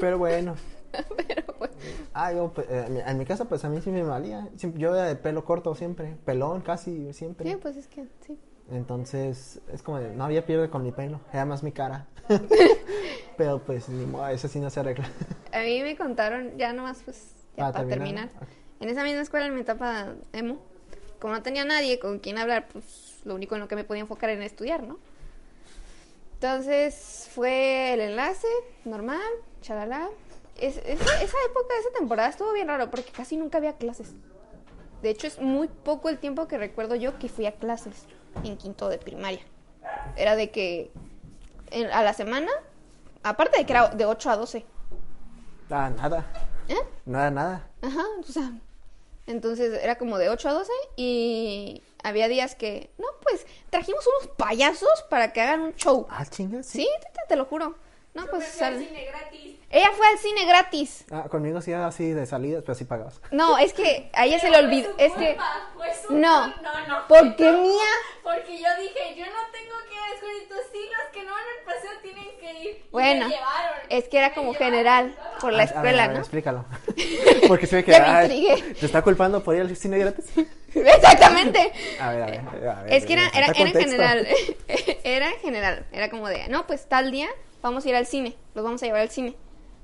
[0.00, 0.54] pero bueno.
[1.16, 1.74] Pero bueno.
[2.12, 4.48] Ah, yo, pues, eh, en mi casa, pues a mí sí me valía.
[4.74, 7.48] Yo era de pelo corto siempre, pelón casi siempre.
[7.48, 8.38] Sí, pues es que sí.
[8.70, 12.06] Entonces, es como de, no había pierde con mi pelo, era más mi cara.
[13.36, 15.08] Pero pues ni modo, eso sí no se arregla.
[15.52, 18.28] A mí me contaron, ya nomás pues, ya para terminar.
[18.28, 18.48] terminar.
[18.80, 20.60] En esa misma escuela, en mi etapa emo,
[21.18, 24.02] como no tenía nadie con quien hablar, pues lo único en lo que me podía
[24.02, 24.98] enfocar era en estudiar, ¿no?
[26.34, 28.46] Entonces fue el enlace,
[28.84, 29.20] normal,
[29.60, 30.08] chalala.
[30.56, 34.14] Es, es- esa época, esa temporada estuvo bien raro porque casi nunca había clases.
[35.02, 38.04] De hecho, es muy poco el tiempo que recuerdo yo que fui a clases
[38.44, 39.40] en quinto de primaria.
[40.16, 40.90] Era de que
[41.70, 42.50] en- a la semana,
[43.22, 44.64] aparte de que era de 8 a 12.
[45.70, 46.24] Ah, nada,
[46.68, 46.76] ¿Eh?
[47.06, 47.68] no era nada.
[47.82, 48.52] Ajá, o sea,
[49.26, 54.34] entonces era como de 8 a 12 y había días que, no, pues trajimos unos
[54.36, 56.06] payasos para que hagan un show.
[56.10, 56.66] Ah, chingas.
[56.66, 57.76] Sí, te, te lo juro.
[58.14, 59.56] No, Yo pues fui al sal- cine gratis.
[59.70, 61.04] ella fue al cine gratis.
[61.10, 63.20] Ah, conmigo sí era así de salidas, pero sí pagabas.
[63.30, 66.46] No, es que a ella se le Pero olvidó, es que culpa, fue su no,
[66.48, 67.06] no, no.
[67.06, 67.62] ¿por qué no.
[67.62, 67.90] mía?
[68.22, 71.12] Porque yo dije, yo no tengo que ir a la escuela y tú sí, los
[71.12, 72.68] que no van al paseo tienen que ir.
[72.76, 73.78] Y Bueno, me llevaron.
[73.88, 74.72] es que era Me como llevaron.
[74.72, 76.20] general por la Ah, a ver, escuela, a ver, ¿no?
[76.22, 76.64] explícalo.
[77.48, 80.26] Porque se ve que Ya me ay, te está culpando por ir al cine gratis.
[80.74, 81.72] Exactamente.
[82.00, 82.68] A ver, a ver.
[82.68, 84.26] a ver, Es que era, era, era en general,
[85.04, 87.28] era en general, era como de, no, pues tal día
[87.62, 89.36] vamos a ir al cine, los vamos a llevar al cine.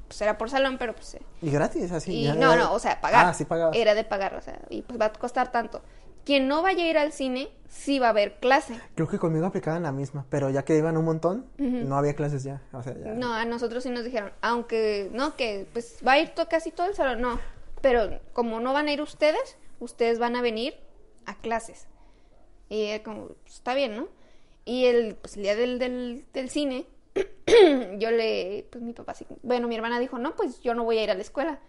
[0.08, 1.16] Pues era por salón, pero pues...
[1.40, 2.12] Y gratis, así.
[2.12, 3.26] y ya- no, ya- no, o sea, pagar.
[3.26, 3.74] Ah, sí pagabas.
[3.76, 5.82] Era de pagar, o sea, y pues va a costar tanto.
[6.24, 8.78] Quien no vaya a ir al cine, sí va a haber clase.
[8.94, 12.44] Creo que conmigo aplicaban la misma, pero ya que iban un montón, no había clases
[12.44, 12.62] ya.
[12.72, 13.12] O sea, ya.
[13.12, 16.70] No, a nosotros sí nos dijeron, aunque, no, que pues va a ir to- casi
[16.70, 17.40] todo el salón, no.
[17.82, 20.74] Pero como no van a ir ustedes, ustedes van a venir
[21.26, 21.86] a clases.
[22.68, 24.08] Y era como, pues, está bien, ¿no?
[24.64, 26.86] Y el, pues, el día del, del, del cine,
[27.98, 30.98] yo le, pues mi papá sí, bueno, mi hermana dijo, no, pues yo no voy
[30.98, 31.60] a ir a la escuela.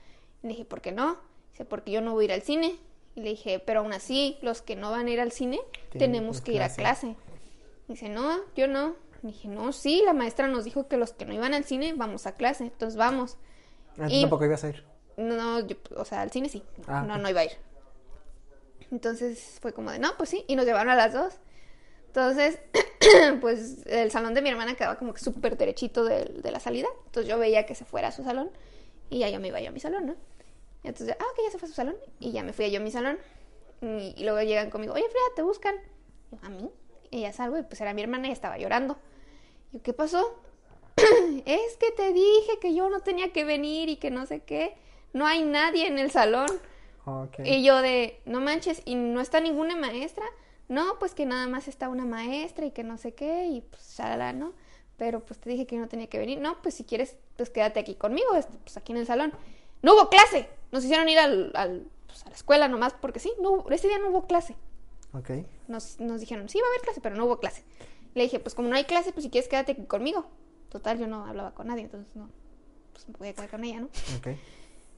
[0.42, 1.18] Y le dije, ¿por qué no?
[1.52, 2.78] Dice, porque yo no voy a ir al cine.
[3.16, 5.60] Y le dije, pero aún así, los que no van a ir al cine,
[5.92, 6.82] tenemos que ir a clase.
[6.82, 7.16] clase.
[7.88, 8.96] Dice, no, yo no.
[9.24, 11.94] Y dije, no, sí, la maestra nos dijo que los que no iban al cine
[11.96, 13.38] vamos a clase, entonces vamos.
[13.98, 14.84] Ah, tú y- tampoco ibas a ir.
[15.18, 16.62] No, yo, o sea, al cine sí.
[16.88, 17.52] Ah, no, no iba a ir.
[18.92, 21.34] Entonces fue como de, no, pues sí, y nos llevaron a las dos.
[22.08, 22.60] Entonces,
[23.42, 26.88] pues el salón de mi hermana quedaba como que súper derechito de, la salida.
[27.08, 28.52] Entonces yo veía que se fuera a su salón
[29.10, 30.16] y ya yo me iba yo a mi salón, ¿no?
[30.84, 32.80] Y entonces, ah, ok, ya se fue a su salón y ya me fui yo
[32.80, 33.18] a mi salón.
[33.82, 35.76] Y, y luego llegan conmigo, oye, Frida, ¿te buscan?
[36.32, 36.70] Y yo, a mí.
[37.12, 38.98] Y ya salgo y pues era mi hermana y estaba llorando.
[39.72, 40.40] Y yo, ¿qué pasó?
[41.46, 44.76] es que te dije que yo no tenía que venir y que no sé qué.
[45.14, 46.48] No hay nadie en el salón.
[47.06, 47.40] Ok.
[47.44, 50.26] Y yo de, no manches, ¿y no está ninguna maestra?
[50.68, 53.96] No, pues que nada más está una maestra y que no sé qué, y pues
[53.98, 54.54] shalala, ¿no?
[54.98, 56.40] Pero pues te dije que no tenía que venir.
[56.40, 59.34] No, pues si quieres, pues quédate aquí conmigo, pues aquí en el salón.
[59.82, 60.50] No hubo clase.
[60.72, 63.88] Nos hicieron ir al, al, pues, a la escuela nomás porque sí, no, hubo- ese
[63.88, 64.56] día no hubo clase.
[65.14, 65.30] Ok.
[65.68, 67.64] Nos, nos dijeron, sí va a haber clase, pero no hubo clase.
[68.16, 70.26] Le dije, pues como no hay clase, pues si quieres quédate aquí conmigo.
[70.70, 72.30] Total, yo no hablaba con nadie, entonces no,
[72.94, 73.88] pues me podía quedar con ella, ¿no?
[74.18, 74.28] Ok.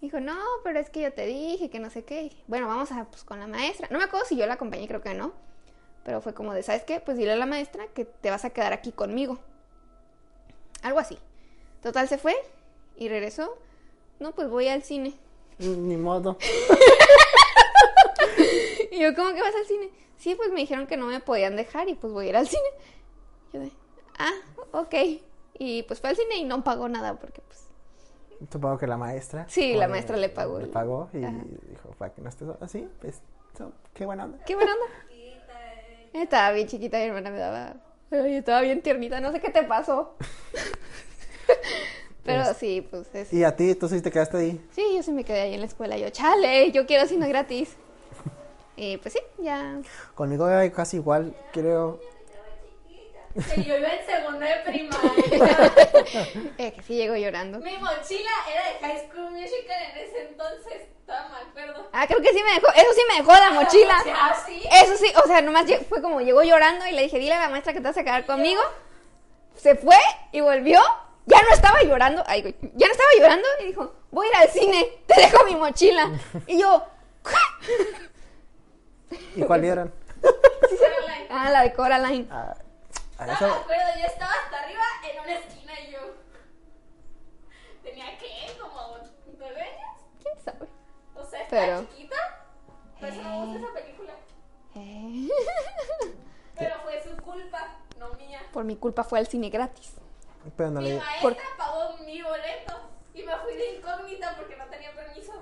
[0.01, 2.31] Dijo, no, pero es que yo te dije que no sé qué.
[2.47, 3.87] Bueno, vamos a, pues, con la maestra.
[3.89, 5.33] No me acuerdo si yo la acompañé, creo que no.
[6.03, 6.99] Pero fue como de, ¿sabes qué?
[6.99, 9.39] Pues dile a la maestra que te vas a quedar aquí conmigo.
[10.83, 11.17] Algo así.
[11.81, 12.35] Total, se fue
[12.95, 13.57] y regresó.
[14.19, 15.15] No, pues voy al cine.
[15.59, 16.37] Ni modo.
[18.97, 19.91] Y yo, ¿cómo que vas al cine?
[20.17, 22.47] Sí, pues me dijeron que no me podían dejar y pues voy a ir al
[22.47, 22.67] cine.
[23.53, 23.71] Yo de,
[24.17, 24.33] ah,
[24.71, 24.95] ok.
[25.59, 27.66] Y pues fue al cine y no pagó nada porque pues...
[28.51, 29.45] Supongo que la maestra.
[29.49, 31.35] Sí, la maestra le pagó Le pagó y Ajá.
[31.69, 33.21] dijo, para que no estés así, pues,
[33.57, 34.37] so, qué buena onda.
[34.45, 34.85] ¿Qué buena onda?
[36.13, 37.73] Estaba bien chiquita, mi hermana me daba.
[38.11, 40.15] Estaba bien tiernita, no sé qué te pasó.
[42.23, 43.31] Pero Es- sí, pues es.
[43.33, 44.67] Y a ti, tú sí te quedaste ahí.
[44.71, 45.97] Sí, yo sí me quedé ahí en la escuela.
[45.97, 47.75] Yo, chale, yo quiero cine gratis.
[48.79, 49.81] Y pues sí, ya.
[50.13, 51.99] Conmigo era casi igual, creo.
[53.53, 55.67] Que yo iba en segundo de primaria.
[56.57, 57.59] Eh, que sí llego llorando.
[57.59, 60.87] Mi mochila era de High School Musical en ese entonces.
[61.05, 61.89] Todavía me acuerdo.
[61.93, 62.67] Ah, creo que sí me dejó.
[62.73, 63.97] Eso sí me dejó la mochila.
[64.15, 64.63] Ah, sí.
[64.83, 67.49] Eso sí, o sea, nomás fue como llegó llorando y le dije, dile a la
[67.49, 68.61] maestra que te vas a quedar conmigo.
[69.55, 69.97] Se fue
[70.31, 70.79] y volvió.
[71.25, 72.23] Ya no estaba llorando.
[72.25, 75.43] Ay, güey, ya no estaba llorando y dijo, voy a ir al cine, te dejo
[75.43, 76.09] mi mochila.
[76.47, 76.83] Y yo,
[79.35, 79.91] ¿Y cuál eran?
[80.21, 81.27] Caroline.
[81.29, 82.27] ah, la de Coraline.
[82.31, 82.55] Ah,
[83.25, 84.81] No eso- me acuerdo, yo estaba hasta arriba
[85.11, 85.99] en una esquina y yo.
[87.83, 88.57] ¿Tenía qué?
[88.59, 88.97] ¿Como
[89.37, 90.01] nueve años?
[90.21, 90.67] ¿Quién sabe?
[91.15, 92.15] O sea, estaba Pero- chiquita.
[92.99, 94.13] Por eso no me gusta esa película.
[94.75, 95.27] Eh,
[96.57, 98.41] Pero fue su culpa, no mía.
[98.51, 99.93] Por mi culpa fue al cine gratis.
[100.55, 100.97] pero no Mi le...
[100.97, 102.73] maestra por- pagó mi boleto
[103.13, 105.33] y me fui de incógnita porque no tenía permiso.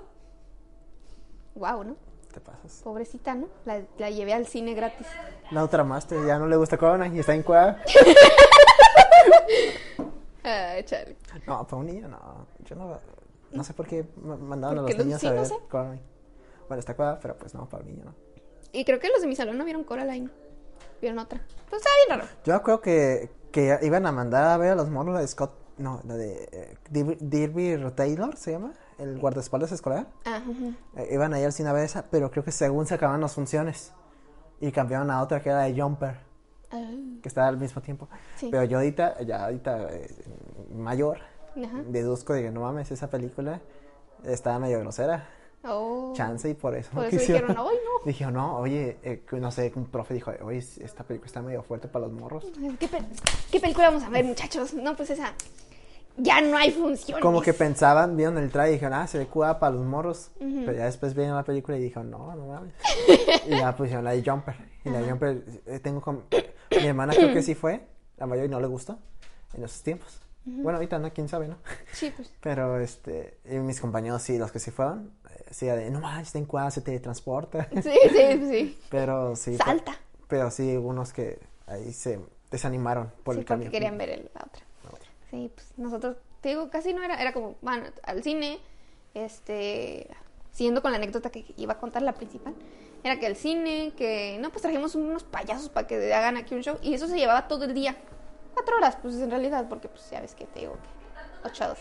[1.54, 1.96] Wow, ¿no?
[2.36, 2.82] Te pasas.
[2.84, 3.48] Pobrecita, ¿no?
[3.64, 5.06] La, la llevé al cine gratis.
[5.50, 7.82] La otra máster ya no le gusta Corona y está en cuadra.
[10.44, 11.16] Ah, chale.
[11.46, 12.46] No, para un niño no.
[12.64, 13.00] Yo no.
[13.50, 15.54] No sé por qué ma- mandaban a los niños sí, a no ver sé.
[15.68, 16.02] Coraline.
[16.68, 18.14] Bueno, está cuadrada, pero pues no, para un niño no.
[18.72, 20.30] Y creo que los de mi salón no vieron Coraline.
[21.00, 21.40] Vieron otra.
[21.68, 22.30] Pues estaba bien raro.
[22.44, 25.52] Yo creo que, que iban a mandar a ver a los monos de Scott.
[25.78, 30.06] No, la de eh, Dir- Dirby Taylor se llama, el guardaespaldas escolar.
[30.24, 30.40] Ah.
[30.96, 33.20] Eh, iban a ir al cine a ver esa, pero creo que según se acababan
[33.20, 33.92] las funciones.
[34.60, 36.16] Y cambiaron a otra que era de Jumper,
[36.72, 36.90] Ah,
[37.22, 38.08] que estaba al mismo tiempo.
[38.36, 38.48] Sí.
[38.50, 40.08] Pero yo ahorita, ya ahorita eh,
[40.74, 41.18] mayor,
[41.88, 43.60] deduzco de que no mames, esa película
[44.24, 45.28] estaba medio grosera.
[45.68, 46.12] Oh.
[46.14, 46.90] Chance y por eso.
[46.92, 47.48] Por no eso quisieron.
[47.48, 48.04] dijeron, "Ay, no".
[48.06, 51.88] Dijeron, no, oye, eh, no sé, un profe dijo, oye, esta película está medio fuerte
[51.88, 52.46] para los morros.
[52.78, 53.02] ¿Qué, pe-
[53.50, 54.74] qué película vamos a ver, muchachos?
[54.74, 55.32] No, pues esa.
[56.18, 57.22] Ya no hay funciones.
[57.22, 60.30] Como que pensaban, vieron el trailer y dijeron, ah, se ve cuidada para los morros.
[60.38, 62.72] Pero ya después vieron la película y dijeron, no, no mames.
[63.46, 64.54] y ya pusieron la de Jumper.
[64.84, 66.24] Y la de Jumper, eh, tengo con...
[66.70, 67.86] Mi hermana creo que sí fue,
[68.16, 68.98] la mayor y no le gustó
[69.54, 70.20] en esos tiempos.
[70.48, 71.56] Bueno, ahorita no, quién sabe, ¿no?
[71.92, 72.32] Sí, pues.
[72.40, 76.28] Pero, este, y mis compañeros sí, los que sí fueron, eh, sí, de, no manches,
[76.28, 77.68] está en cuadra, se teletransporta.
[77.82, 78.78] Sí, sí, sí.
[78.90, 79.56] Pero sí.
[79.56, 79.92] Salta.
[79.92, 82.20] Pero, pero sí, unos que ahí se
[82.50, 83.70] desanimaron por sí, el porque cambio.
[83.72, 84.62] querían ver el- la otra.
[85.36, 88.58] Sí, pues nosotros, te digo, casi no era, era como, van al cine,
[89.12, 90.08] este,
[90.50, 92.54] siguiendo con la anécdota que iba a contar la principal,
[93.04, 96.62] era que el cine, que, no, pues trajimos unos payasos para que hagan aquí un
[96.62, 97.96] show, y eso se llevaba todo el día,
[98.54, 101.80] cuatro horas, pues en realidad, porque pues ya ves que te digo que ocho horas.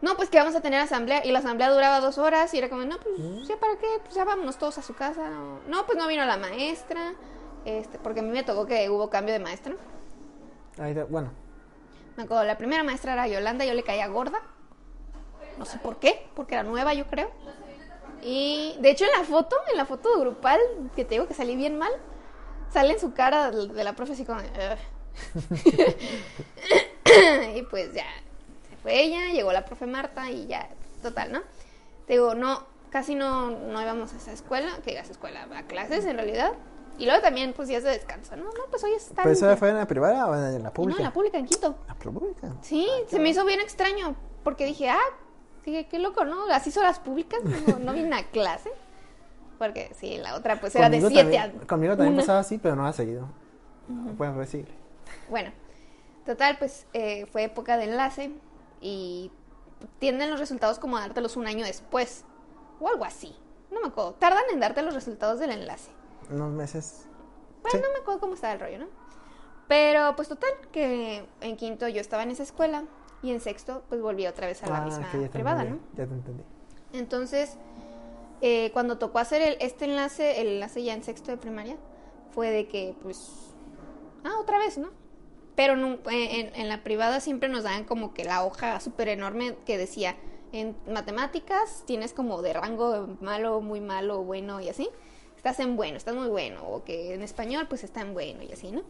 [0.00, 2.70] No, pues que vamos a tener asamblea, y la asamblea duraba dos horas, y era
[2.70, 3.86] como, no, pues, ¿ya para qué?
[4.02, 5.28] Pues ya vámonos todos a su casa.
[5.68, 7.12] No, pues no vino la maestra,
[7.66, 9.74] este, porque a mí me tocó que hubo cambio de maestra.
[10.78, 11.32] Ahí bueno,
[12.28, 14.40] Me la primera maestra era Yolanda, yo le caía gorda.
[15.58, 17.30] No sé por qué, porque era nueva, yo creo.
[18.22, 20.60] Y de hecho en la foto, en la foto grupal,
[20.94, 21.90] que te digo que salí bien mal,
[22.70, 24.40] sale en su cara de la profe así como...
[27.54, 28.06] y pues ya,
[28.68, 30.68] se fue ella, llegó la profe Marta y ya,
[31.02, 31.40] total, ¿no?
[32.06, 35.62] Te digo, no, casi no, no íbamos a esa escuela, que a esa escuela, a
[35.62, 36.52] clases en realidad.
[37.00, 38.44] Y luego también, pues días de descanso, ¿no?
[38.44, 39.22] No, pues hoy está...
[39.22, 40.98] ¿pero eso fue en la privada o en la No, pública?
[40.98, 41.74] en la pública, en Quito.
[41.88, 42.52] La pública.
[42.60, 44.14] Sí, se me hizo bien extraño,
[44.44, 44.98] porque dije, ah,
[45.64, 46.44] qué loco, ¿no?
[46.52, 48.70] Así son las públicas, no, no vine a clase.
[49.58, 52.22] Porque sí, la otra pues era de Conmigo 7 a Conmigo también una.
[52.22, 53.28] pasaba así, pero no ha seguido.
[53.88, 54.64] Bueno, pues sí.
[55.28, 55.52] Bueno,
[56.26, 58.30] total, pues eh, fue época de enlace
[58.80, 59.30] y
[59.98, 62.24] tienden los resultados como a dártelos un año después,
[62.78, 63.34] o algo así.
[63.70, 65.90] No me acuerdo, tardan en darte los resultados del enlace.
[66.30, 67.06] Unos meses.
[67.62, 67.84] Bueno, Sí.
[67.84, 68.86] no me acuerdo cómo estaba el rollo, ¿no?
[69.68, 72.84] Pero pues total, que en quinto yo estaba en esa escuela
[73.22, 75.62] y en sexto pues volví otra vez a la Ah, misma que ya te privada,
[75.62, 75.96] entendí, ¿no?
[75.96, 76.44] Ya te entendí.
[76.92, 77.56] Entonces,
[78.40, 81.76] eh, cuando tocó hacer el, este enlace, el enlace ya en sexto de primaria,
[82.34, 83.52] fue de que, pues,
[84.24, 84.88] ah, otra vez, ¿no?
[85.54, 89.56] Pero eh, en, en la privada siempre nos daban como que la hoja súper enorme
[89.66, 90.16] que decía,
[90.52, 94.88] en matemáticas tienes como de rango malo, muy malo, bueno y así.
[95.40, 96.68] Estás en bueno, estás muy bueno.
[96.68, 98.82] O que en español pues está en bueno y así, ¿no?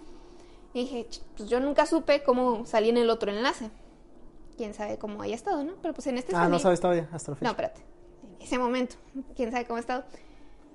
[0.74, 3.70] Y dije, "Ch, pues yo nunca supe cómo salí en el otro enlace.
[4.56, 5.74] Quién sabe cómo haya estado, ¿no?
[5.80, 7.44] Pero pues en este Ah, no sabes todavía, hasta la fecha.
[7.44, 7.82] No, espérate.
[8.40, 8.96] En ese momento,
[9.36, 10.02] quién sabe cómo ha estado.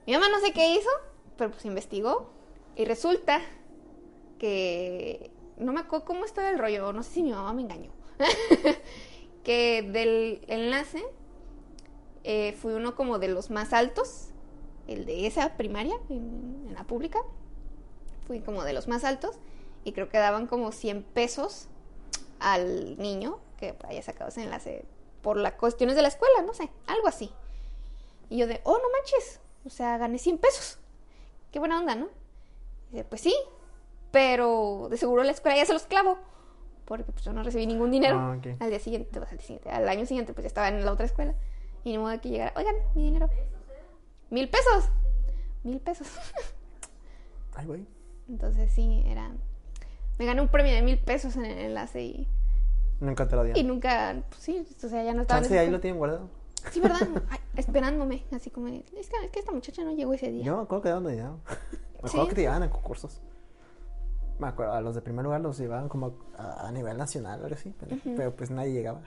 [0.07, 0.89] Mi mamá no sé qué hizo,
[1.35, 2.29] pero pues investigó.
[2.77, 3.41] Y resulta
[4.39, 5.29] que.
[5.57, 7.91] No me acuerdo cómo estaba el rollo, no sé si mi mamá me engañó.
[9.43, 11.03] que del enlace
[12.23, 14.29] eh, fui uno como de los más altos,
[14.87, 17.19] el de esa primaria, en, en la pública.
[18.27, 19.35] Fui como de los más altos
[19.83, 21.67] y creo que daban como 100 pesos
[22.39, 24.85] al niño que haya sacado ese enlace
[25.21, 27.31] por las cuestiones de la escuela, no sé, algo así.
[28.29, 30.79] Y yo de, oh, no manches, o sea, gané 100 pesos.
[31.51, 32.07] Qué buena onda, ¿no?
[32.91, 33.35] Y dice, pues sí,
[34.11, 36.17] pero de seguro la escuela ya se los clavo,
[36.85, 38.17] porque pues yo no recibí ningún dinero.
[38.17, 38.37] Ah.
[38.59, 40.91] Al día siguiente, pues, al, día siguiente, al año siguiente, pues ya estaba en la
[40.91, 41.33] otra escuela.
[41.83, 43.29] Y ni modo de que llegara, oigan, mi dinero.
[44.29, 44.89] Mil pesos.
[45.63, 46.07] Mil pesos.
[47.55, 47.85] Ay, güey.
[48.27, 49.31] Entonces sí, era...
[50.17, 52.27] Me gané un premio de mil pesos en el enlace y,
[53.01, 53.67] Nunca te lo y dieron.
[53.67, 56.29] nunca, pues sí, o sea, ya no estaba Chance ahí lo tienen guardado.
[56.71, 56.99] Sí, ¿verdad?
[57.29, 60.43] Ay, esperándome, así como, es que, es que esta muchacha no llegó ese día.
[60.45, 61.39] Yo me acuerdo que daban dinero.
[62.01, 62.15] Me Sí.
[62.17, 63.21] acuerdo que te llevaban a concursos.
[64.39, 67.55] Me acuerdo, a los de primer lugar los llevaban como a, a nivel nacional algo
[67.55, 67.73] así.
[67.79, 69.01] Pero, pero pues nadie llegaba.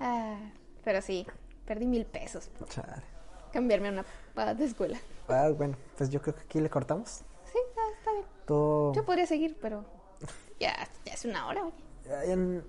[0.00, 0.38] Ah,
[0.84, 1.26] pero sí,
[1.70, 3.00] perdí mil pesos por Chale.
[3.52, 4.98] cambiarme a una paga de escuela.
[5.28, 7.20] Ah, bueno, pues yo creo que aquí le cortamos.
[7.52, 8.24] Sí, está, está bien.
[8.48, 9.84] Yo podría seguir, pero
[10.58, 10.74] ya,
[11.04, 11.74] ya es una hora, oye.
[12.08, 12.62] Ya- ya n-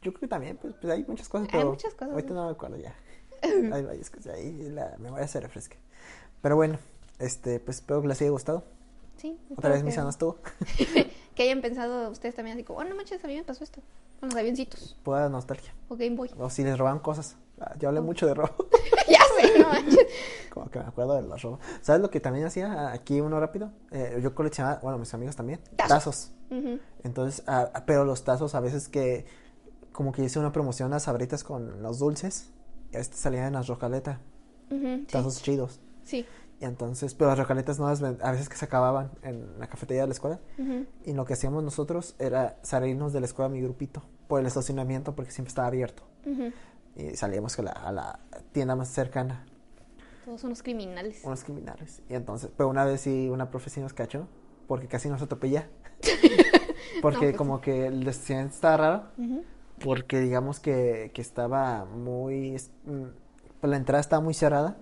[0.00, 2.46] yo creo que también, pues, pues hay muchas cosas, Hay pero muchas cosas, ahorita no
[2.46, 2.94] me acuerdo ya.
[3.42, 5.76] Hay varias cosas ahí, la memoria se refresca.
[6.40, 6.78] Pero bueno,
[7.18, 8.64] este, pues espero que les haya gustado.
[9.18, 9.38] Sí.
[9.54, 10.38] Otra vez que- sana estuvo.
[11.34, 13.80] Que hayan pensado ustedes también así como, oh, no manches, a mí me pasó esto.
[14.20, 14.98] Con los avioncitos.
[15.04, 15.72] Pueda nostalgia.
[15.90, 16.30] O Game Boy.
[16.38, 17.36] O si les roban cosas.
[17.60, 18.54] Ah, Yo hablé mucho de robo.
[19.08, 20.06] ya sé, no manches.
[20.52, 21.60] Como que me acuerdo de los robos.
[21.82, 23.70] ¿Sabes lo que también hacía aquí uno rápido?
[23.90, 25.88] Eh, yo coleccionaba, bueno, mis amigos también, Tazos.
[25.88, 26.32] tazos.
[26.50, 26.78] Ujú.
[27.04, 29.26] Entonces, ah, pero los tazos a veces que,
[29.92, 32.50] como que hice una promoción a sabritas con los dulces,
[32.92, 34.18] este salían en las rocaletas,
[35.10, 35.80] tazos chidos.
[36.04, 36.26] Sí.
[36.60, 40.08] Y entonces, pero las rocaletas ven- a veces que se acababan en la cafetería de
[40.08, 40.40] la escuela.
[40.58, 40.86] Ujú.
[41.04, 45.14] Y lo que hacíamos nosotros era salirnos de la escuela, mi grupito, por el estacionamiento,
[45.14, 46.02] porque siempre estaba abierto.
[46.26, 46.50] Ujú.
[46.98, 48.18] Y salíamos a la, a la
[48.52, 49.46] tienda más cercana,
[50.24, 51.22] Todos unos criminales.
[51.24, 52.02] unos criminales.
[52.10, 54.26] Y entonces, pero una vez sí, una profe sí nos cachó,
[54.66, 55.68] porque casi nos atropella.
[57.02, 59.02] porque pues como que el estacionamiento estaba raro,
[59.82, 62.56] porque digamos que, que estaba muy...
[62.84, 63.04] mm,
[63.60, 64.76] pues la entrada estaba muy cerrada.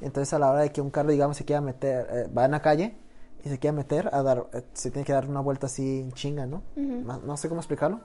[0.00, 2.50] Entonces a la hora de que un carro, digamos, se quiera meter, eh, va en
[2.52, 2.96] la calle
[3.44, 6.12] y se quiera meter a dar, eh, se tiene que dar una vuelta así en
[6.12, 6.62] chinga, ¿no?
[6.76, 8.00] No sé cómo explicarlo.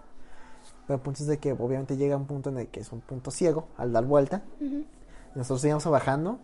[0.90, 3.00] Pero el punto es de que obviamente llega un punto en el que es un
[3.02, 4.42] punto ciego al dar vuelta.
[5.36, 6.40] Nosotros íbamos bajando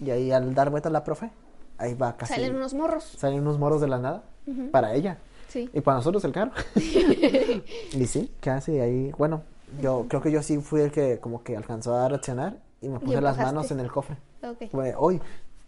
[0.00, 1.30] y ahí al dar vuelta la profe,
[1.78, 2.34] ahí va casi...
[2.34, 3.04] Salen unos morros.
[3.04, 4.24] salen unos moros de la nada
[4.72, 5.18] para ella.
[5.46, 5.70] Sí.
[5.72, 6.50] Y para nosotros el carro.
[6.74, 9.42] y sí, casi ahí, bueno,
[9.80, 12.98] yo creo que yo sí fui el que como que alcanzó a reaccionar y me
[12.98, 14.16] puse las manos en el cofre.
[14.42, 14.72] Ok.
[14.72, 15.20] Fue, hoy,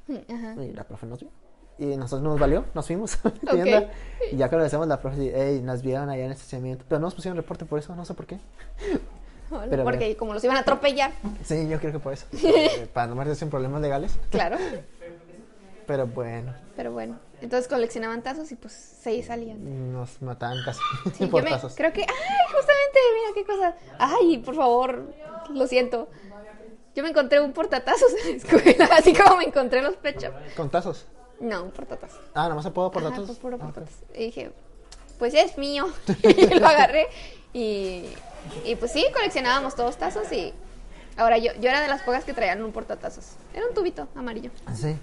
[0.09, 1.29] y la profe nos vio.
[1.79, 3.91] Y nosotros nos valió, nos fuimos a la tienda.
[4.33, 6.85] Y ya que regresamos, la profe hey, nos vieron allá en el estacionamiento.
[6.89, 8.39] Pero no nos pusieron reporte por eso, no sé por qué.
[9.71, 10.19] Pero Porque bueno.
[10.19, 11.13] como los iban a atropellar.
[11.45, 12.27] Sí, yo creo que por eso.
[12.33, 14.19] Eh, Para no meterse en problemas legales.
[14.31, 14.57] Claro.
[15.87, 17.19] Pero bueno, Pero bueno.
[17.41, 19.93] Entonces coleccionaban tazos y pues seis salían.
[19.93, 20.81] nos mataban casi
[21.17, 21.75] Sí, por yo me, tazos.
[21.77, 22.07] creo que, ay,
[22.47, 23.75] justamente, mira qué cosa.
[23.99, 25.13] Ay, por favor,
[25.53, 26.09] lo siento.
[26.97, 30.33] Yo me encontré un portatazos en la escuela, así como me encontré los pechos.
[30.57, 31.07] Con tazos.
[31.41, 32.21] No, un portatazos.
[32.35, 33.27] Ah, nada más se puedo por tazos.
[33.27, 33.75] pues, puro Ah, ok.
[33.75, 34.01] portatazos.
[34.15, 34.51] Y dije,
[35.19, 35.87] pues es mío.
[36.23, 37.07] y lo agarré
[37.53, 38.05] y,
[38.65, 40.53] y pues sí, coleccionábamos todos tazos y
[41.17, 43.33] ahora yo, yo era de las pocas que traían un portatazos.
[43.55, 44.51] Era un tubito amarillo.
[44.75, 44.97] Sí.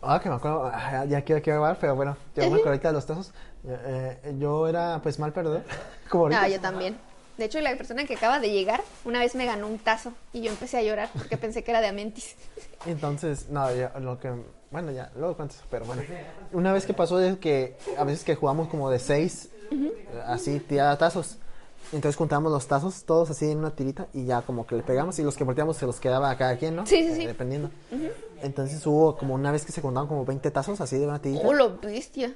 [0.00, 2.88] Ah, que me acuerdo, ah, ya quiero que hablar, pero bueno, yo me acuerdo ahorita
[2.88, 3.32] de los tazos.
[3.64, 5.62] Eh, eh, yo era pues mal perdedor,
[6.08, 6.42] como ahorita.
[6.42, 6.96] Ah, yo también.
[7.38, 10.42] De hecho, la persona que acaba de llegar una vez me ganó un tazo y
[10.42, 12.34] yo empecé a llorar porque pensé que era de Amentis.
[12.84, 13.66] Entonces, no,
[14.00, 14.32] lo que,
[14.70, 16.02] bueno, ya, luego cuento eso, pero bueno.
[16.52, 19.92] Una vez que pasó es que a veces que jugamos como de seis, eh,
[20.26, 21.38] así, tirada tazos.
[21.92, 25.18] Entonces juntamos los tazos, todos así en una tirita, y ya como que le pegamos,
[25.18, 26.84] y los que volteamos se los quedaba a cada quien, ¿no?
[26.86, 27.26] Sí, sí, Eh, sí.
[27.26, 27.70] dependiendo.
[28.42, 31.46] Entonces hubo como una vez que se juntaron como 20 tazos así de una tirita.
[31.46, 32.34] ¡Oh, lo bestia!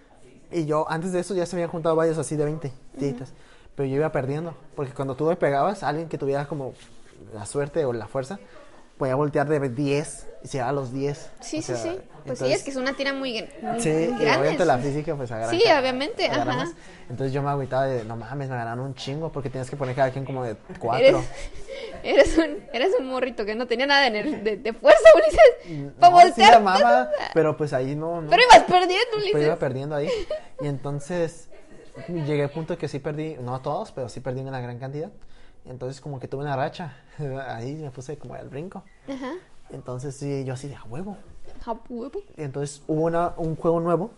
[0.51, 3.33] Y yo, antes de eso, ya se habían juntado varios así de 20 tiritas.
[3.75, 4.55] Pero yo iba perdiendo.
[4.77, 6.75] Porque cuando tú le pegabas a alguien que tuviera como
[7.35, 8.39] la suerte o la fuerza,
[8.99, 11.31] podía voltear de 10 y se a los 10.
[11.41, 11.89] Sí, O sea, sí, sí.
[12.25, 14.31] Pues sí, entonces- es que es una tira muy, muy, Sí, y grande.
[14.37, 15.51] obviamente la física, pues agarra.
[15.51, 16.65] Sí, obviamente, agarra ajá.
[16.67, 16.71] más.
[17.11, 19.97] Entonces yo me agüitaba de, no mames, me ganaron un chingo porque tienes que poner
[19.97, 21.25] cada quien como de Eres, 4.
[22.05, 25.93] eres, un, eres un morrito que no tenía nada de, de, de fuerza, Ulises.
[25.99, 26.51] Para No, sí voltear.
[26.51, 28.31] la amaba, pero pues ahí no, no.
[28.31, 29.47] Pero ibas perdiendo, Pero Ulises.
[29.47, 30.09] iba perdiendo ahí.
[30.61, 31.49] Y entonces
[32.09, 35.11] llegué al punto de que sí perdí, no todos, pero sí perdí una gran cantidad.
[35.65, 36.97] Entonces como que tuve una racha.
[37.49, 38.83] Ahí me puse como al brinco.
[39.09, 39.33] Ajá.
[39.71, 41.17] Entonces sí, yo así de a huevo.
[41.65, 42.21] A huevo.
[42.37, 44.11] Entonces hubo una, un juego nuevo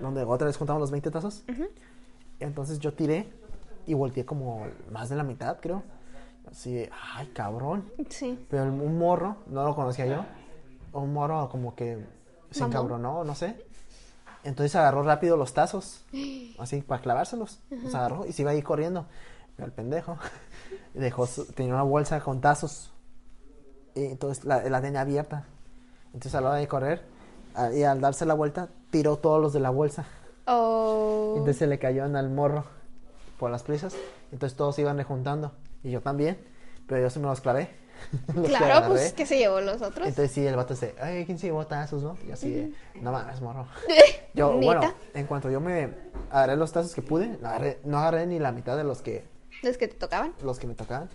[0.00, 1.44] donde otra vez contamos los 20 tazos.
[2.40, 3.28] Entonces yo tiré
[3.86, 5.82] y volteé como más de la mitad, creo.
[6.50, 7.90] Así ay, cabrón.
[8.08, 8.44] Sí.
[8.50, 10.24] Pero un morro, no lo conocía yo.
[10.92, 12.04] Un morro como que
[12.50, 13.64] se encabronó, no sé.
[14.44, 16.04] Entonces agarró rápido los tazos,
[16.58, 17.60] así para clavárselos.
[17.70, 19.06] Los agarró y se iba ahí corriendo.
[19.56, 20.18] Pero el pendejo
[20.94, 22.92] dejó su- tenía una bolsa con tazos.
[23.94, 25.44] Y entonces la, la tenía abierta.
[26.06, 27.02] Entonces a la hora de correr,
[27.54, 30.06] a- y al darse la vuelta, tiró todos los de la bolsa.
[30.46, 31.34] Oh.
[31.36, 32.64] Entonces se le cayó al morro
[33.38, 33.94] por las prisas.
[34.32, 35.52] Entonces todos se iban rejuntando.
[35.84, 36.38] Y yo también.
[36.86, 37.70] Pero yo sí me los clavé.
[38.46, 40.06] Claro, pues que se llevó los otros.
[40.06, 42.16] Entonces sí, el vato dice, ay, ¿quién se llevó tazos, no?
[42.26, 43.66] Y así de, no mames, morro.
[44.34, 45.90] Yo, bueno, en cuanto yo me
[46.30, 49.24] agarré los tazos que pude, no agarré, no agarré ni la mitad de los que,
[49.62, 50.32] Los que te tocaban.
[50.42, 51.10] los que me tocaban,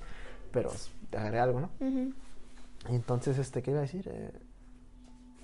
[0.51, 0.71] pero
[1.11, 1.69] agarré algo, ¿no?
[1.79, 2.13] Ujú.
[2.89, 4.07] Y entonces, este, ¿qué iba a decir?
[4.07, 4.31] Eh,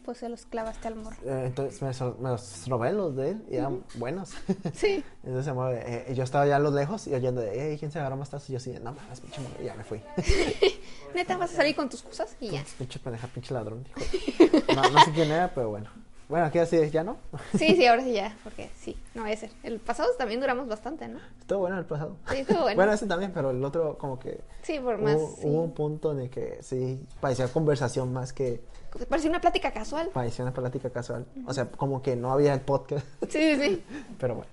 [0.03, 1.15] Pues se los clavaste al morro.
[1.25, 4.31] eh, entonces me, so- me los robé los de él y eran buenos.
[4.73, 5.03] Sí.
[5.23, 5.81] entonces se mueve,
[6.11, 8.29] eh, yo estaba ya a lo lejos y oyendo de, hey, ¿quién se agarró más
[8.29, 8.49] tazos?
[8.49, 10.01] Y yo así, no mames, pinche morro", y ya me fui.
[11.15, 12.63] Neta, vas a salir con tus cosas y ya.
[12.77, 14.57] pinche pendeja, pinche ladrón, hijo.
[14.75, 15.89] No, no sé quién era, pero bueno.
[16.29, 17.17] Bueno, aquí así ya no.
[17.57, 19.51] Sí, sí, ahora sí ya, porque sí, no ser.
[19.61, 21.19] El pasado también duramos bastante, ¿no?
[21.39, 22.17] Estuvo bueno el pasado.
[22.31, 22.75] Sí, estuvo bueno.
[22.75, 25.15] Bueno, ese también, pero el otro como que Sí, por más.
[25.15, 25.41] hubo, sí.
[25.47, 28.61] hubo un punto en el que sí parecía conversación más que
[29.09, 30.09] Parecía una plática casual.
[30.13, 31.25] parecía una plática casual.
[31.45, 33.83] O sea, como que no había el podcast, Sí, sí, sí.
[34.19, 34.51] pero bueno.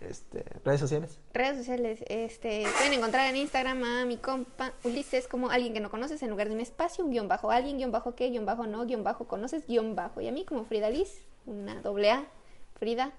[0.00, 1.18] Este, redes sociales.
[1.34, 5.90] Redes sociales, este, pueden encontrar en Instagram a mi compa Ulises como alguien que no
[5.90, 8.66] conoces en lugar de un espacio, un guion bajo alguien, guion bajo qué, guion bajo
[8.68, 10.20] no, guion bajo conoces, guion bajo.
[10.20, 12.24] Y a mí como Frida Liz, una doble A,
[12.78, 13.12] Frida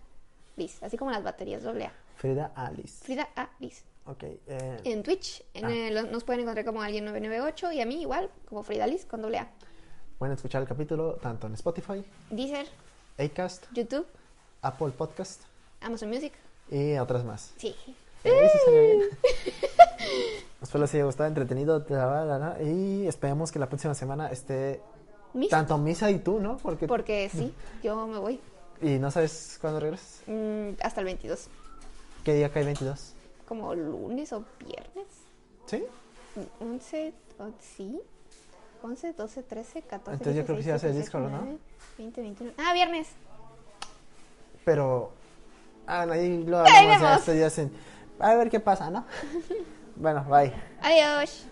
[0.56, 1.94] Liz, así como las baterías doble A.
[2.16, 3.04] Frida Alice.
[3.04, 3.84] Frida A Liz.
[4.06, 4.24] Ok.
[4.24, 6.02] eh, En Twitch en Ah.
[6.04, 9.40] nos pueden encontrar como alguien 998 y a mí igual como Frida Liz con doble
[9.40, 9.50] A.
[10.20, 12.68] pueden escuchar el capítulo tanto en Spotify, Deezer,
[13.18, 14.06] Acast, YouTube,
[14.62, 15.42] Apple Podcast
[15.82, 16.34] Amazon Music.
[16.70, 17.54] y otras más.
[17.58, 17.76] Sí.
[18.26, 19.02] Eh, sí salió bien.
[20.62, 21.86] Espero les haya gustado, entretenido.
[22.62, 24.82] Y esperemos que la próxima semana esté
[25.34, 25.56] Misa.
[25.58, 26.58] tanto Misa y tú, ¿no?
[26.58, 28.42] Porque, Porque sí, yo me voy
[28.82, 30.22] Y no sabes cuándo regresas.
[30.28, 31.48] mm, hasta el 22.
[32.26, 33.14] ¿Qué día cae 22?
[33.48, 35.08] Como lunes o viernes.
[35.66, 35.84] ¿Sí?
[36.60, 38.02] 11, o- sí.
[38.82, 40.12] 11, 12, 13, 14.
[40.12, 41.30] Entonces yo creo que sí 16, Discord, ¿no?
[41.42, 41.60] 19,
[41.98, 42.52] 20, 21.
[42.58, 43.08] Ah, viernes.
[44.66, 45.12] Pero.
[45.88, 47.20] Ah, ahí lo hablamos ya vemos.
[47.20, 47.72] estos días en-
[48.20, 49.06] A ver qué pasa, ¿no?
[49.96, 50.54] bueno, bye.
[50.82, 51.46] Adiós.